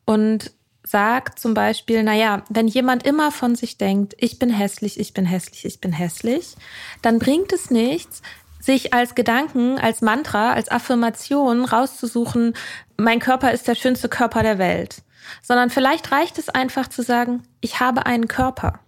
und 0.05 0.51
sagt 0.83 1.39
zum 1.39 1.53
Beispiel, 1.53 2.01
naja, 2.03 2.43
wenn 2.49 2.67
jemand 2.67 3.05
immer 3.05 3.31
von 3.31 3.55
sich 3.55 3.77
denkt, 3.77 4.15
ich 4.17 4.39
bin 4.39 4.49
hässlich, 4.49 4.99
ich 4.99 5.13
bin 5.13 5.25
hässlich, 5.25 5.65
ich 5.65 5.81
bin 5.81 5.91
hässlich, 5.91 6.55
dann 7.01 7.19
bringt 7.19 7.53
es 7.53 7.69
nichts, 7.69 8.21
sich 8.59 8.93
als 8.93 9.15
Gedanken, 9.15 9.77
als 9.77 10.01
Mantra, 10.01 10.53
als 10.53 10.69
Affirmation 10.69 11.63
rauszusuchen, 11.63 12.55
mein 12.97 13.19
Körper 13.19 13.51
ist 13.51 13.67
der 13.67 13.75
schönste 13.75 14.09
Körper 14.09 14.43
der 14.43 14.57
Welt. 14.57 15.03
sondern 15.43 15.69
vielleicht 15.69 16.11
reicht 16.11 16.39
es 16.39 16.49
einfach 16.49 16.87
zu 16.87 17.03
sagen, 17.03 17.43
ich 17.61 17.79
habe 17.79 18.05
einen 18.07 18.27
Körper 18.27 18.79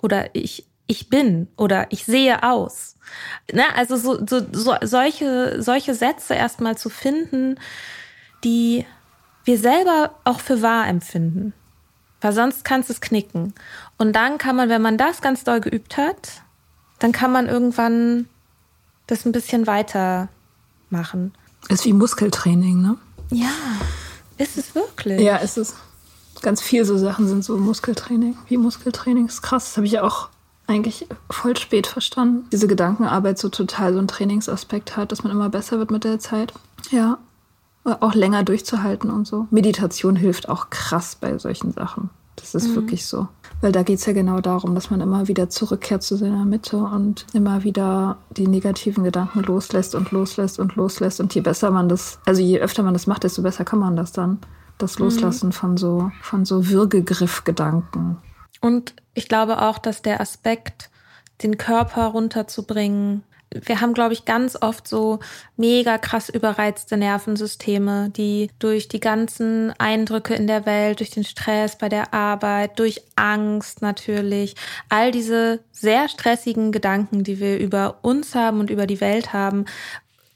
oder 0.00 0.34
ich, 0.34 0.66
ich 0.90 1.08
bin 1.08 1.46
oder 1.56 1.86
ich 1.90 2.04
sehe 2.04 2.42
aus. 2.42 2.96
Ne? 3.52 3.62
Also 3.76 3.96
so, 3.96 4.26
so, 4.26 4.44
so, 4.50 4.74
solche, 4.82 5.62
solche 5.62 5.94
Sätze 5.94 6.34
erstmal 6.34 6.76
zu 6.76 6.90
finden, 6.90 7.58
die 8.42 8.84
wir 9.44 9.56
selber 9.56 10.16
auch 10.24 10.40
für 10.40 10.62
wahr 10.62 10.88
empfinden. 10.88 11.52
Weil 12.20 12.32
sonst 12.32 12.64
kannst 12.64 12.88
du 12.88 12.92
es 12.92 13.00
knicken. 13.00 13.54
Und 13.98 14.14
dann 14.14 14.36
kann 14.36 14.56
man, 14.56 14.68
wenn 14.68 14.82
man 14.82 14.98
das 14.98 15.22
ganz 15.22 15.44
doll 15.44 15.60
geübt 15.60 15.96
hat, 15.96 16.42
dann 16.98 17.12
kann 17.12 17.30
man 17.30 17.46
irgendwann 17.46 18.28
das 19.06 19.24
ein 19.24 19.32
bisschen 19.32 19.68
weiter 19.68 20.28
machen. 20.90 21.32
Ist 21.68 21.84
wie 21.84 21.92
Muskeltraining, 21.92 22.82
ne? 22.82 22.96
Ja, 23.30 23.52
ist 24.38 24.58
es 24.58 24.74
wirklich. 24.74 25.20
Ja, 25.20 25.36
ist 25.36 25.56
es. 25.56 25.76
Ganz 26.42 26.60
viel 26.60 26.84
so 26.84 26.98
Sachen 26.98 27.28
sind 27.28 27.44
so 27.44 27.56
Muskeltraining. 27.56 28.36
Wie 28.48 28.56
Muskeltraining 28.56 29.26
ist 29.28 29.42
krass. 29.42 29.66
Das 29.66 29.76
habe 29.76 29.86
ich 29.86 29.92
ja 29.92 30.02
auch 30.02 30.30
eigentlich 30.70 31.06
voll 31.28 31.56
spät 31.56 31.86
verstanden. 31.86 32.46
Diese 32.52 32.68
Gedankenarbeit 32.68 33.38
so 33.38 33.48
total 33.48 33.92
so 33.92 33.98
einen 33.98 34.08
Trainingsaspekt 34.08 34.96
hat, 34.96 35.12
dass 35.12 35.22
man 35.22 35.32
immer 35.32 35.50
besser 35.50 35.78
wird 35.78 35.90
mit 35.90 36.04
der 36.04 36.18
Zeit. 36.18 36.52
Ja. 36.90 37.18
Auch 37.84 38.14
länger 38.14 38.44
durchzuhalten 38.44 39.10
und 39.10 39.26
so. 39.26 39.46
Meditation 39.50 40.14
hilft 40.14 40.48
auch 40.48 40.70
krass 40.70 41.16
bei 41.18 41.36
solchen 41.38 41.72
Sachen. 41.72 42.10
Das 42.36 42.54
ist 42.54 42.68
mhm. 42.68 42.76
wirklich 42.76 43.06
so. 43.06 43.28
Weil 43.60 43.72
da 43.72 43.82
geht 43.82 43.98
es 43.98 44.06
ja 44.06 44.12
genau 44.12 44.40
darum, 44.40 44.74
dass 44.74 44.90
man 44.90 45.00
immer 45.00 45.28
wieder 45.28 45.50
zurückkehrt 45.50 46.02
zu 46.02 46.16
seiner 46.16 46.44
Mitte 46.44 46.78
und 46.78 47.26
immer 47.32 47.62
wieder 47.64 48.16
die 48.30 48.46
negativen 48.46 49.04
Gedanken 49.04 49.42
loslässt 49.42 49.94
und 49.94 50.10
loslässt 50.10 50.58
und 50.58 50.76
loslässt. 50.76 51.20
Und 51.20 51.34
je 51.34 51.42
besser 51.42 51.70
man 51.70 51.88
das, 51.88 52.18
also 52.24 52.40
je 52.40 52.60
öfter 52.60 52.82
man 52.82 52.94
das 52.94 53.06
macht, 53.06 53.24
desto 53.24 53.42
besser 53.42 53.64
kann 53.64 53.78
man 53.78 53.96
das 53.96 54.12
dann. 54.12 54.38
Das 54.78 54.98
mhm. 54.98 55.06
Loslassen 55.06 55.48
mhm. 55.48 55.52
von 55.52 55.76
so, 55.76 56.10
von 56.22 56.44
so 56.44 56.68
Würgegriffgedanken. 56.68 58.16
Und 58.60 58.94
ich 59.20 59.28
glaube 59.28 59.60
auch, 59.60 59.76
dass 59.76 60.00
der 60.00 60.22
Aspekt, 60.22 60.88
den 61.42 61.58
Körper 61.58 62.06
runterzubringen, 62.06 63.22
wir 63.52 63.80
haben, 63.80 63.94
glaube 63.94 64.12
ich, 64.14 64.24
ganz 64.24 64.56
oft 64.60 64.86
so 64.88 65.18
mega 65.56 65.98
krass 65.98 66.28
überreizte 66.28 66.96
Nervensysteme, 66.96 68.10
die 68.10 68.48
durch 68.60 68.88
die 68.88 69.00
ganzen 69.00 69.74
Eindrücke 69.78 70.34
in 70.34 70.46
der 70.46 70.64
Welt, 70.66 71.00
durch 71.00 71.10
den 71.10 71.24
Stress 71.24 71.76
bei 71.76 71.88
der 71.88 72.14
Arbeit, 72.14 72.78
durch 72.78 73.02
Angst 73.16 73.82
natürlich, 73.82 74.54
all 74.88 75.10
diese 75.10 75.60
sehr 75.72 76.08
stressigen 76.08 76.72
Gedanken, 76.72 77.24
die 77.24 77.40
wir 77.40 77.58
über 77.58 77.98
uns 78.02 78.34
haben 78.34 78.60
und 78.60 78.70
über 78.70 78.86
die 78.86 79.00
Welt 79.00 79.32
haben, 79.32 79.66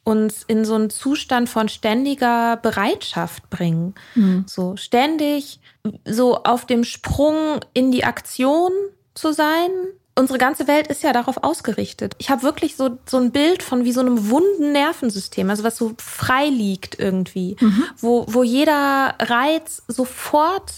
uns 0.04 0.42
in 0.42 0.64
so 0.64 0.74
einen 0.74 0.90
Zustand 0.90 1.48
von 1.48 1.68
ständiger 1.68 2.56
Bereitschaft 2.58 3.48
bringen. 3.50 3.94
Mhm. 4.14 4.44
So 4.46 4.76
ständig 4.76 5.60
so 6.04 6.42
auf 6.44 6.66
dem 6.66 6.84
Sprung 6.84 7.60
in 7.72 7.90
die 7.90 8.04
Aktion 8.04 8.70
zu 9.14 9.32
sein, 9.32 9.70
unsere 10.16 10.38
ganze 10.38 10.68
Welt 10.68 10.86
ist 10.86 11.02
ja 11.02 11.12
darauf 11.12 11.42
ausgerichtet. 11.42 12.14
Ich 12.18 12.30
habe 12.30 12.42
wirklich 12.42 12.76
so, 12.76 12.98
so 13.06 13.16
ein 13.18 13.32
Bild 13.32 13.62
von 13.62 13.84
wie 13.84 13.92
so 13.92 14.00
einem 14.00 14.30
wunden 14.30 14.72
Nervensystem, 14.72 15.50
also 15.50 15.64
was 15.64 15.76
so 15.76 15.94
frei 15.98 16.46
liegt 16.46 16.98
irgendwie, 16.98 17.56
mhm. 17.60 17.84
wo, 17.98 18.24
wo 18.28 18.42
jeder 18.42 19.14
Reiz 19.18 19.82
sofort 19.88 20.72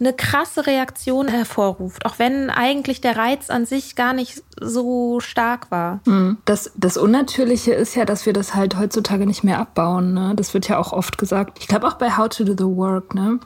eine 0.00 0.12
krasse 0.12 0.66
Reaktion 0.66 1.28
hervorruft, 1.28 2.04
auch 2.04 2.18
wenn 2.18 2.50
eigentlich 2.50 3.00
der 3.00 3.16
Reiz 3.16 3.48
an 3.48 3.64
sich 3.64 3.94
gar 3.94 4.12
nicht 4.12 4.42
so 4.60 5.20
stark 5.20 5.70
war. 5.70 6.00
Mhm. 6.04 6.38
Das, 6.44 6.72
das 6.76 6.96
Unnatürliche 6.96 7.72
ist 7.72 7.94
ja, 7.94 8.04
dass 8.04 8.26
wir 8.26 8.32
das 8.32 8.54
halt 8.54 8.76
heutzutage 8.76 9.26
nicht 9.26 9.44
mehr 9.44 9.58
abbauen. 9.58 10.14
Ne? 10.14 10.32
Das 10.36 10.52
wird 10.52 10.68
ja 10.68 10.78
auch 10.78 10.92
oft 10.92 11.18
gesagt. 11.18 11.58
Ich 11.60 11.68
glaube 11.68 11.86
auch 11.86 11.94
bei 11.94 12.16
How 12.16 12.28
to 12.28 12.44
Do 12.44 12.54
the 12.56 12.76
Work, 12.76 13.14
ne? 13.14 13.38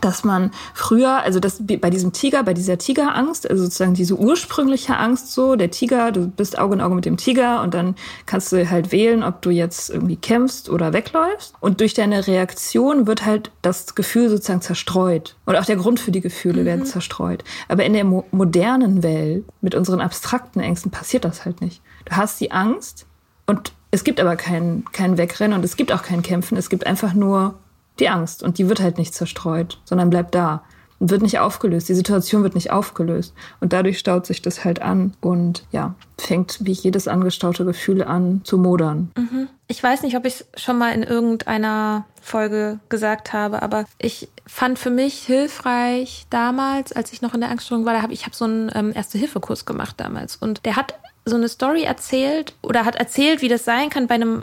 Dass 0.00 0.24
man 0.24 0.50
früher, 0.74 1.22
also 1.22 1.40
das 1.40 1.62
bei 1.62 1.90
diesem 1.90 2.12
Tiger, 2.12 2.42
bei 2.42 2.54
dieser 2.54 2.78
Tigerangst, 2.78 3.48
also 3.48 3.64
sozusagen 3.64 3.94
diese 3.94 4.16
ursprüngliche 4.16 4.96
Angst 4.96 5.32
so, 5.32 5.56
der 5.56 5.70
Tiger, 5.70 6.12
du 6.12 6.28
bist 6.28 6.58
Auge 6.58 6.74
in 6.74 6.80
Auge 6.80 6.94
mit 6.94 7.04
dem 7.04 7.16
Tiger 7.16 7.62
und 7.62 7.74
dann 7.74 7.94
kannst 8.26 8.52
du 8.52 8.68
halt 8.68 8.92
wählen, 8.92 9.22
ob 9.22 9.42
du 9.42 9.50
jetzt 9.50 9.90
irgendwie 9.90 10.16
kämpfst 10.16 10.68
oder 10.68 10.92
wegläufst. 10.92 11.54
Und 11.60 11.80
durch 11.80 11.94
deine 11.94 12.26
Reaktion 12.26 13.06
wird 13.06 13.24
halt 13.24 13.50
das 13.62 13.94
Gefühl 13.94 14.28
sozusagen 14.28 14.62
zerstreut. 14.62 15.36
Und 15.46 15.56
auch 15.56 15.64
der 15.64 15.76
Grund 15.76 16.00
für 16.00 16.10
die 16.10 16.20
Gefühle 16.20 16.62
mhm. 16.62 16.66
werden 16.66 16.86
zerstreut. 16.86 17.44
Aber 17.68 17.84
in 17.84 17.92
der 17.92 18.04
mo 18.04 18.24
modernen 18.30 19.02
Welt 19.02 19.44
mit 19.60 19.74
unseren 19.74 20.00
abstrakten 20.00 20.60
Ängsten 20.60 20.90
passiert 20.90 21.24
das 21.24 21.44
halt 21.44 21.60
nicht. 21.60 21.82
Du 22.06 22.16
hast 22.16 22.40
die 22.40 22.52
Angst 22.52 23.06
und 23.46 23.72
es 23.90 24.02
gibt 24.02 24.18
aber 24.20 24.36
kein, 24.36 24.84
kein 24.92 25.18
Wegrennen 25.18 25.56
und 25.56 25.64
es 25.64 25.76
gibt 25.76 25.92
auch 25.92 26.02
kein 26.02 26.22
Kämpfen. 26.22 26.56
Es 26.58 26.68
gibt 26.68 26.86
einfach 26.86 27.14
nur 27.14 27.54
die 27.98 28.08
Angst. 28.08 28.42
Und 28.42 28.58
die 28.58 28.68
wird 28.68 28.80
halt 28.80 28.98
nicht 28.98 29.14
zerstreut, 29.14 29.80
sondern 29.84 30.10
bleibt 30.10 30.34
da 30.34 30.62
und 31.00 31.10
wird 31.10 31.22
nicht 31.22 31.38
aufgelöst. 31.38 31.88
Die 31.88 31.94
Situation 31.94 32.42
wird 32.42 32.54
nicht 32.54 32.70
aufgelöst. 32.70 33.34
Und 33.60 33.72
dadurch 33.72 33.98
staut 33.98 34.26
sich 34.26 34.42
das 34.42 34.64
halt 34.64 34.80
an 34.80 35.14
und 35.20 35.66
ja, 35.70 35.94
fängt 36.18 36.58
wie 36.60 36.72
jedes 36.72 37.08
angestaute 37.08 37.64
Gefühl 37.64 38.02
an 38.02 38.40
zu 38.44 38.58
modern. 38.58 39.10
Mhm. 39.16 39.48
Ich 39.66 39.82
weiß 39.82 40.02
nicht, 40.02 40.16
ob 40.16 40.24
ich 40.24 40.34
es 40.40 40.62
schon 40.62 40.78
mal 40.78 40.92
in 40.92 41.02
irgendeiner 41.02 42.06
Folge 42.20 42.78
gesagt 42.88 43.32
habe, 43.32 43.62
aber 43.62 43.84
ich 43.98 44.28
fand 44.46 44.78
für 44.78 44.90
mich 44.90 45.18
hilfreich 45.20 46.26
damals, 46.30 46.92
als 46.92 47.12
ich 47.12 47.22
noch 47.22 47.34
in 47.34 47.40
der 47.40 47.50
Angststörung 47.50 47.84
war, 47.84 47.94
da 47.94 48.02
hab, 48.02 48.10
ich 48.10 48.24
habe 48.24 48.36
so 48.36 48.44
einen 48.44 48.70
ähm, 48.74 48.92
Erste-Hilfe-Kurs 48.94 49.64
gemacht 49.64 49.96
damals 49.98 50.36
und 50.36 50.64
der 50.64 50.76
hat 50.76 50.94
so 51.24 51.36
eine 51.36 51.48
Story 51.48 51.82
erzählt 51.82 52.54
oder 52.62 52.84
hat 52.84 52.96
erzählt, 52.96 53.40
wie 53.40 53.48
das 53.48 53.64
sein 53.64 53.88
kann 53.88 54.06
bei 54.06 54.14
einem 54.14 54.42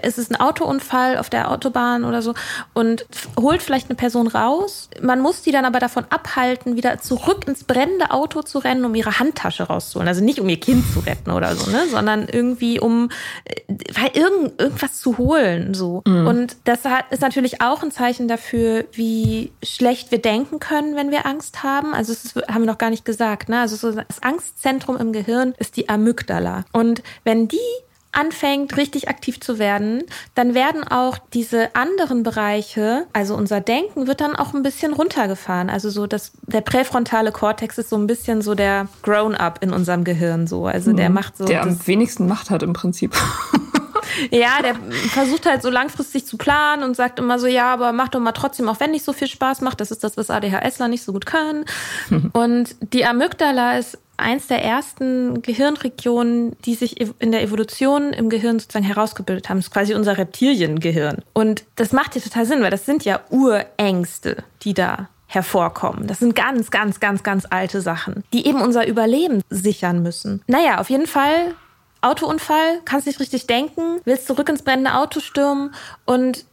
es 0.00 0.16
ist 0.16 0.30
ein 0.30 0.40
Autounfall 0.40 1.18
auf 1.18 1.28
der 1.28 1.50
Autobahn 1.50 2.04
oder 2.04 2.22
so 2.22 2.34
und 2.72 3.06
holt 3.38 3.62
vielleicht 3.62 3.90
eine 3.90 3.96
Person 3.96 4.26
raus. 4.26 4.88
Man 5.02 5.20
muss 5.20 5.42
die 5.42 5.52
dann 5.52 5.66
aber 5.66 5.80
davon 5.80 6.06
abhalten, 6.08 6.76
wieder 6.76 6.98
zurück 6.98 7.46
ins 7.46 7.64
brennende 7.64 8.10
Auto 8.10 8.42
zu 8.42 8.58
rennen, 8.58 8.84
um 8.84 8.94
ihre 8.94 9.18
Handtasche 9.18 9.64
rauszuholen. 9.64 10.08
Also 10.08 10.24
nicht 10.24 10.40
um 10.40 10.48
ihr 10.48 10.58
Kind 10.58 10.84
zu 10.92 11.00
retten 11.00 11.30
oder 11.30 11.54
so, 11.54 11.70
ne, 11.70 11.86
sondern 11.90 12.26
irgendwie 12.26 12.80
um 12.80 13.10
äh, 13.44 13.60
weil 13.94 14.10
irgend, 14.14 14.60
irgendwas 14.60 14.98
zu 14.98 15.18
holen 15.18 15.74
so. 15.74 16.02
Mhm. 16.06 16.26
Und 16.26 16.56
das 16.64 16.84
hat, 16.84 17.04
ist 17.10 17.20
natürlich 17.20 17.60
auch 17.60 17.82
ein 17.82 17.90
Zeichen 17.90 18.28
dafür, 18.28 18.86
wie 18.92 19.52
schlecht 19.62 20.10
wir 20.10 20.22
denken 20.22 20.58
können, 20.58 20.96
wenn 20.96 21.10
wir 21.10 21.26
Angst 21.26 21.62
haben. 21.62 21.92
Also 21.92 22.14
das 22.14 22.34
haben 22.48 22.62
wir 22.62 22.70
noch 22.70 22.78
gar 22.78 22.90
nicht 22.90 23.04
gesagt, 23.04 23.50
ne? 23.50 23.60
Also 23.60 23.76
so 23.76 23.92
das 23.92 24.22
Angstzentrum 24.22 24.96
im 24.96 25.12
Gehirn 25.12 25.54
ist 25.58 25.76
die 25.76 25.90
Amygdala 25.90 26.64
und 26.72 27.02
wenn 27.24 27.48
die 27.48 27.58
anfängt, 28.12 28.76
richtig 28.76 29.08
aktiv 29.08 29.40
zu 29.40 29.58
werden, 29.58 30.04
dann 30.34 30.54
werden 30.54 30.86
auch 30.86 31.18
diese 31.32 31.74
anderen 31.74 32.22
Bereiche, 32.22 33.06
also 33.12 33.34
unser 33.34 33.60
Denken, 33.60 34.06
wird 34.06 34.20
dann 34.20 34.36
auch 34.36 34.54
ein 34.54 34.62
bisschen 34.62 34.92
runtergefahren. 34.92 35.70
Also 35.70 35.90
so 35.90 36.06
dass 36.06 36.32
der 36.46 36.60
präfrontale 36.60 37.32
Kortex 37.32 37.78
ist 37.78 37.88
so 37.88 37.96
ein 37.96 38.06
bisschen 38.06 38.42
so 38.42 38.54
der 38.54 38.88
Grown-up 39.02 39.62
in 39.62 39.72
unserem 39.72 40.04
Gehirn 40.04 40.46
so. 40.46 40.66
Also 40.66 40.92
der 40.92 41.08
mhm. 41.08 41.14
macht 41.14 41.36
so. 41.38 41.44
Der 41.44 41.62
am 41.62 41.86
wenigsten 41.86 42.26
Macht 42.28 42.50
hat 42.50 42.62
im 42.62 42.72
Prinzip. 42.72 43.16
Ja, 44.30 44.62
der 44.62 44.74
versucht 45.10 45.46
halt 45.46 45.62
so 45.62 45.70
langfristig 45.70 46.26
zu 46.26 46.36
planen 46.36 46.82
und 46.82 46.96
sagt 46.96 47.18
immer 47.18 47.38
so, 47.38 47.46
ja, 47.46 47.72
aber 47.72 47.92
mach 47.92 48.08
doch 48.08 48.20
mal 48.20 48.32
trotzdem, 48.32 48.68
auch 48.68 48.80
wenn 48.80 48.90
nicht 48.90 49.04
so 49.04 49.12
viel 49.12 49.28
Spaß 49.28 49.60
macht. 49.62 49.80
Das 49.80 49.90
ist 49.90 50.04
das, 50.04 50.16
was 50.16 50.30
ADHSler 50.30 50.88
nicht 50.88 51.02
so 51.02 51.12
gut 51.12 51.26
können. 51.26 51.64
Und 52.32 52.76
die 52.80 53.04
Amygdala 53.04 53.78
ist 53.78 53.98
eins 54.16 54.46
der 54.46 54.62
ersten 54.62 55.42
Gehirnregionen, 55.42 56.56
die 56.64 56.74
sich 56.74 57.00
in 57.00 57.32
der 57.32 57.42
Evolution 57.42 58.12
im 58.12 58.28
Gehirn 58.28 58.58
sozusagen 58.58 58.84
herausgebildet 58.84 59.48
haben. 59.48 59.58
Das 59.58 59.66
ist 59.66 59.72
quasi 59.72 59.94
unser 59.94 60.18
Reptiliengehirn. 60.18 61.22
Und 61.32 61.64
das 61.76 61.92
macht 61.92 62.14
ja 62.14 62.20
total 62.20 62.46
Sinn, 62.46 62.62
weil 62.62 62.70
das 62.70 62.86
sind 62.86 63.04
ja 63.04 63.20
Urängste, 63.30 64.44
die 64.62 64.74
da 64.74 65.08
hervorkommen. 65.26 66.06
Das 66.06 66.18
sind 66.18 66.36
ganz, 66.36 66.70
ganz, 66.70 67.00
ganz, 67.00 67.22
ganz 67.22 67.46
alte 67.48 67.80
Sachen, 67.80 68.22
die 68.32 68.46
eben 68.46 68.60
unser 68.60 68.86
Überleben 68.86 69.42
sichern 69.48 70.02
müssen. 70.02 70.42
Naja, 70.46 70.78
auf 70.78 70.90
jeden 70.90 71.06
Fall 71.06 71.54
Autounfall, 72.02 72.80
kannst 72.84 73.06
nicht 73.06 73.20
richtig 73.20 73.46
denken, 73.46 74.00
willst 74.04 74.26
zurück 74.26 74.48
ins 74.48 74.62
brennende 74.62 74.94
Auto 74.94 75.20
stürmen 75.20 75.74
und 76.04 76.44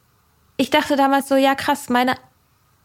ich 0.58 0.70
dachte 0.70 0.96
damals 0.96 1.28
so, 1.28 1.36
ja 1.36 1.56
krass, 1.56 1.90
meine 1.90 2.16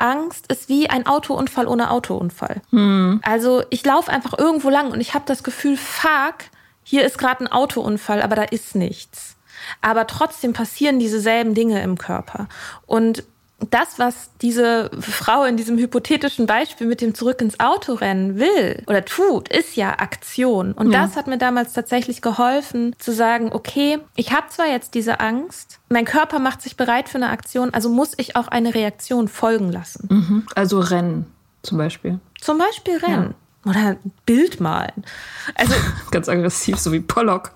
Angst 0.04 0.52
ist 0.52 0.68
wie 0.68 0.90
ein 0.90 1.06
Autounfall 1.06 1.66
ohne 1.66 1.90
Autounfall. 1.90 2.60
Hm. 2.70 3.20
Also 3.24 3.62
ich 3.70 3.84
laufe 3.84 4.10
einfach 4.10 4.38
irgendwo 4.38 4.68
lang 4.68 4.92
und 4.92 5.00
ich 5.00 5.14
habe 5.14 5.24
das 5.26 5.42
Gefühl, 5.42 5.76
fuck, 5.76 6.36
hier 6.82 7.04
ist 7.04 7.16
gerade 7.16 7.44
ein 7.44 7.50
Autounfall, 7.50 8.20
aber 8.20 8.36
da 8.36 8.42
ist 8.42 8.74
nichts. 8.74 9.36
Aber 9.80 10.06
trotzdem 10.06 10.52
passieren 10.52 10.98
dieselben 10.98 11.54
Dinge 11.54 11.82
im 11.82 11.96
Körper. 11.96 12.48
Und 12.86 13.24
das, 13.72 13.98
was 13.98 14.30
diese 14.42 14.90
Frau 14.98 15.44
in 15.44 15.56
diesem 15.56 15.78
hypothetischen 15.78 16.46
Beispiel 16.46 16.86
mit 16.86 17.00
dem 17.00 17.14
Zurück 17.14 17.40
ins 17.40 17.60
Auto 17.60 17.94
rennen 17.94 18.36
will 18.36 18.82
oder 18.86 19.04
tut, 19.04 19.48
ist 19.48 19.76
ja 19.76 19.98
Aktion. 19.98 20.72
Und 20.72 20.92
ja. 20.92 21.02
das 21.02 21.16
hat 21.16 21.26
mir 21.26 21.38
damals 21.38 21.72
tatsächlich 21.72 22.20
geholfen, 22.20 22.94
zu 22.98 23.12
sagen, 23.12 23.50
okay, 23.52 23.98
ich 24.16 24.32
habe 24.32 24.48
zwar 24.48 24.66
jetzt 24.66 24.94
diese 24.94 25.20
Angst, 25.20 25.78
mein 25.88 26.04
Körper 26.04 26.38
macht 26.38 26.62
sich 26.62 26.76
bereit 26.76 27.08
für 27.08 27.18
eine 27.18 27.30
Aktion, 27.30 27.72
also 27.72 27.88
muss 27.88 28.12
ich 28.16 28.36
auch 28.36 28.48
eine 28.48 28.74
Reaktion 28.74 29.28
folgen 29.28 29.70
lassen. 29.70 30.08
Mhm. 30.10 30.46
Also 30.54 30.80
rennen 30.80 31.26
zum 31.62 31.78
Beispiel. 31.78 32.18
Zum 32.40 32.58
Beispiel 32.58 32.98
rennen. 32.98 33.34
Ja. 33.64 33.70
Oder 33.70 33.96
Bild 34.26 34.60
malen. 34.60 35.04
Also 35.54 35.74
ganz 36.10 36.28
aggressiv, 36.28 36.78
so 36.78 36.92
wie 36.92 37.00
Pollock. 37.00 37.52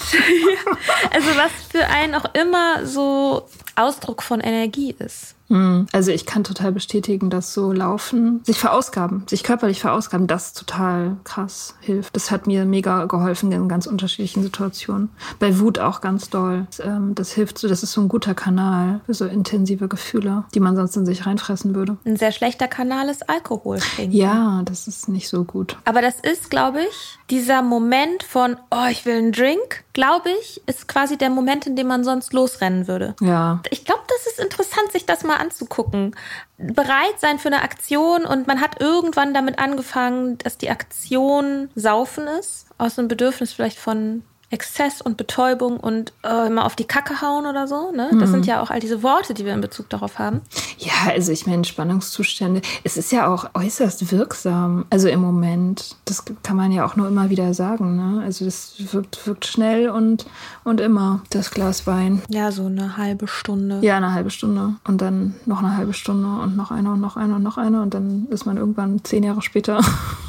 also 1.10 1.28
was 1.36 1.52
für 1.70 1.86
einen 1.86 2.14
auch 2.14 2.34
immer 2.34 2.86
so 2.86 3.48
Ausdruck 3.76 4.22
von 4.22 4.40
Energie 4.40 4.94
ist. 4.98 5.34
Hm. 5.48 5.86
Also 5.92 6.10
ich 6.10 6.26
kann 6.26 6.44
total 6.44 6.72
bestätigen, 6.72 7.30
dass 7.30 7.54
so 7.54 7.72
Laufen, 7.72 8.40
sich 8.44 8.58
verausgaben, 8.58 9.24
sich 9.28 9.42
körperlich 9.42 9.80
verausgaben, 9.80 10.26
das 10.26 10.52
total 10.52 11.16
krass 11.24 11.74
hilft. 11.80 12.14
Das 12.16 12.30
hat 12.30 12.46
mir 12.46 12.64
mega 12.64 13.06
geholfen 13.06 13.50
in 13.52 13.68
ganz 13.68 13.86
unterschiedlichen 13.86 14.42
Situationen. 14.42 15.10
Bei 15.38 15.58
Wut 15.58 15.78
auch 15.78 16.00
ganz 16.00 16.30
doll. 16.30 16.66
Das, 16.70 16.86
ähm, 16.86 17.14
das 17.14 17.32
hilft 17.32 17.58
so, 17.58 17.68
das 17.68 17.82
ist 17.82 17.92
so 17.92 18.00
ein 18.00 18.08
guter 18.08 18.34
Kanal 18.34 19.00
für 19.06 19.14
so 19.14 19.24
intensive 19.24 19.88
Gefühle, 19.88 20.44
die 20.54 20.60
man 20.60 20.76
sonst 20.76 20.96
in 20.96 21.06
sich 21.06 21.26
reinfressen 21.26 21.74
würde. 21.74 21.96
Ein 22.04 22.16
sehr 22.16 22.32
schlechter 22.32 22.68
Kanal 22.68 23.08
ist 23.08 23.28
Alkohol 23.28 23.78
trinken. 23.78 24.16
Ja, 24.16 24.62
das 24.64 24.88
ist 24.88 25.08
nicht 25.08 25.28
so 25.28 25.44
gut. 25.44 25.76
Aber 25.84 26.02
das 26.02 26.20
ist, 26.20 26.50
glaube 26.50 26.80
ich, 26.80 27.18
dieser 27.30 27.62
Moment 27.62 28.22
von, 28.22 28.56
oh, 28.70 28.86
ich 28.90 29.04
will 29.04 29.16
einen 29.16 29.32
Drink, 29.32 29.84
glaube 29.92 30.30
ich, 30.40 30.62
ist 30.66 30.88
quasi 30.88 31.16
der 31.16 31.30
Moment, 31.30 31.66
in 31.66 31.76
dem 31.76 31.86
man 31.86 32.04
sonst 32.04 32.32
losrennen 32.32 32.86
würde. 32.88 33.14
Ja. 33.20 33.60
Ich 33.70 33.84
glaube, 33.84 34.02
das 34.08 34.32
ist 34.32 34.40
interessant, 34.40 34.92
sich 34.92 35.06
das 35.06 35.24
mal 35.24 35.37
anzugucken. 35.38 36.14
Bereit 36.56 37.18
sein 37.18 37.38
für 37.38 37.48
eine 37.48 37.62
Aktion 37.62 38.24
und 38.24 38.46
man 38.46 38.60
hat 38.60 38.80
irgendwann 38.80 39.34
damit 39.34 39.58
angefangen, 39.58 40.38
dass 40.38 40.58
die 40.58 40.70
Aktion 40.70 41.70
Saufen 41.74 42.26
ist, 42.26 42.66
aus 42.78 42.98
einem 42.98 43.08
Bedürfnis 43.08 43.52
vielleicht 43.52 43.78
von 43.78 44.22
Exzess 44.50 45.02
und 45.02 45.18
Betäubung 45.18 45.78
und 45.78 46.12
äh, 46.24 46.46
immer 46.46 46.64
auf 46.64 46.74
die 46.74 46.86
Kacke 46.86 47.20
hauen 47.20 47.44
oder 47.44 47.68
so. 47.68 47.90
Ne? 47.92 48.08
Das 48.12 48.28
mhm. 48.28 48.32
sind 48.32 48.46
ja 48.46 48.62
auch 48.62 48.70
all 48.70 48.80
diese 48.80 49.02
Worte, 49.02 49.34
die 49.34 49.44
wir 49.44 49.52
in 49.52 49.60
Bezug 49.60 49.90
darauf 49.90 50.18
haben. 50.18 50.40
Ja, 50.78 50.92
also 51.12 51.32
ich 51.32 51.46
meine, 51.46 51.64
Spannungszustände, 51.64 52.62
es 52.82 52.96
ist 52.96 53.12
ja 53.12 53.26
auch 53.32 53.50
äußerst 53.52 54.10
wirksam. 54.10 54.86
Also 54.88 55.08
im 55.08 55.20
Moment, 55.20 55.96
das 56.06 56.24
kann 56.42 56.56
man 56.56 56.72
ja 56.72 56.86
auch 56.86 56.96
nur 56.96 57.08
immer 57.08 57.28
wieder 57.28 57.52
sagen. 57.52 57.96
Ne? 57.96 58.22
Also 58.24 58.46
das 58.46 58.74
wirkt, 58.92 59.26
wirkt 59.26 59.44
schnell 59.44 59.90
und, 59.90 60.24
und 60.64 60.80
immer, 60.80 61.22
das 61.28 61.50
Glas 61.50 61.86
Wein. 61.86 62.22
Ja, 62.28 62.50
so 62.50 62.66
eine 62.66 62.96
halbe 62.96 63.28
Stunde. 63.28 63.80
Ja, 63.82 63.98
eine 63.98 64.14
halbe 64.14 64.30
Stunde. 64.30 64.76
Und 64.86 65.02
dann 65.02 65.34
noch 65.44 65.58
eine 65.58 65.76
halbe 65.76 65.92
Stunde 65.92 66.42
und 66.42 66.56
noch 66.56 66.70
eine 66.70 66.92
und 66.92 67.00
noch 67.00 67.18
eine 67.18 67.34
und 67.34 67.42
noch 67.42 67.58
eine. 67.58 67.82
Und 67.82 67.92
dann 67.92 68.26
ist 68.30 68.46
man 68.46 68.56
irgendwann 68.56 69.04
zehn 69.04 69.24
Jahre 69.24 69.42
später 69.42 69.80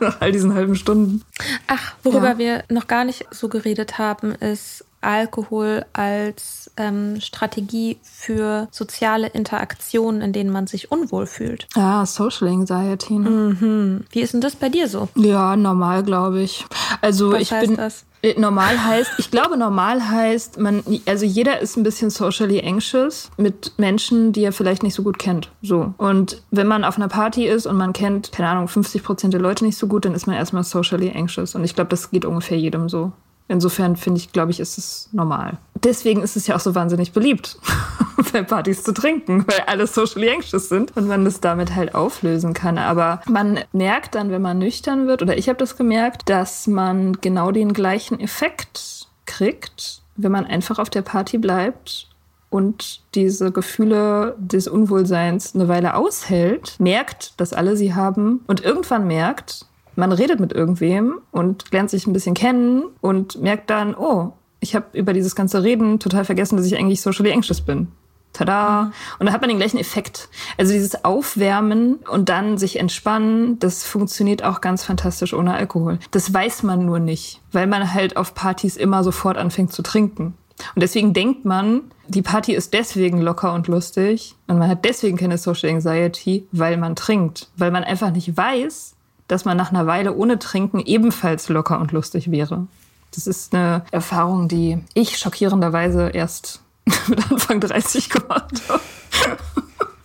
Nach 0.00 0.16
all 0.20 0.32
diesen 0.32 0.54
halben 0.54 0.76
Stunden. 0.76 1.22
Ach, 1.66 1.94
worüber 2.02 2.30
ja. 2.30 2.38
wir 2.38 2.64
noch 2.68 2.86
gar 2.86 3.04
nicht 3.04 3.26
so 3.30 3.48
geredet 3.48 3.98
haben, 3.98 4.34
ist 4.34 4.84
Alkohol 5.00 5.84
als 5.92 6.70
ähm, 6.76 7.20
Strategie 7.20 7.98
für 8.02 8.68
soziale 8.70 9.28
Interaktionen, 9.28 10.20
in 10.20 10.32
denen 10.32 10.50
man 10.50 10.66
sich 10.66 10.90
unwohl 10.90 11.26
fühlt. 11.26 11.66
Ah, 11.74 12.04
Social 12.06 12.48
Anxiety. 12.48 13.14
Ne? 13.14 13.30
Mhm. 13.30 14.04
Wie 14.10 14.20
ist 14.20 14.34
denn 14.34 14.40
das 14.40 14.56
bei 14.56 14.68
dir 14.68 14.88
so? 14.88 15.08
Ja, 15.14 15.56
normal, 15.56 16.02
glaube 16.02 16.40
ich. 16.40 16.66
Also 17.00 17.32
Was 17.32 17.42
ich 17.42 17.52
heißt 17.52 17.66
bin. 17.66 17.76
Das? 17.76 18.04
Äh, 18.22 18.38
normal 18.38 18.84
heißt, 18.84 19.12
ich 19.18 19.30
glaube, 19.30 19.56
normal 19.56 20.08
heißt, 20.08 20.58
man, 20.58 20.82
also 21.06 21.24
jeder 21.24 21.60
ist 21.60 21.76
ein 21.76 21.84
bisschen 21.84 22.10
socially 22.10 22.60
anxious 22.66 23.30
mit 23.36 23.72
Menschen, 23.76 24.32
die 24.32 24.42
er 24.42 24.52
vielleicht 24.52 24.82
nicht 24.82 24.94
so 24.94 25.02
gut 25.04 25.18
kennt. 25.18 25.50
So. 25.62 25.94
Und 25.98 26.42
wenn 26.50 26.66
man 26.66 26.84
auf 26.84 26.96
einer 26.96 27.08
Party 27.08 27.46
ist 27.46 27.66
und 27.66 27.76
man 27.76 27.92
kennt, 27.92 28.32
keine 28.32 28.48
Ahnung, 28.48 28.66
50 28.66 29.04
Prozent 29.04 29.34
der 29.34 29.40
Leute 29.40 29.64
nicht 29.64 29.78
so 29.78 29.86
gut, 29.86 30.04
dann 30.04 30.14
ist 30.14 30.26
man 30.26 30.36
erstmal 30.36 30.64
socially 30.64 31.12
anxious. 31.14 31.54
Und 31.54 31.62
ich 31.62 31.74
glaube, 31.74 31.90
das 31.90 32.10
geht 32.10 32.24
ungefähr 32.24 32.58
jedem 32.58 32.88
so. 32.88 33.12
Insofern 33.48 33.96
finde 33.96 34.20
ich, 34.20 34.32
glaube 34.32 34.50
ich, 34.50 34.60
ist 34.60 34.76
es 34.76 35.08
normal. 35.12 35.56
Deswegen 35.82 36.22
ist 36.22 36.36
es 36.36 36.46
ja 36.46 36.56
auch 36.56 36.60
so 36.60 36.74
wahnsinnig 36.74 37.12
beliebt, 37.12 37.58
bei 38.32 38.42
Partys 38.42 38.82
zu 38.82 38.92
trinken, 38.92 39.46
weil 39.46 39.60
alle 39.66 39.86
socially 39.86 40.30
anxious 40.30 40.68
sind 40.68 40.94
und 40.96 41.08
man 41.08 41.24
das 41.24 41.40
damit 41.40 41.74
halt 41.74 41.94
auflösen 41.94 42.52
kann. 42.52 42.76
Aber 42.76 43.22
man 43.26 43.60
merkt 43.72 44.14
dann, 44.14 44.30
wenn 44.30 44.42
man 44.42 44.58
nüchtern 44.58 45.06
wird, 45.06 45.22
oder 45.22 45.38
ich 45.38 45.48
habe 45.48 45.58
das 45.58 45.76
gemerkt, 45.76 46.28
dass 46.28 46.66
man 46.66 47.14
genau 47.20 47.50
den 47.50 47.72
gleichen 47.72 48.20
Effekt 48.20 49.08
kriegt, 49.24 50.02
wenn 50.16 50.32
man 50.32 50.44
einfach 50.44 50.78
auf 50.78 50.90
der 50.90 51.02
Party 51.02 51.38
bleibt 51.38 52.08
und 52.50 53.00
diese 53.14 53.50
Gefühle 53.50 54.34
des 54.38 54.68
Unwohlseins 54.68 55.54
eine 55.54 55.68
Weile 55.68 55.94
aushält, 55.94 56.76
merkt, 56.78 57.40
dass 57.40 57.52
alle 57.52 57.76
sie 57.76 57.94
haben 57.94 58.40
und 58.46 58.62
irgendwann 58.62 59.06
merkt, 59.06 59.66
man 59.98 60.12
redet 60.12 60.38
mit 60.38 60.52
irgendwem 60.52 61.18
und 61.32 61.64
lernt 61.72 61.90
sich 61.90 62.06
ein 62.06 62.12
bisschen 62.12 62.34
kennen 62.34 62.84
und 63.00 63.42
merkt 63.42 63.68
dann, 63.68 63.96
oh, 63.96 64.32
ich 64.60 64.76
habe 64.76 64.86
über 64.96 65.12
dieses 65.12 65.34
ganze 65.34 65.64
Reden 65.64 65.98
total 65.98 66.24
vergessen, 66.24 66.56
dass 66.56 66.66
ich 66.66 66.76
eigentlich 66.76 67.00
socially 67.00 67.32
anxious 67.32 67.60
bin. 67.60 67.88
Tada! 68.32 68.82
Mhm. 68.82 68.92
Und 69.18 69.26
dann 69.26 69.32
hat 69.32 69.40
man 69.40 69.48
den 69.48 69.58
gleichen 69.58 69.78
Effekt. 69.78 70.28
Also 70.56 70.72
dieses 70.72 71.04
Aufwärmen 71.04 71.96
und 72.10 72.28
dann 72.28 72.58
sich 72.58 72.78
entspannen, 72.78 73.58
das 73.58 73.84
funktioniert 73.84 74.44
auch 74.44 74.60
ganz 74.60 74.84
fantastisch 74.84 75.34
ohne 75.34 75.54
Alkohol. 75.54 75.98
Das 76.12 76.32
weiß 76.32 76.62
man 76.62 76.86
nur 76.86 77.00
nicht, 77.00 77.40
weil 77.50 77.66
man 77.66 77.92
halt 77.92 78.16
auf 78.16 78.34
Partys 78.34 78.76
immer 78.76 79.02
sofort 79.02 79.36
anfängt 79.36 79.72
zu 79.72 79.82
trinken. 79.82 80.34
Und 80.74 80.82
deswegen 80.82 81.12
denkt 81.12 81.44
man, 81.44 81.82
die 82.06 82.22
Party 82.22 82.52
ist 82.52 82.72
deswegen 82.72 83.20
locker 83.20 83.52
und 83.52 83.66
lustig 83.66 84.36
und 84.46 84.58
man 84.58 84.68
hat 84.68 84.84
deswegen 84.84 85.16
keine 85.16 85.38
Social 85.38 85.70
Anxiety, 85.70 86.46
weil 86.52 86.76
man 86.76 86.94
trinkt. 86.94 87.48
Weil 87.56 87.70
man 87.70 87.84
einfach 87.84 88.10
nicht 88.10 88.36
weiß, 88.36 88.94
dass 89.28 89.44
man 89.44 89.56
nach 89.56 89.70
einer 89.70 89.86
Weile 89.86 90.14
ohne 90.14 90.38
Trinken 90.38 90.80
ebenfalls 90.80 91.48
locker 91.48 91.78
und 91.78 91.92
lustig 91.92 92.30
wäre. 92.30 92.66
Das 93.14 93.26
ist 93.26 93.54
eine 93.54 93.84
Erfahrung, 93.90 94.48
die 94.48 94.78
ich 94.94 95.18
schockierenderweise 95.18 96.08
erst 96.08 96.62
mit 97.08 97.18
Anfang 97.30 97.60
30 97.60 98.10
gemacht 98.10 98.62
habe. 98.68 98.80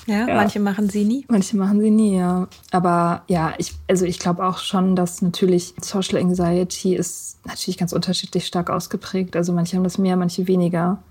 Ja, 0.05 0.28
ja, 0.28 0.36
manche 0.36 0.59
machen 0.59 0.89
sie 0.89 1.05
nie. 1.05 1.26
Manche 1.30 1.55
machen 1.55 1.80
sie 1.80 1.89
nie, 1.89 2.17
ja. 2.17 2.47
Aber 2.71 3.24
ja, 3.28 3.53
ich, 3.57 3.74
also 3.88 4.05
ich 4.05 4.19
glaube 4.19 4.45
auch 4.45 4.57
schon, 4.57 4.95
dass 4.95 5.21
natürlich 5.21 5.74
Social 5.82 6.17
Anxiety 6.17 6.95
ist 6.95 7.38
natürlich 7.45 7.78
ganz 7.78 7.93
unterschiedlich 7.93 8.45
stark 8.45 8.69
ausgeprägt. 8.69 9.36
Also 9.36 9.53
manche 9.53 9.78
haben 9.78 9.84
das 9.84 9.97
mehr, 9.97 10.17
manche 10.17 10.47
weniger. 10.47 11.01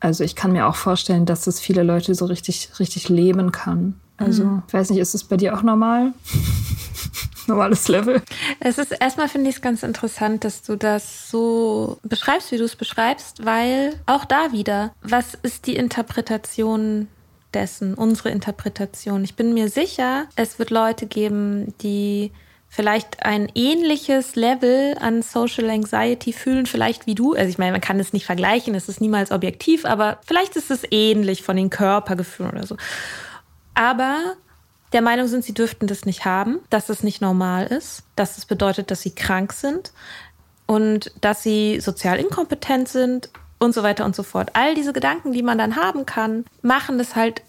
Also 0.00 0.22
ich 0.22 0.36
kann 0.36 0.52
mir 0.52 0.66
auch 0.66 0.76
vorstellen, 0.76 1.24
dass 1.24 1.44
das 1.44 1.60
viele 1.60 1.82
Leute 1.82 2.14
so 2.14 2.26
richtig, 2.26 2.70
richtig 2.78 3.08
leben 3.08 3.52
kann. 3.52 3.98
Also, 4.16 4.44
mhm. 4.44 4.62
ich 4.66 4.74
weiß 4.74 4.90
nicht, 4.90 5.00
ist 5.00 5.14
das 5.14 5.24
bei 5.24 5.36
dir 5.36 5.56
auch 5.56 5.62
normal? 5.62 6.12
normales 7.46 7.88
Level. 7.88 8.22
Es 8.60 8.78
ist 8.78 8.92
erstmal 8.92 9.28
finde 9.28 9.50
ich 9.50 9.56
es 9.56 9.62
ganz 9.62 9.82
interessant, 9.82 10.44
dass 10.44 10.62
du 10.62 10.76
das 10.76 11.30
so 11.30 11.98
beschreibst, 12.02 12.52
wie 12.52 12.58
du 12.58 12.64
es 12.64 12.76
beschreibst, 12.76 13.44
weil 13.44 13.94
auch 14.06 14.24
da 14.24 14.52
wieder, 14.52 14.92
was 15.02 15.34
ist 15.42 15.66
die 15.66 15.76
Interpretation 15.76 17.08
dessen, 17.54 17.94
unsere 17.94 18.30
Interpretation? 18.30 19.24
Ich 19.24 19.36
bin 19.36 19.54
mir 19.54 19.68
sicher, 19.68 20.24
es 20.36 20.58
wird 20.58 20.70
Leute 20.70 21.06
geben, 21.06 21.74
die 21.82 22.32
vielleicht 22.68 23.24
ein 23.24 23.48
ähnliches 23.54 24.34
Level 24.34 24.96
an 25.00 25.22
Social 25.22 25.70
Anxiety 25.70 26.32
fühlen, 26.32 26.66
vielleicht 26.66 27.06
wie 27.06 27.14
du. 27.14 27.32
Also 27.32 27.48
ich 27.48 27.58
meine, 27.58 27.72
man 27.72 27.80
kann 27.80 27.98
es 28.00 28.12
nicht 28.12 28.26
vergleichen, 28.26 28.74
es 28.74 28.88
ist 28.88 29.00
niemals 29.00 29.30
objektiv, 29.30 29.84
aber 29.84 30.18
vielleicht 30.26 30.56
ist 30.56 30.70
es 30.70 30.82
ähnlich 30.90 31.42
von 31.42 31.56
den 31.56 31.70
Körpergefühlen 31.70 32.52
oder 32.52 32.66
so. 32.66 32.76
Aber 33.76 34.34
der 34.92 35.02
Meinung 35.02 35.28
sind, 35.28 35.44
sie 35.44 35.52
dürften 35.52 35.86
das 35.86 36.06
nicht 36.06 36.24
haben, 36.24 36.60
dass 36.70 36.88
es 36.88 37.02
nicht 37.02 37.20
normal 37.20 37.66
ist, 37.66 38.04
dass 38.16 38.38
es 38.38 38.46
bedeutet, 38.46 38.90
dass 38.90 39.02
sie 39.02 39.14
krank 39.14 39.52
sind 39.52 39.92
und 40.64 41.12
dass 41.20 41.42
sie 41.42 41.80
sozial 41.80 42.18
inkompetent 42.18 42.88
sind 42.88 43.28
und 43.58 43.74
so 43.74 43.82
weiter 43.82 44.06
und 44.06 44.16
so 44.16 44.22
fort. 44.22 44.50
All 44.54 44.74
diese 44.74 44.94
Gedanken, 44.94 45.32
die 45.32 45.42
man 45.42 45.58
dann 45.58 45.76
haben 45.76 46.06
kann, 46.06 46.46
machen 46.62 46.98
es 46.98 47.14
halt 47.14 47.42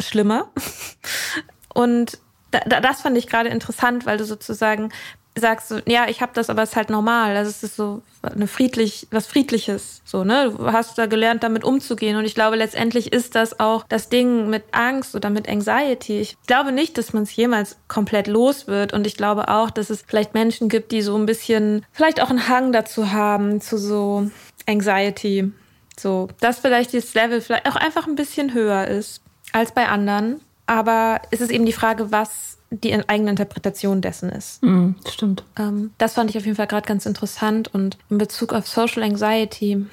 schlimmer. 0.00 0.48
Und 1.74 2.18
das 2.50 3.00
fand 3.00 3.18
ich 3.18 3.26
gerade 3.26 3.48
interessant, 3.48 4.06
weil 4.06 4.16
du 4.16 4.24
sozusagen 4.24 4.92
sagst 5.36 5.70
du, 5.70 5.82
ja, 5.86 6.06
ich 6.08 6.20
habe 6.20 6.32
das, 6.34 6.48
aber 6.48 6.62
es 6.62 6.70
ist 6.70 6.76
halt 6.76 6.90
normal. 6.90 7.36
Also 7.36 7.50
es 7.50 7.62
ist 7.62 7.76
so 7.76 8.02
eine 8.22 8.46
friedlich, 8.46 9.08
was 9.10 9.26
Friedliches. 9.26 10.00
So, 10.04 10.22
ne? 10.22 10.54
Du 10.56 10.72
hast 10.72 10.96
da 10.96 11.06
gelernt, 11.06 11.42
damit 11.42 11.64
umzugehen. 11.64 12.16
Und 12.16 12.24
ich 12.24 12.34
glaube, 12.34 12.56
letztendlich 12.56 13.12
ist 13.12 13.34
das 13.34 13.58
auch 13.58 13.84
das 13.88 14.08
Ding 14.08 14.48
mit 14.48 14.62
Angst 14.72 15.14
oder 15.16 15.30
mit 15.30 15.48
Anxiety. 15.48 16.20
Ich 16.20 16.36
glaube 16.46 16.70
nicht, 16.72 16.96
dass 16.98 17.12
man 17.12 17.24
es 17.24 17.34
jemals 17.34 17.76
komplett 17.88 18.28
los 18.28 18.68
wird. 18.68 18.92
Und 18.92 19.06
ich 19.06 19.16
glaube 19.16 19.48
auch, 19.48 19.70
dass 19.70 19.90
es 19.90 20.02
vielleicht 20.06 20.34
Menschen 20.34 20.68
gibt, 20.68 20.92
die 20.92 21.02
so 21.02 21.16
ein 21.16 21.26
bisschen, 21.26 21.84
vielleicht 21.92 22.22
auch 22.22 22.30
einen 22.30 22.48
Hang 22.48 22.72
dazu 22.72 23.12
haben, 23.12 23.60
zu 23.60 23.76
so 23.76 24.30
Anxiety. 24.66 25.52
So, 25.98 26.28
dass 26.40 26.60
vielleicht 26.60 26.94
das 26.94 27.14
Level 27.14 27.40
vielleicht 27.40 27.68
auch 27.68 27.76
einfach 27.76 28.06
ein 28.06 28.16
bisschen 28.16 28.54
höher 28.54 28.86
ist 28.86 29.20
als 29.52 29.72
bei 29.72 29.88
anderen. 29.88 30.40
Aber 30.66 31.20
es 31.30 31.40
ist 31.40 31.50
eben 31.50 31.66
die 31.66 31.72
Frage, 31.72 32.10
was 32.10 32.58
die 32.70 32.92
eigene 33.08 33.30
Interpretation 33.30 34.00
dessen 34.00 34.30
ist. 34.30 34.62
Mm, 34.62 34.92
stimmt. 35.08 35.44
Ähm, 35.56 35.92
das 35.98 36.14
fand 36.14 36.30
ich 36.30 36.36
auf 36.36 36.44
jeden 36.44 36.56
Fall 36.56 36.66
gerade 36.66 36.86
ganz 36.86 37.06
interessant. 37.06 37.72
Und 37.72 37.98
in 38.10 38.18
Bezug 38.18 38.52
auf 38.52 38.66
Social 38.66 39.02
Anxiety, 39.02 39.86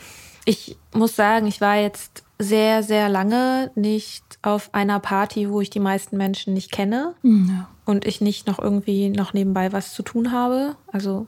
ich 0.46 0.78
muss 0.94 1.16
sagen, 1.16 1.48
ich 1.48 1.62
war 1.62 1.78
jetzt 1.78 2.24
sehr, 2.40 2.82
sehr 2.82 3.08
lange 3.08 3.72
nicht 3.76 4.24
auf 4.42 4.74
einer 4.74 5.00
Party, 5.00 5.50
wo 5.50 5.62
ich 5.62 5.70
die 5.70 5.80
meisten 5.80 6.18
Menschen 6.18 6.54
nicht 6.54 6.72
kenne 6.72 7.14
mm, 7.22 7.50
ja. 7.50 7.70
und 7.86 8.06
ich 8.06 8.20
nicht 8.22 8.48
noch 8.48 8.58
irgendwie 8.58 9.10
noch 9.10 9.34
nebenbei 9.34 9.72
was 9.72 9.94
zu 9.94 10.02
tun 10.02 10.32
habe. 10.32 10.76
Also 10.92 11.28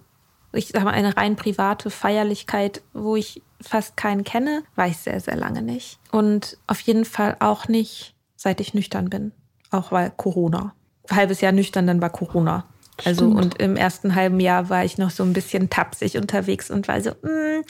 ich 0.54 0.70
sage 0.70 0.86
mal, 0.86 0.92
eine 0.92 1.16
rein 1.16 1.36
private 1.36 1.90
Feierlichkeit, 1.90 2.82
wo 2.94 3.16
ich 3.16 3.42
fast 3.62 3.96
keinen 3.96 4.24
kenne, 4.24 4.64
war 4.76 4.88
ich 4.88 4.98
sehr, 4.98 5.20
sehr 5.20 5.36
lange 5.36 5.62
nicht. 5.62 6.00
Und 6.12 6.58
auf 6.68 6.80
jeden 6.82 7.06
Fall 7.06 7.38
auch 7.40 7.68
nicht, 7.68 8.16
seit 8.36 8.60
ich 8.60 8.74
nüchtern 8.74 9.10
bin. 9.10 9.32
Auch 9.72 9.92
weil 9.92 10.12
Corona 10.12 10.74
halbes 11.10 11.42
Jahr 11.42 11.52
nüchtern, 11.52 11.88
dann 11.88 12.02
war 12.02 12.10
Corona. 12.10 12.66
Also 13.06 13.26
Stimmt. 13.26 13.42
und 13.42 13.60
im 13.60 13.76
ersten 13.76 14.16
halben 14.16 14.40
Jahr 14.40 14.70
war 14.70 14.86
ich 14.86 14.98
noch 14.98 15.10
so 15.10 15.24
ein 15.24 15.34
bisschen 15.34 15.70
tapsig 15.70 16.18
unterwegs 16.18 16.70
und 16.70 16.88
war 16.88 17.02
so, 17.02 17.10
mm, 17.10 17.64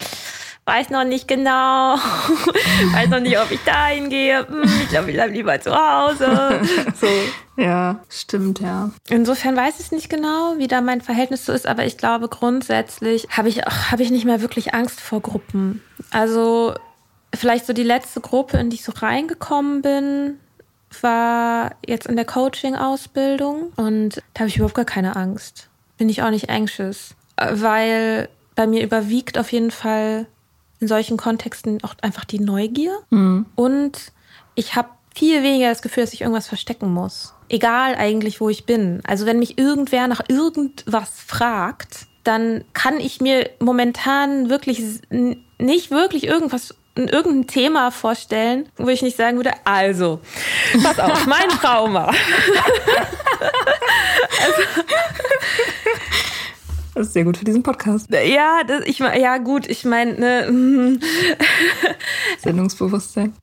weiß 0.66 0.90
noch 0.90 1.06
nicht 1.06 1.28
genau, 1.28 1.96
weiß 2.94 3.10
noch 3.10 3.20
nicht, 3.20 3.38
ob 3.40 3.50
ich 3.52 3.60
da 3.66 3.88
hingehe. 3.88 4.48
Hm, 4.48 4.64
ich 4.64 4.90
glaube, 4.90 5.10
ich 5.10 5.16
bleibe 5.16 5.34
lieber 5.34 5.60
zu 5.60 5.72
Hause. 5.74 6.62
So. 7.00 7.08
Ja, 7.62 8.02
stimmt, 8.10 8.62
ja. 8.62 8.92
Insofern 9.10 9.56
weiß 9.56 9.80
ich 9.80 9.92
nicht 9.92 10.10
genau, 10.10 10.56
wie 10.58 10.68
da 10.68 10.82
mein 10.82 11.02
Verhältnis 11.02 11.46
so 11.46 11.52
ist, 11.52 11.68
aber 11.68 11.86
ich 11.86 11.98
glaube, 11.98 12.30
grundsätzlich 12.30 13.28
habe 13.30 13.50
ich, 13.50 13.60
hab 13.60 14.00
ich 14.00 14.10
nicht 14.10 14.26
mehr 14.26 14.42
wirklich 14.42 14.74
Angst 14.74 15.02
vor 15.02 15.22
Gruppen. 15.22 15.82
Also 16.12 16.74
vielleicht 17.36 17.66
so 17.66 17.74
die 17.74 17.84
letzte 17.84 18.22
Gruppe, 18.22 18.58
in 18.58 18.70
die 18.70 18.78
ich 18.78 18.84
so 18.84 18.94
reingekommen 18.94 19.82
bin, 19.82 20.40
war 21.02 21.76
jetzt 21.86 22.08
in 22.08 22.16
der 22.16 22.26
Coaching-Ausbildung 22.26 23.72
und 23.76 24.22
da 24.34 24.41
habe 24.41 24.50
ich 24.50 24.58
überhaupt 24.58 24.76
gar 24.76 24.86
keine 24.86 25.16
Angst. 25.16 25.70
Bin 25.98 26.10
ich 26.10 26.22
auch 26.22 26.30
nicht 26.30 26.50
anxious, 26.50 27.16
weil 27.38 28.30
bei 28.56 28.68
mir 28.68 28.84
überwiegt 28.84 29.38
auf 29.38 29.52
jeden 29.52 29.72
Fall 29.72 30.28
in 30.80 30.88
solchen 30.88 31.18
Kontexten 31.18 31.84
auch 31.84 31.96
einfach 32.02 32.26
die 32.26 32.39
Neugier 32.39 32.98
mhm. 33.10 33.46
und 33.56 34.12
ich 34.56 34.76
habe 34.76 34.89
viel 35.16 35.44
weniger 35.44 35.70
das 35.70 35.82
Gefühl, 35.82 36.04
dass 36.04 36.14
ich 36.14 36.22
irgendwas 36.22 36.48
verstecken 36.48 36.91
muss. 36.94 37.34
Egal 37.50 37.96
eigentlich, 37.96 38.41
wo 38.41 38.50
ich 38.50 38.66
bin. 38.66 39.02
Also 39.06 39.26
wenn 39.26 39.39
mich 39.39 39.58
irgendwer 39.58 40.08
nach 40.08 40.22
irgendwas 40.28 41.10
fragt, 41.26 42.08
dann 42.24 42.64
kann 42.74 43.00
ich 43.00 43.22
mir 43.22 43.50
momentan 43.60 44.50
wirklich 44.50 44.82
nicht 45.60 45.91
wirklich 45.91 46.26
irgendwas 46.26 46.76
irgendein 46.96 47.48
Thema 47.48 47.91
vorstellen, 47.91 48.70
wo 48.78 48.88
ich 48.89 49.02
nicht 49.02 49.18
sagen 49.18 49.38
würde, 49.38 49.52
also, 49.64 50.20
pass 50.84 51.00
auf, 51.00 51.26
mein 51.28 51.50
Trauma. 51.50 52.08
also, 54.41 54.62
das 56.94 57.08
ist 57.08 57.14
sehr 57.14 57.24
gut 57.24 57.38
für 57.38 57.46
diesen 57.46 57.64
Podcast. 57.64 58.08
Ja, 58.12 58.62
das, 58.68 58.82
ich, 58.86 59.00
ja 59.00 59.38
gut, 59.39 59.68
ich 59.68 59.84
meine, 59.86 60.14
ne, 60.14 61.00
Sendungsbewusstsein. 62.38 63.34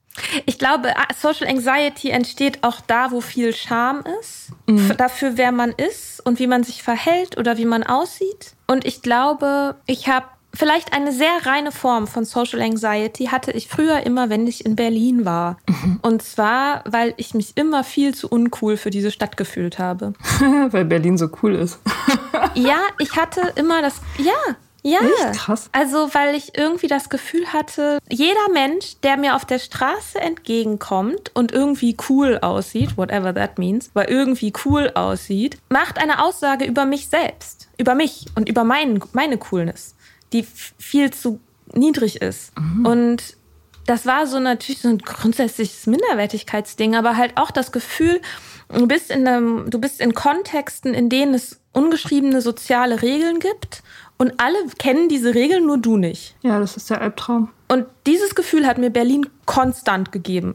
Ich 0.45 0.57
glaube, 0.57 0.95
ah, 0.95 1.07
Social 1.17 1.47
Anxiety 1.47 2.09
entsteht 2.09 2.59
auch 2.63 2.81
da, 2.81 3.11
wo 3.11 3.21
viel 3.21 3.53
Scham 3.53 4.03
ist, 4.19 4.51
mhm. 4.67 4.95
dafür, 4.97 5.33
wer 5.35 5.51
man 5.51 5.71
ist 5.71 6.25
und 6.25 6.39
wie 6.39 6.47
man 6.47 6.63
sich 6.63 6.83
verhält 6.83 7.37
oder 7.37 7.57
wie 7.57 7.65
man 7.65 7.83
aussieht. 7.83 8.53
Und 8.67 8.85
ich 8.85 9.01
glaube, 9.01 9.75
ich 9.85 10.07
habe 10.07 10.27
Vielleicht 10.53 10.93
eine 10.93 11.11
sehr 11.11 11.45
reine 11.45 11.71
Form 11.71 12.07
von 12.07 12.25
Social 12.25 12.61
Anxiety 12.61 13.25
hatte 13.25 13.51
ich 13.51 13.67
früher 13.67 14.05
immer, 14.05 14.29
wenn 14.29 14.47
ich 14.47 14.65
in 14.65 14.75
Berlin 14.75 15.25
war. 15.25 15.57
Mhm. 15.67 15.99
Und 16.01 16.21
zwar, 16.21 16.83
weil 16.85 17.13
ich 17.17 17.33
mich 17.33 17.53
immer 17.55 17.83
viel 17.83 18.13
zu 18.13 18.27
uncool 18.27 18.77
für 18.77 18.89
diese 18.89 19.11
Stadt 19.11 19.37
gefühlt 19.37 19.79
habe. 19.79 20.13
weil 20.71 20.85
Berlin 20.85 21.17
so 21.17 21.29
cool 21.41 21.55
ist. 21.55 21.79
ja, 22.53 22.79
ich 22.99 23.15
hatte 23.15 23.53
immer 23.55 23.81
das, 23.81 24.01
ja, 24.17 24.55
ja, 24.83 24.99
Echt? 24.99 25.39
krass. 25.39 25.69
Also, 25.73 26.09
weil 26.13 26.35
ich 26.35 26.57
irgendwie 26.57 26.87
das 26.87 27.09
Gefühl 27.09 27.45
hatte, 27.53 27.99
jeder 28.09 28.49
Mensch, 28.51 28.99
der 29.03 29.15
mir 29.15 29.35
auf 29.35 29.45
der 29.45 29.59
Straße 29.59 30.19
entgegenkommt 30.19 31.29
und 31.35 31.51
irgendwie 31.51 31.95
cool 32.09 32.39
aussieht, 32.41 32.97
whatever 32.97 33.33
that 33.33 33.59
means, 33.59 33.91
weil 33.93 34.09
irgendwie 34.09 34.51
cool 34.65 34.91
aussieht, 34.95 35.59
macht 35.69 35.99
eine 35.99 36.23
Aussage 36.23 36.65
über 36.65 36.85
mich 36.85 37.09
selbst, 37.09 37.69
über 37.77 37.93
mich 37.93 38.25
und 38.35 38.49
über 38.49 38.63
mein, 38.63 38.99
meine 39.13 39.37
Coolness 39.37 39.95
die 40.33 40.45
viel 40.77 41.11
zu 41.11 41.39
niedrig 41.73 42.21
ist. 42.21 42.57
Mhm. 42.57 42.85
Und 42.85 43.37
das 43.85 44.05
war 44.05 44.27
so 44.27 44.39
natürlich 44.39 44.81
so 44.81 44.89
ein 44.89 44.99
grundsätzliches 44.99 45.87
Minderwertigkeitsding, 45.87 46.95
aber 46.95 47.17
halt 47.17 47.37
auch 47.37 47.51
das 47.51 47.71
Gefühl, 47.71 48.21
du 48.69 48.87
bist 48.87 49.11
in 49.11 49.27
einem, 49.27 49.69
du 49.69 49.79
bist 49.79 49.99
in 49.99 50.13
Kontexten, 50.13 50.93
in 50.93 51.09
denen 51.09 51.33
es 51.33 51.59
ungeschriebene 51.73 52.41
soziale 52.41 53.01
Regeln 53.01 53.39
gibt 53.39 53.83
und 54.21 54.39
alle 54.39 54.57
kennen 54.77 55.09
diese 55.09 55.33
Regeln, 55.33 55.65
nur 55.65 55.79
du 55.79 55.97
nicht. 55.97 56.35
Ja, 56.43 56.59
das 56.59 56.77
ist 56.77 56.91
der 56.91 57.01
Albtraum. 57.01 57.49
Und 57.67 57.87
dieses 58.05 58.35
Gefühl 58.35 58.67
hat 58.67 58.77
mir 58.77 58.91
Berlin 58.91 59.27
konstant 59.47 60.11
gegeben. 60.11 60.53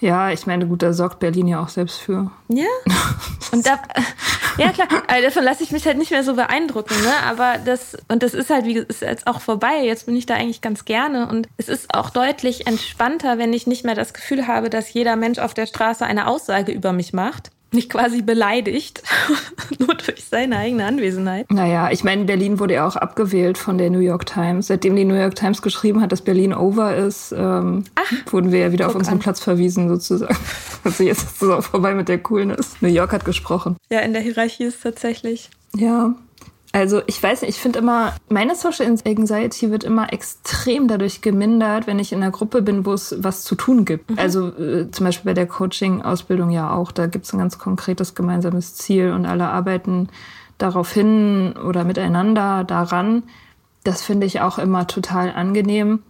Ja, 0.00 0.30
ich 0.30 0.46
meine, 0.46 0.66
gut, 0.66 0.82
da 0.82 0.92
sorgt 0.92 1.18
Berlin 1.18 1.48
ja 1.48 1.62
auch 1.62 1.70
selbst 1.70 2.00
für. 2.00 2.30
Ja. 2.48 2.66
Und 3.52 3.66
da, 3.66 3.80
ja 4.58 4.72
klar, 4.72 4.88
also 5.06 5.24
davon 5.24 5.42
lasse 5.42 5.62
ich 5.62 5.72
mich 5.72 5.86
halt 5.86 5.96
nicht 5.96 6.10
mehr 6.10 6.22
so 6.22 6.34
beeindrucken, 6.34 6.94
ne? 7.02 7.14
Aber 7.24 7.56
das, 7.64 7.96
und 8.08 8.22
das 8.22 8.34
ist 8.34 8.50
halt, 8.50 8.66
wie 8.66 8.76
ist 8.76 9.00
jetzt 9.00 9.26
auch 9.26 9.40
vorbei. 9.40 9.84
Jetzt 9.84 10.04
bin 10.04 10.16
ich 10.16 10.26
da 10.26 10.34
eigentlich 10.34 10.60
ganz 10.60 10.84
gerne. 10.84 11.28
Und 11.28 11.48
es 11.56 11.70
ist 11.70 11.94
auch 11.94 12.10
deutlich 12.10 12.66
entspannter, 12.66 13.38
wenn 13.38 13.54
ich 13.54 13.66
nicht 13.66 13.86
mehr 13.86 13.94
das 13.94 14.12
Gefühl 14.12 14.46
habe, 14.46 14.68
dass 14.68 14.92
jeder 14.92 15.16
Mensch 15.16 15.38
auf 15.38 15.54
der 15.54 15.66
Straße 15.66 16.04
eine 16.04 16.26
Aussage 16.26 16.72
über 16.72 16.92
mich 16.92 17.14
macht 17.14 17.51
mich 17.72 17.88
quasi 17.88 18.22
beleidigt, 18.22 19.02
nur 19.78 19.94
durch 19.94 20.24
seine 20.24 20.58
eigene 20.58 20.84
Anwesenheit. 20.84 21.50
Naja, 21.50 21.90
ich 21.90 22.04
meine, 22.04 22.24
Berlin 22.24 22.58
wurde 22.58 22.74
ja 22.74 22.86
auch 22.86 22.96
abgewählt 22.96 23.58
von 23.58 23.78
der 23.78 23.90
New 23.90 24.00
York 24.00 24.26
Times. 24.26 24.66
Seitdem 24.68 24.96
die 24.96 25.04
New 25.04 25.14
York 25.14 25.34
Times 25.34 25.62
geschrieben 25.62 26.00
hat, 26.00 26.12
dass 26.12 26.22
Berlin 26.22 26.54
over 26.54 26.94
ist, 26.96 27.32
ähm, 27.36 27.84
Ach, 27.94 28.32
wurden 28.32 28.52
wir 28.52 28.60
ja 28.60 28.72
wieder 28.72 28.86
auf 28.86 28.94
unseren 28.94 29.14
an. 29.14 29.20
Platz 29.20 29.40
verwiesen, 29.40 29.88
sozusagen. 29.88 30.36
Also 30.84 31.04
jetzt 31.04 31.22
ist 31.22 31.42
es 31.42 31.48
auch 31.48 31.62
vorbei 31.62 31.94
mit 31.94 32.08
der 32.08 32.18
Coolness. 32.18 32.74
New 32.80 32.88
York 32.88 33.12
hat 33.12 33.24
gesprochen. 33.24 33.76
Ja, 33.88 34.00
in 34.00 34.12
der 34.12 34.20
Hierarchie 34.20 34.64
ist 34.64 34.82
tatsächlich. 34.82 35.48
Ja, 35.76 36.16
also 36.72 37.02
ich 37.06 37.22
weiß 37.22 37.42
nicht, 37.42 37.50
ich 37.50 37.60
finde 37.60 37.78
immer, 37.78 38.14
meine 38.30 38.54
Social 38.54 38.86
Anxiety 38.86 39.70
wird 39.70 39.84
immer 39.84 40.10
extrem 40.12 40.88
dadurch 40.88 41.20
gemindert, 41.20 41.86
wenn 41.86 41.98
ich 41.98 42.12
in 42.12 42.22
einer 42.22 42.32
Gruppe 42.32 42.62
bin, 42.62 42.86
wo 42.86 42.94
es 42.94 43.14
was 43.18 43.44
zu 43.44 43.54
tun 43.54 43.84
gibt. 43.84 44.10
Mhm. 44.10 44.18
Also 44.18 44.48
äh, 44.48 44.90
zum 44.90 45.04
Beispiel 45.04 45.30
bei 45.30 45.34
der 45.34 45.46
Coaching-Ausbildung 45.46 46.50
ja 46.50 46.72
auch, 46.72 46.90
da 46.90 47.06
gibt 47.06 47.26
es 47.26 47.32
ein 47.34 47.38
ganz 47.38 47.58
konkretes 47.58 48.14
gemeinsames 48.14 48.74
Ziel 48.74 49.12
und 49.12 49.26
alle 49.26 49.48
arbeiten 49.48 50.08
darauf 50.56 50.90
hin 50.90 51.54
oder 51.56 51.84
miteinander 51.84 52.64
daran. 52.64 53.24
Das 53.84 54.02
finde 54.02 54.26
ich 54.26 54.40
auch 54.40 54.58
immer 54.58 54.86
total 54.86 55.30
angenehm. 55.32 56.02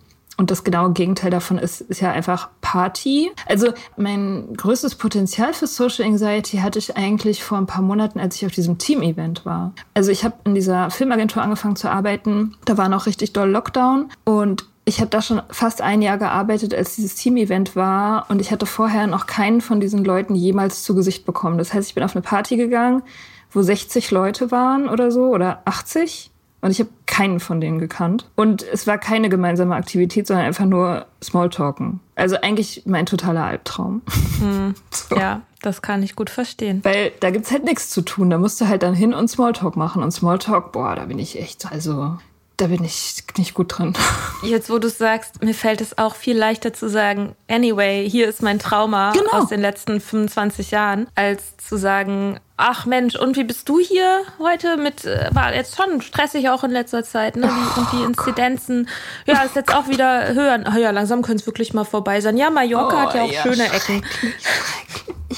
Und 0.43 0.51
das 0.51 0.65
genaue 0.65 0.91
Gegenteil 0.91 1.31
davon 1.31 1.57
ist, 1.57 1.83
ist 1.83 2.01
ja 2.01 2.11
einfach 2.11 2.49
Party. 2.63 3.31
Also 3.47 3.69
mein 3.97 4.55
größtes 4.57 4.97
Potenzial 4.97 5.55
für 5.55 5.69
Social 5.69 6.05
Anxiety 6.05 6.57
hatte 6.57 6.81
ich 6.81 6.97
eigentlich 6.97 7.45
vor 7.45 7.59
ein 7.59 7.67
paar 7.67 7.83
Monaten, 7.83 8.19
als 8.19 8.35
ich 8.35 8.45
auf 8.45 8.51
diesem 8.51 8.77
Team-Event 8.77 9.47
war. 9.47 9.73
Also 9.95 10.11
ich 10.11 10.25
habe 10.25 10.35
in 10.43 10.57
dieser 10.57 10.91
Filmagentur 10.91 11.45
angefangen 11.45 11.77
zu 11.77 11.89
arbeiten. 11.89 12.57
Da 12.65 12.77
war 12.77 12.89
noch 12.89 13.07
richtig 13.07 13.33
doll 13.33 13.51
Lockdown 13.51 14.09
und 14.25 14.67
ich 14.85 14.99
habe 14.99 15.11
da 15.11 15.23
schon 15.23 15.43
fast 15.49 15.81
ein 15.81 16.03
Jahr 16.03 16.19
gearbeitet, 16.19 16.75
als 16.75 16.97
dieses 16.97 17.15
Team-Event 17.15 17.77
war 17.77 18.27
und 18.29 18.41
ich 18.41 18.51
hatte 18.51 18.67
vorher 18.67 19.07
noch 19.07 19.29
keinen 19.29 19.61
von 19.61 19.79
diesen 19.79 20.05
Leuten 20.05 20.35
jemals 20.35 20.83
zu 20.83 20.97
Gesicht 20.97 21.25
bekommen. 21.25 21.57
Das 21.57 21.73
heißt, 21.73 21.89
ich 21.89 21.95
bin 21.95 22.03
auf 22.03 22.17
eine 22.17 22.23
Party 22.23 22.57
gegangen, 22.57 23.05
wo 23.53 23.63
60 23.63 24.11
Leute 24.11 24.51
waren 24.51 24.89
oder 24.89 25.13
so 25.13 25.27
oder 25.27 25.63
80 25.67 26.32
und 26.63 26.71
ich 26.71 26.79
habe 26.79 26.91
keinen 27.07 27.41
von 27.41 27.61
denen 27.61 27.79
gekannt. 27.79 28.31
Und 28.37 28.63
es 28.63 28.87
war 28.87 28.97
keine 28.97 29.29
gemeinsame 29.29 29.75
Aktivität, 29.75 30.29
sondern 30.29 30.47
einfach 30.47 30.65
nur 30.65 31.07
Smalltalken. 31.23 32.01
Also 32.15 32.37
eigentlich 32.41 32.85
mein 32.87 33.05
totaler 33.05 33.45
Albtraum. 33.45 34.01
Hm. 34.39 34.75
So. 34.91 35.17
Ja, 35.17 35.43
das 35.61 35.83
kann 35.83 36.03
ich 36.03 36.15
gut 36.15 36.31
verstehen. 36.31 36.81
Weil 36.85 37.13
da 37.21 37.31
gibt's 37.31 37.51
halt 37.51 37.65
nichts 37.65 37.91
zu 37.91 38.03
tun. 38.03 38.31
Da 38.31 38.39
musst 38.39 38.61
du 38.61 38.69
halt 38.69 38.83
dann 38.83 38.95
hin 38.95 39.13
und 39.13 39.29
Smalltalk 39.29 39.77
machen. 39.77 40.03
Und 40.03 40.13
Smalltalk, 40.13 40.71
boah, 40.73 40.95
da 40.95 41.07
bin 41.07 41.19
ich 41.19 41.39
echt, 41.39 41.71
also 41.71 42.17
da 42.63 42.69
bin 42.69 42.85
ich 42.85 43.25
nicht 43.37 43.55
gut 43.55 43.77
drin. 43.77 43.93
Jetzt, 44.45 44.71
wo 44.71 44.79
du 44.79 44.89
sagst, 44.89 45.43
mir 45.43 45.53
fällt 45.53 45.81
es 45.81 45.99
auch 45.99 46.15
viel 46.15 46.39
leichter 46.39 46.73
zu 46.73 46.89
sagen, 46.89 47.35
anyway, 47.51 48.09
hier 48.09 48.29
ist 48.29 48.41
mein 48.41 48.61
Trauma 48.61 49.11
genau. 49.11 49.33
aus 49.33 49.49
den 49.49 49.61
letzten 49.61 50.01
25 50.01 50.71
Jahren, 50.71 51.09
als 51.17 51.57
zu 51.57 51.77
sagen, 51.77 52.39
ach 52.57 52.87
Mensch, 52.87 53.17
und 53.17 53.37
wie 53.37 53.43
bist 53.43 53.69
du 53.69 53.81
hier 53.81 54.23
heute 54.39 54.77
mit, 54.77 55.05
äh, 55.05 55.29
war 55.33 55.53
jetzt 55.53 55.77
schon 55.77 56.03
stressig 56.03 56.51
auch 56.51 56.63
in 56.63 56.71
letzter 56.71 57.03
Zeit, 57.03 57.35
ne? 57.35 57.49
Die, 57.49 57.81
und 57.81 57.93
die 57.93 58.05
Inzidenzen, 58.05 58.89
ja, 59.27 59.43
ist 59.43 59.57
jetzt 59.57 59.75
auch 59.75 59.89
wieder 59.89 60.33
höher. 60.33 60.63
Ja, 60.79 60.93
langsam 60.93 61.23
könnte 61.23 61.41
es 61.41 61.47
wirklich 61.47 61.75
mal 61.75 61.85
vorbei 61.85 62.21
sein. 62.21 62.37
Ja, 62.37 62.51
Mallorca 62.51 62.97
oh, 62.97 63.01
hat 63.01 63.15
ja 63.15 63.23
auch 63.25 63.33
ja, 63.33 63.43
schöne 63.43 63.65
Ecken. 63.73 64.05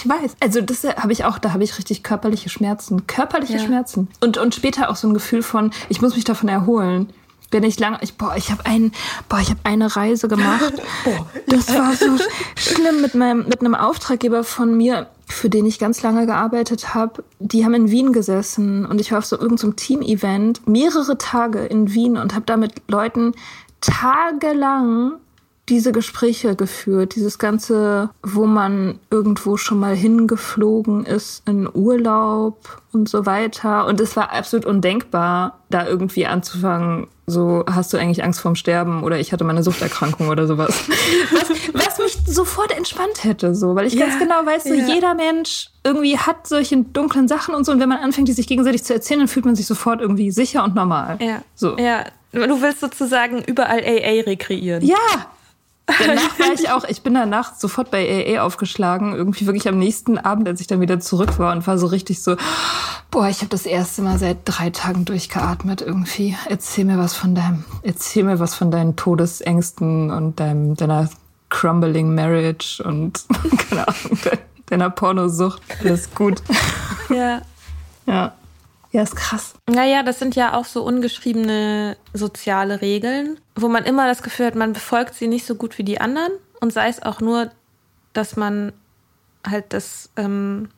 Ich 0.04 0.10
weiß. 0.10 0.36
Also 0.40 0.60
das 0.60 0.84
habe 0.84 1.12
ich 1.12 1.24
auch, 1.24 1.38
da 1.38 1.52
habe 1.52 1.64
ich 1.64 1.78
richtig 1.78 2.02
körperliche 2.02 2.48
Schmerzen. 2.48 3.06
Körperliche 3.06 3.54
ja. 3.54 3.64
Schmerzen. 3.64 4.08
Und, 4.20 4.38
und 4.38 4.54
später 4.54 4.90
auch 4.90 4.96
so 4.96 5.08
ein 5.08 5.14
Gefühl 5.14 5.42
von, 5.42 5.70
ich 5.88 6.02
muss 6.02 6.14
mich 6.14 6.24
davon 6.24 6.48
erholen 6.48 7.12
wenn 7.50 7.62
ich 7.62 7.78
lange, 7.78 7.98
ich, 8.00 8.16
boah, 8.16 8.34
ich 8.36 8.50
habe 8.50 8.66
ein, 8.66 8.90
boah, 9.28 9.38
ich 9.38 9.48
habe 9.48 9.60
eine 9.62 9.94
Reise 9.94 10.26
gemacht. 10.26 10.74
oh. 11.04 11.24
Das 11.46 11.72
war 11.72 11.94
so 11.94 12.18
schlimm 12.56 13.00
mit 13.00 13.14
meinem, 13.14 13.46
mit 13.46 13.60
einem 13.60 13.76
Auftraggeber 13.76 14.42
von 14.42 14.76
mir 14.76 15.06
für 15.26 15.48
den 15.48 15.64
ich 15.66 15.78
ganz 15.78 16.02
lange 16.02 16.26
gearbeitet 16.26 16.94
habe, 16.94 17.24
die 17.38 17.64
haben 17.64 17.74
in 17.74 17.90
Wien 17.90 18.12
gesessen 18.12 18.84
und 18.84 19.00
ich 19.00 19.10
war 19.10 19.18
auf 19.18 19.24
so 19.24 19.38
irgendeinem 19.38 19.76
Team-Event 19.76 20.66
mehrere 20.66 21.16
Tage 21.16 21.60
in 21.60 21.94
Wien 21.94 22.16
und 22.16 22.34
habe 22.34 22.44
da 22.44 22.56
mit 22.56 22.82
Leuten 22.88 23.32
tagelang 23.80 25.14
diese 25.68 25.92
Gespräche 25.92 26.56
geführt, 26.56 27.14
dieses 27.16 27.38
ganze, 27.38 28.10
wo 28.22 28.44
man 28.44 28.98
irgendwo 29.10 29.56
schon 29.56 29.80
mal 29.80 29.94
hingeflogen 29.94 31.06
ist 31.06 31.42
in 31.48 31.68
Urlaub 31.72 32.82
und 32.92 33.08
so 33.08 33.24
weiter. 33.24 33.86
Und 33.86 34.00
es 34.00 34.14
war 34.14 34.32
absolut 34.32 34.66
undenkbar, 34.66 35.60
da 35.70 35.86
irgendwie 35.86 36.26
anzufangen, 36.26 37.06
so 37.26 37.64
hast 37.70 37.92
du 37.92 37.96
eigentlich 37.96 38.22
Angst 38.22 38.40
vorm 38.40 38.54
Sterben 38.54 39.02
oder 39.02 39.18
ich 39.18 39.32
hatte 39.32 39.44
meine 39.44 39.62
Suchterkrankung 39.62 40.28
oder 40.28 40.46
sowas. 40.46 40.84
Was, 41.32 41.48
was 41.72 41.98
mich 41.98 42.18
sofort 42.26 42.76
entspannt 42.76 43.24
hätte, 43.24 43.54
so, 43.54 43.74
weil 43.74 43.86
ich 43.86 43.94
ja, 43.94 44.06
ganz 44.06 44.18
genau 44.18 44.44
weiß, 44.44 44.64
so 44.64 44.74
ja. 44.74 44.86
jeder 44.86 45.14
Mensch 45.14 45.70
irgendwie 45.82 46.18
hat 46.18 46.46
solche 46.46 46.76
dunklen 46.76 47.26
Sachen 47.26 47.54
und 47.54 47.64
so. 47.64 47.72
Und 47.72 47.80
wenn 47.80 47.88
man 47.88 47.98
anfängt, 47.98 48.28
die 48.28 48.32
sich 48.32 48.46
gegenseitig 48.46 48.84
zu 48.84 48.92
erzählen, 48.92 49.20
dann 49.20 49.28
fühlt 49.28 49.46
man 49.46 49.56
sich 49.56 49.66
sofort 49.66 50.00
irgendwie 50.00 50.30
sicher 50.30 50.64
und 50.64 50.74
normal. 50.74 51.18
Ja. 51.20 51.42
So. 51.54 51.78
Ja, 51.78 52.04
Du 52.34 52.60
willst 52.60 52.80
sozusagen 52.80 53.42
überall 53.44 53.80
AA 53.80 54.22
rekreieren. 54.26 54.84
Ja, 54.84 54.96
Danach 55.86 56.38
war 56.38 56.52
ich 56.54 56.70
auch, 56.70 56.84
ich 56.84 57.02
bin 57.02 57.14
danach 57.14 57.54
sofort 57.54 57.90
bei 57.90 58.36
AA 58.36 58.42
aufgeschlagen, 58.42 59.14
irgendwie 59.14 59.46
wirklich 59.46 59.68
am 59.68 59.78
nächsten 59.78 60.18
Abend, 60.18 60.48
als 60.48 60.60
ich 60.60 60.66
dann 60.66 60.80
wieder 60.80 61.00
zurück 61.00 61.38
war 61.38 61.52
und 61.52 61.66
war 61.66 61.78
so 61.78 61.86
richtig 61.86 62.22
so, 62.22 62.36
boah, 63.10 63.28
ich 63.28 63.38
habe 63.38 63.48
das 63.48 63.66
erste 63.66 64.02
Mal 64.02 64.18
seit 64.18 64.38
drei 64.44 64.70
Tagen 64.70 65.04
durchgeatmet 65.04 65.82
irgendwie. 65.82 66.36
Erzähl 66.48 66.84
mir 66.84 66.98
was 66.98 67.14
von 67.14 67.34
deinem, 67.34 67.64
erzähl 67.82 68.24
mir 68.24 68.38
was 68.38 68.54
von 68.54 68.70
deinen 68.70 68.96
Todesängsten 68.96 70.10
und 70.10 70.40
deinem, 70.40 70.74
deiner 70.74 71.10
crumbling 71.50 72.14
marriage 72.14 72.82
und 72.82 73.24
keine 73.68 73.86
Ahnung, 73.86 74.18
deiner 74.66 74.90
Pornosucht. 74.90 75.62
Alles 75.82 76.12
gut. 76.14 76.42
Ja. 77.10 77.42
Ja. 78.06 78.32
Ja, 78.94 79.02
ist 79.02 79.16
krass. 79.16 79.54
Naja, 79.68 80.04
das 80.04 80.20
sind 80.20 80.36
ja 80.36 80.54
auch 80.54 80.66
so 80.66 80.84
ungeschriebene 80.84 81.96
soziale 82.12 82.80
Regeln, 82.80 83.40
wo 83.56 83.66
man 83.66 83.84
immer 83.86 84.06
das 84.06 84.22
Gefühl 84.22 84.46
hat, 84.46 84.54
man 84.54 84.72
befolgt 84.72 85.16
sie 85.16 85.26
nicht 85.26 85.44
so 85.44 85.56
gut 85.56 85.78
wie 85.78 85.82
die 85.82 86.00
anderen. 86.00 86.30
Und 86.60 86.72
sei 86.72 86.86
es 86.86 87.02
auch 87.02 87.20
nur, 87.20 87.50
dass 88.12 88.36
man 88.36 88.72
halt 89.44 89.72
das 89.72 90.10
ähm, 90.14 90.68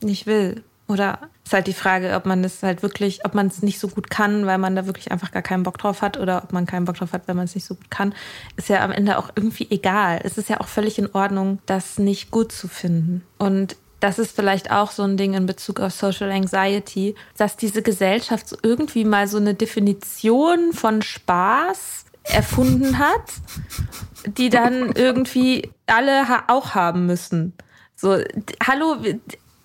nicht 0.00 0.28
will. 0.28 0.62
Oder 0.86 1.18
ist 1.44 1.52
halt 1.52 1.66
die 1.66 1.72
Frage, 1.72 2.14
ob 2.14 2.26
man 2.26 2.44
das 2.44 2.62
halt 2.62 2.84
wirklich, 2.84 3.24
ob 3.24 3.34
man 3.34 3.48
es 3.48 3.60
nicht 3.60 3.80
so 3.80 3.88
gut 3.88 4.08
kann, 4.08 4.46
weil 4.46 4.58
man 4.58 4.76
da 4.76 4.86
wirklich 4.86 5.10
einfach 5.10 5.32
gar 5.32 5.42
keinen 5.42 5.64
Bock 5.64 5.78
drauf 5.78 6.00
hat 6.00 6.16
oder 6.16 6.44
ob 6.44 6.52
man 6.52 6.66
keinen 6.66 6.84
Bock 6.84 6.98
drauf 6.98 7.12
hat, 7.12 7.26
weil 7.26 7.34
man 7.34 7.46
es 7.46 7.56
nicht 7.56 7.66
so 7.66 7.74
gut 7.74 7.90
kann, 7.90 8.14
ist 8.56 8.68
ja 8.68 8.84
am 8.84 8.92
Ende 8.92 9.18
auch 9.18 9.30
irgendwie 9.34 9.66
egal. 9.70 10.20
Es 10.22 10.38
ist 10.38 10.48
ja 10.48 10.60
auch 10.60 10.68
völlig 10.68 11.00
in 11.00 11.12
Ordnung, 11.12 11.58
das 11.66 11.98
nicht 11.98 12.30
gut 12.30 12.52
zu 12.52 12.68
finden. 12.68 13.24
Und 13.36 13.74
das 14.04 14.18
ist 14.18 14.36
vielleicht 14.36 14.70
auch 14.70 14.90
so 14.90 15.02
ein 15.02 15.16
Ding 15.16 15.32
in 15.32 15.46
Bezug 15.46 15.80
auf 15.80 15.94
Social 15.94 16.30
Anxiety, 16.30 17.14
dass 17.38 17.56
diese 17.56 17.80
Gesellschaft 17.80 18.54
irgendwie 18.62 19.06
mal 19.06 19.26
so 19.28 19.38
eine 19.38 19.54
Definition 19.54 20.74
von 20.74 21.00
Spaß 21.00 22.04
erfunden 22.24 22.98
hat, 22.98 23.22
die 24.26 24.50
dann 24.50 24.92
irgendwie 24.92 25.70
alle 25.86 26.26
auch 26.48 26.74
haben 26.74 27.06
müssen. 27.06 27.54
So, 27.96 28.18
hallo, 28.62 28.98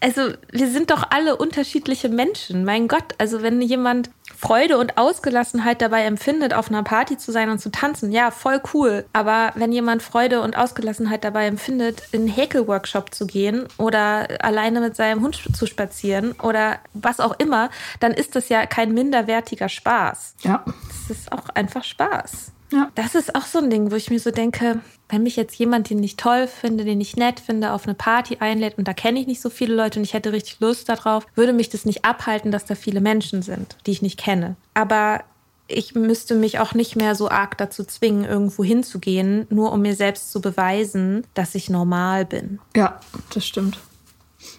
also 0.01 0.33
wir 0.51 0.69
sind 0.69 0.91
doch 0.91 1.03
alle 1.09 1.35
unterschiedliche 1.35 2.09
Menschen. 2.09 2.63
Mein 2.63 2.87
Gott, 2.87 3.15
also 3.17 3.41
wenn 3.41 3.61
jemand 3.61 4.09
Freude 4.37 4.77
und 4.77 4.97
Ausgelassenheit 4.97 5.81
dabei 5.81 6.05
empfindet, 6.05 6.53
auf 6.53 6.69
einer 6.69 6.83
Party 6.83 7.17
zu 7.17 7.31
sein 7.31 7.49
und 7.49 7.59
zu 7.59 7.71
tanzen, 7.71 8.11
ja, 8.11 8.31
voll 8.31 8.61
cool. 8.73 9.05
Aber 9.11 9.51
wenn 9.55 9.73
jemand 9.73 10.01
Freude 10.01 10.41
und 10.41 10.57
Ausgelassenheit 10.57 11.23
dabei 11.23 11.47
empfindet, 11.47 12.03
in 12.13 12.21
einen 12.21 12.29
Häkelworkshop 12.29 13.13
zu 13.13 13.27
gehen 13.27 13.67
oder 13.77 14.27
alleine 14.43 14.79
mit 14.79 14.95
seinem 14.95 15.21
Hund 15.21 15.41
zu 15.53 15.65
spazieren 15.65 16.31
oder 16.41 16.79
was 16.93 17.19
auch 17.19 17.37
immer, 17.37 17.69
dann 17.99 18.13
ist 18.13 18.35
das 18.35 18.47
ja 18.47 18.65
kein 18.65 18.93
minderwertiger 18.93 19.67
Spaß. 19.67 20.35
Ja. 20.41 20.63
Das 20.87 21.17
ist 21.17 21.31
auch 21.31 21.49
einfach 21.49 21.83
Spaß. 21.83 22.53
Ja. 22.71 22.91
Das 22.95 23.15
ist 23.15 23.35
auch 23.35 23.45
so 23.45 23.59
ein 23.59 23.69
Ding, 23.69 23.91
wo 23.91 23.95
ich 23.95 24.09
mir 24.09 24.19
so 24.19 24.31
denke, 24.31 24.81
wenn 25.09 25.23
mich 25.23 25.35
jetzt 25.35 25.55
jemand, 25.55 25.89
den 25.89 26.03
ich 26.03 26.17
toll 26.17 26.47
finde, 26.47 26.85
den 26.85 27.01
ich 27.01 27.15
nett 27.15 27.39
finde, 27.39 27.73
auf 27.73 27.85
eine 27.85 27.95
Party 27.95 28.37
einlädt 28.39 28.77
und 28.77 28.87
da 28.87 28.93
kenne 28.93 29.19
ich 29.19 29.27
nicht 29.27 29.41
so 29.41 29.49
viele 29.49 29.75
Leute 29.75 29.99
und 29.99 30.05
ich 30.05 30.13
hätte 30.13 30.31
richtig 30.31 30.59
Lust 30.59 30.87
darauf, 30.87 31.25
würde 31.35 31.53
mich 31.53 31.69
das 31.69 31.85
nicht 31.85 32.05
abhalten, 32.05 32.51
dass 32.51 32.65
da 32.65 32.75
viele 32.75 33.01
Menschen 33.01 33.41
sind, 33.41 33.75
die 33.85 33.91
ich 33.91 34.01
nicht 34.01 34.19
kenne. 34.19 34.55
Aber 34.73 35.21
ich 35.67 35.95
müsste 35.95 36.35
mich 36.35 36.59
auch 36.59 36.73
nicht 36.73 36.95
mehr 36.95 37.15
so 37.15 37.29
arg 37.29 37.57
dazu 37.57 37.83
zwingen, 37.83 38.25
irgendwo 38.25 38.63
hinzugehen, 38.63 39.45
nur 39.49 39.71
um 39.71 39.81
mir 39.81 39.95
selbst 39.95 40.31
zu 40.31 40.41
beweisen, 40.41 41.25
dass 41.33 41.55
ich 41.55 41.69
normal 41.69 42.25
bin. 42.25 42.59
Ja, 42.75 42.99
das 43.33 43.45
stimmt. 43.45 43.79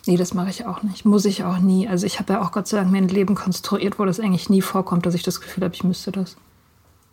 Nee, 0.07 0.17
das 0.17 0.35
mache 0.35 0.51
ich 0.51 0.67
auch 0.67 0.83
nicht. 0.83 1.05
Muss 1.05 1.25
ich 1.25 1.43
auch 1.45 1.59
nie. 1.59 1.89
Also 1.89 2.07
ich 2.07 2.19
habe 2.19 2.35
ja 2.35 2.43
auch 2.43 2.53
Gott 2.53 2.69
sei 2.69 2.79
Dank 2.79 2.93
mein 2.93 3.09
Leben 3.09 3.35
konstruiert, 3.35 3.99
wo 3.99 4.05
das 4.05 4.21
eigentlich 4.21 4.51
nie 4.51 4.63
vorkommt, 4.63 5.07
dass 5.07 5.15
ich 5.15 5.23
das 5.23 5.41
Gefühl 5.41 5.65
habe, 5.65 5.75
ich 5.75 5.85
müsste 5.85 6.13
das. 6.13 6.37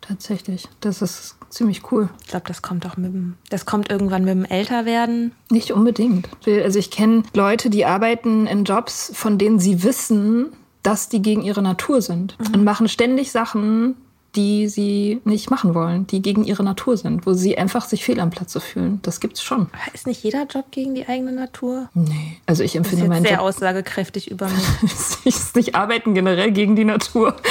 Tatsächlich. 0.08 0.66
Das 0.80 1.02
ist 1.02 1.36
ziemlich 1.50 1.92
cool. 1.92 2.08
Ich 2.22 2.28
glaube, 2.28 2.46
das 2.48 2.62
kommt 2.62 2.86
auch 2.86 2.96
mit 2.96 3.12
dem, 3.12 3.34
das 3.50 3.66
kommt 3.66 3.90
irgendwann 3.90 4.24
mit 4.24 4.32
dem 4.32 4.44
Älterwerden. 4.46 5.32
Nicht 5.50 5.70
unbedingt. 5.72 6.28
Also 6.46 6.78
ich 6.78 6.90
kenne 6.90 7.22
Leute, 7.34 7.68
die 7.70 7.84
arbeiten 7.84 8.46
in 8.46 8.64
Jobs, 8.64 9.12
von 9.14 9.36
denen 9.38 9.58
sie 9.58 9.82
wissen, 9.84 10.46
dass 10.82 11.08
die 11.10 11.20
gegen 11.20 11.42
ihre 11.42 11.60
Natur 11.62 12.00
sind. 12.00 12.36
Mhm. 12.38 12.54
Und 12.54 12.64
machen 12.64 12.88
ständig 12.88 13.30
Sachen, 13.32 13.96
die 14.34 14.68
sie 14.68 15.20
nicht 15.24 15.50
machen 15.50 15.74
wollen, 15.74 16.06
die 16.06 16.22
gegen 16.22 16.44
ihre 16.44 16.62
Natur 16.62 16.96
sind, 16.96 17.26
wo 17.26 17.32
sie 17.32 17.56
einfach 17.58 17.84
sich 17.86 18.04
fehl 18.04 18.20
am 18.20 18.30
Platze 18.30 18.60
fühlen. 18.60 19.00
Das 19.02 19.20
gibt's 19.20 19.42
schon. 19.42 19.68
Ist 19.94 20.06
nicht 20.06 20.22
jeder 20.22 20.44
Job 20.46 20.66
gegen 20.70 20.94
die 20.94 21.06
eigene 21.08 21.32
Natur? 21.32 21.88
Nee. 21.94 22.38
Also 22.46 22.62
ich 22.62 22.76
empfinde 22.76 23.00
das 23.00 23.04
ist 23.06 23.08
meinen 23.10 23.22
sehr 23.24 23.36
Job. 23.38 23.42
aussagekräftig 23.42 24.30
über 24.30 24.48
mich. 24.82 25.26
ist 25.26 25.56
nicht 25.56 25.74
arbeiten 25.74 26.14
generell 26.14 26.52
gegen 26.52 26.76
die 26.76 26.84
Natur. 26.84 27.36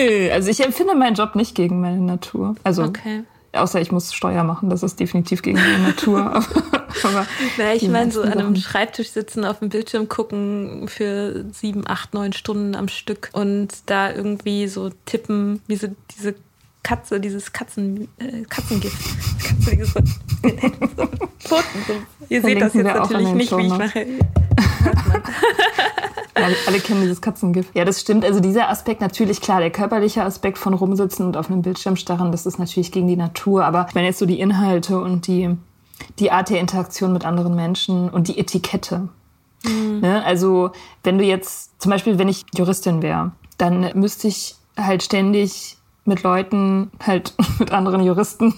Nö, 0.00 0.30
also 0.32 0.50
ich 0.50 0.64
empfinde 0.64 0.94
meinen 0.94 1.14
Job 1.14 1.34
nicht 1.34 1.54
gegen 1.54 1.80
meine 1.80 2.00
Natur. 2.00 2.56
Also 2.64 2.84
Okay. 2.84 3.22
außer 3.52 3.80
ich 3.80 3.92
muss 3.92 4.12
Steuer 4.12 4.44
machen, 4.44 4.70
das 4.70 4.82
ist 4.82 4.98
definitiv 5.00 5.42
gegen 5.42 5.58
meine 5.58 5.78
Natur. 5.78 6.20
aber, 7.02 7.26
Na, 7.58 7.74
ich 7.74 7.88
meine, 7.88 8.10
so 8.10 8.22
an 8.22 8.32
einem 8.32 8.56
Schreibtisch 8.56 9.10
sitzen, 9.10 9.44
auf 9.44 9.58
dem 9.60 9.68
Bildschirm 9.68 10.08
gucken 10.08 10.88
für 10.88 11.44
sieben, 11.52 11.86
acht, 11.86 12.14
neun 12.14 12.32
Stunden 12.32 12.74
am 12.74 12.88
Stück 12.88 13.30
und 13.32 13.68
da 13.86 14.12
irgendwie 14.12 14.68
so 14.68 14.90
tippen, 15.06 15.60
wie 15.66 15.76
so 15.76 15.88
diese 16.16 16.34
Katze, 16.82 17.20
dieses 17.20 17.52
Katzen, 17.52 18.08
äh, 18.18 18.42
Katzengift. 18.48 18.96
Katze, 19.44 19.76
die 19.76 19.84
so, 19.84 20.00
so 20.96 21.08
Pfoten, 21.38 21.84
so. 21.86 21.94
Ihr 22.28 22.42
seht 22.42 22.60
das 22.60 22.74
jetzt 22.74 22.84
natürlich 22.84 23.32
nicht, 23.34 23.56
wie 23.56 23.62
ich 23.66 23.68
mache. 23.68 24.06
Alle, 26.34 26.54
alle 26.66 26.80
kennen 26.80 27.02
dieses 27.02 27.20
Katzengift. 27.20 27.74
Ja, 27.74 27.84
das 27.84 28.00
stimmt. 28.00 28.24
Also 28.24 28.40
dieser 28.40 28.68
Aspekt 28.68 29.00
natürlich, 29.00 29.40
klar, 29.40 29.60
der 29.60 29.70
körperliche 29.70 30.22
Aspekt 30.22 30.58
von 30.58 30.74
rumsitzen 30.74 31.26
und 31.26 31.36
auf 31.36 31.50
einem 31.50 31.62
Bildschirm 31.62 31.96
starren, 31.96 32.32
das 32.32 32.46
ist 32.46 32.58
natürlich 32.58 32.92
gegen 32.92 33.08
die 33.08 33.16
Natur. 33.16 33.64
Aber 33.64 33.86
ich 33.88 33.94
meine 33.94 34.06
jetzt 34.06 34.18
so 34.18 34.26
die 34.26 34.40
Inhalte 34.40 35.00
und 35.00 35.26
die, 35.26 35.56
die 36.18 36.30
Art 36.30 36.50
der 36.50 36.60
Interaktion 36.60 37.12
mit 37.12 37.24
anderen 37.24 37.54
Menschen 37.54 38.08
und 38.08 38.28
die 38.28 38.38
Etikette. 38.38 39.08
Ne? 40.00 40.24
Also 40.24 40.70
wenn 41.02 41.18
du 41.18 41.24
jetzt, 41.24 41.80
zum 41.80 41.90
Beispiel, 41.90 42.18
wenn 42.18 42.28
ich 42.28 42.44
Juristin 42.54 43.02
wäre, 43.02 43.32
dann 43.58 43.90
müsste 43.94 44.28
ich 44.28 44.56
halt 44.76 45.02
ständig 45.02 45.76
mit 46.10 46.22
Leuten, 46.22 46.90
halt 47.00 47.34
mit 47.58 47.72
anderen 47.72 48.02
Juristen 48.02 48.52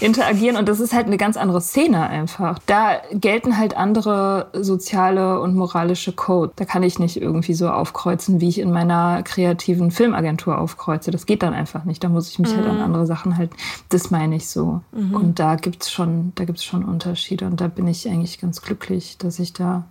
interagieren 0.00 0.56
und 0.56 0.68
das 0.68 0.80
ist 0.80 0.92
halt 0.92 1.06
eine 1.06 1.16
ganz 1.16 1.38
andere 1.38 1.62
Szene 1.62 2.06
einfach. 2.06 2.58
Da 2.66 3.00
gelten 3.12 3.56
halt 3.56 3.76
andere 3.76 4.48
soziale 4.52 5.40
und 5.40 5.54
moralische 5.54 6.12
Code. 6.12 6.52
Da 6.56 6.66
kann 6.66 6.82
ich 6.82 6.98
nicht 6.98 7.20
irgendwie 7.20 7.54
so 7.54 7.70
aufkreuzen, 7.70 8.40
wie 8.40 8.48
ich 8.48 8.58
in 8.58 8.72
meiner 8.72 9.22
kreativen 9.22 9.90
Filmagentur 9.90 10.58
aufkreuze. 10.58 11.10
Das 11.10 11.24
geht 11.24 11.42
dann 11.42 11.54
einfach 11.54 11.84
nicht. 11.84 12.04
Da 12.04 12.10
muss 12.10 12.28
ich 12.28 12.38
mich 12.38 12.54
halt 12.54 12.66
an 12.66 12.80
andere 12.80 13.06
Sachen 13.06 13.38
halten. 13.38 13.56
Das 13.88 14.10
meine 14.10 14.36
ich 14.36 14.48
so. 14.48 14.82
Und 14.92 15.38
da 15.38 15.54
gibt's 15.54 15.90
schon, 15.90 16.32
da 16.34 16.44
gibt's 16.44 16.64
schon 16.64 16.84
Unterschiede 16.84 17.46
und 17.46 17.60
da 17.60 17.68
bin 17.68 17.86
ich 17.86 18.06
eigentlich 18.08 18.40
ganz 18.40 18.60
glücklich, 18.60 19.16
dass 19.16 19.38
ich 19.38 19.52
da 19.52 19.84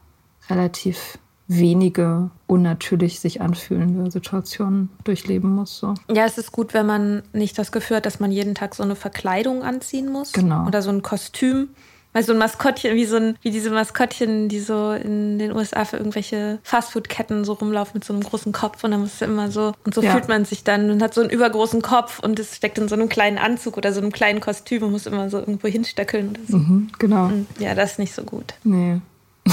relativ 0.49 1.17
wenige 1.47 2.29
unnatürlich 2.47 3.19
sich 3.19 3.41
anfühlende 3.41 4.09
Situationen 4.09 4.89
durchleben 5.03 5.53
muss. 5.53 5.77
So. 5.77 5.93
Ja, 6.11 6.25
es 6.25 6.37
ist 6.37 6.51
gut, 6.51 6.73
wenn 6.73 6.85
man 6.85 7.23
nicht 7.33 7.57
das 7.57 7.71
Gefühl 7.71 7.97
hat, 7.97 8.05
dass 8.05 8.19
man 8.19 8.31
jeden 8.31 8.55
Tag 8.55 8.73
so 8.75 8.83
eine 8.83 8.95
Verkleidung 8.95 9.63
anziehen 9.63 10.11
muss. 10.11 10.31
Genau. 10.31 10.65
Oder 10.67 10.81
so 10.81 10.89
ein 10.89 11.01
Kostüm. 11.01 11.69
Weil 12.13 12.23
so 12.23 12.31
ein 12.31 12.37
Maskottchen, 12.39 12.95
wie 12.95 13.03
so 13.03 13.17
ein, 13.17 13.35
wie 13.41 13.51
diese 13.51 13.69
Maskottchen, 13.71 14.47
die 14.47 14.61
so 14.61 14.93
in 14.93 15.37
den 15.37 15.51
USA 15.51 15.83
für 15.83 15.97
irgendwelche 15.97 16.59
Fastfood-Ketten 16.63 17.43
so 17.43 17.51
rumlaufen 17.51 17.91
mit 17.95 18.05
so 18.05 18.13
einem 18.13 18.23
großen 18.23 18.53
Kopf 18.53 18.85
und 18.85 18.91
dann 18.91 19.01
muss 19.01 19.19
du 19.19 19.25
immer 19.25 19.51
so, 19.51 19.73
und 19.83 19.93
so 19.93 20.01
Ja. 20.01 20.11
fühlt 20.13 20.29
man 20.29 20.45
sich 20.45 20.63
dann 20.63 20.89
und 20.91 21.03
hat 21.03 21.13
so 21.13 21.19
einen 21.19 21.29
übergroßen 21.29 21.81
Kopf 21.81 22.19
und 22.19 22.39
es 22.39 22.55
steckt 22.55 22.77
in 22.77 22.87
so 22.87 22.95
einem 22.95 23.09
kleinen 23.09 23.37
Anzug 23.37 23.75
oder 23.75 23.91
so 23.91 23.99
einem 23.99 24.13
kleinen 24.13 24.39
Kostüm 24.39 24.83
und 24.83 24.91
muss 24.91 25.07
immer 25.07 25.29
so 25.29 25.39
irgendwo 25.39 25.67
hinstöckeln 25.67 26.29
oder 26.29 26.39
so. 26.47 26.57
Mhm, 26.59 26.89
genau. 26.99 27.31
Ja, 27.59 27.75
das 27.75 27.91
ist 27.91 27.99
nicht 27.99 28.15
so 28.15 28.23
gut. 28.23 28.53
Nee. 28.63 29.01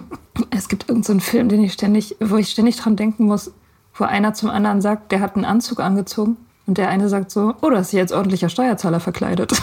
es 0.50 0.68
gibt 0.68 0.84
irgendeinen 0.84 1.02
so 1.04 1.12
einen 1.12 1.20
Film, 1.20 1.48
den 1.48 1.62
ich 1.64 1.72
ständig, 1.72 2.16
wo 2.20 2.36
ich 2.36 2.50
ständig 2.50 2.76
dran 2.76 2.96
denken 2.96 3.26
muss, 3.26 3.52
wo 3.94 4.04
einer 4.04 4.34
zum 4.34 4.50
anderen 4.50 4.80
sagt, 4.80 5.12
der 5.12 5.20
hat 5.20 5.36
einen 5.36 5.44
Anzug 5.44 5.80
angezogen 5.80 6.36
und 6.66 6.78
der 6.78 6.88
eine 6.88 7.08
sagt 7.08 7.30
so, 7.30 7.54
oh, 7.60 7.70
das 7.70 7.88
ist 7.88 7.92
jetzt 7.92 8.12
ordentlicher 8.12 8.48
Steuerzahler 8.48 9.00
verkleidet. 9.00 9.52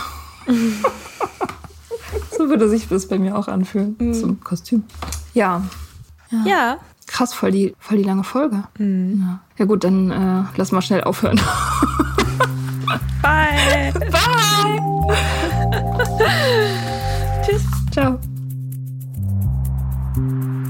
so 2.32 2.49
würde 2.49 2.69
sich 2.69 2.88
das 2.88 3.07
bei 3.07 3.17
mir 3.19 3.38
auch 3.38 3.47
anfühlen, 3.47 4.13
zum 4.13 4.39
Kostüm. 4.43 4.84
Ja, 5.34 5.63
Ja. 6.45 6.77
krass, 7.07 7.34
voll 7.34 7.51
die, 7.51 7.75
voll 7.80 7.97
die 7.97 8.03
lange 8.03 8.23
Folge. 8.23 8.63
Ja. 8.77 9.39
ja 9.57 9.65
gut, 9.65 9.84
dann 9.84 10.11
äh, 10.11 10.43
lass 10.55 10.71
mal 10.71 10.82
schnell 10.82 11.03
aufhören. 11.03 11.39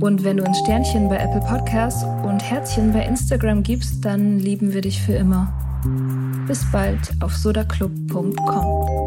Und 0.00 0.24
wenn 0.24 0.36
du 0.36 0.44
uns 0.44 0.58
Sternchen 0.58 1.08
bei 1.08 1.16
Apple 1.16 1.40
Podcasts 1.40 2.04
und 2.22 2.40
Herzchen 2.40 2.92
bei 2.92 3.04
Instagram 3.04 3.62
gibst, 3.62 4.04
dann 4.04 4.38
lieben 4.38 4.74
wir 4.74 4.82
dich 4.82 5.00
für 5.00 5.14
immer. 5.14 5.52
Bis 6.46 6.64
bald 6.70 7.12
auf 7.20 7.34
sodaclub.com. 7.34 9.06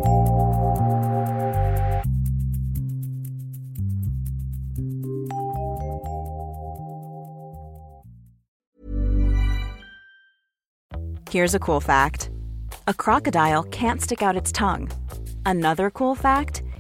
Here's 11.29 11.53
a 11.53 11.59
cool 11.59 11.79
fact 11.79 12.31
a 12.87 12.93
crocodile 12.93 13.63
can't 13.65 14.01
stick 14.01 14.23
out 14.23 14.35
its 14.35 14.51
tongue. 14.51 14.89
Another 15.45 15.91
cool 15.91 16.15
fact 16.15 16.63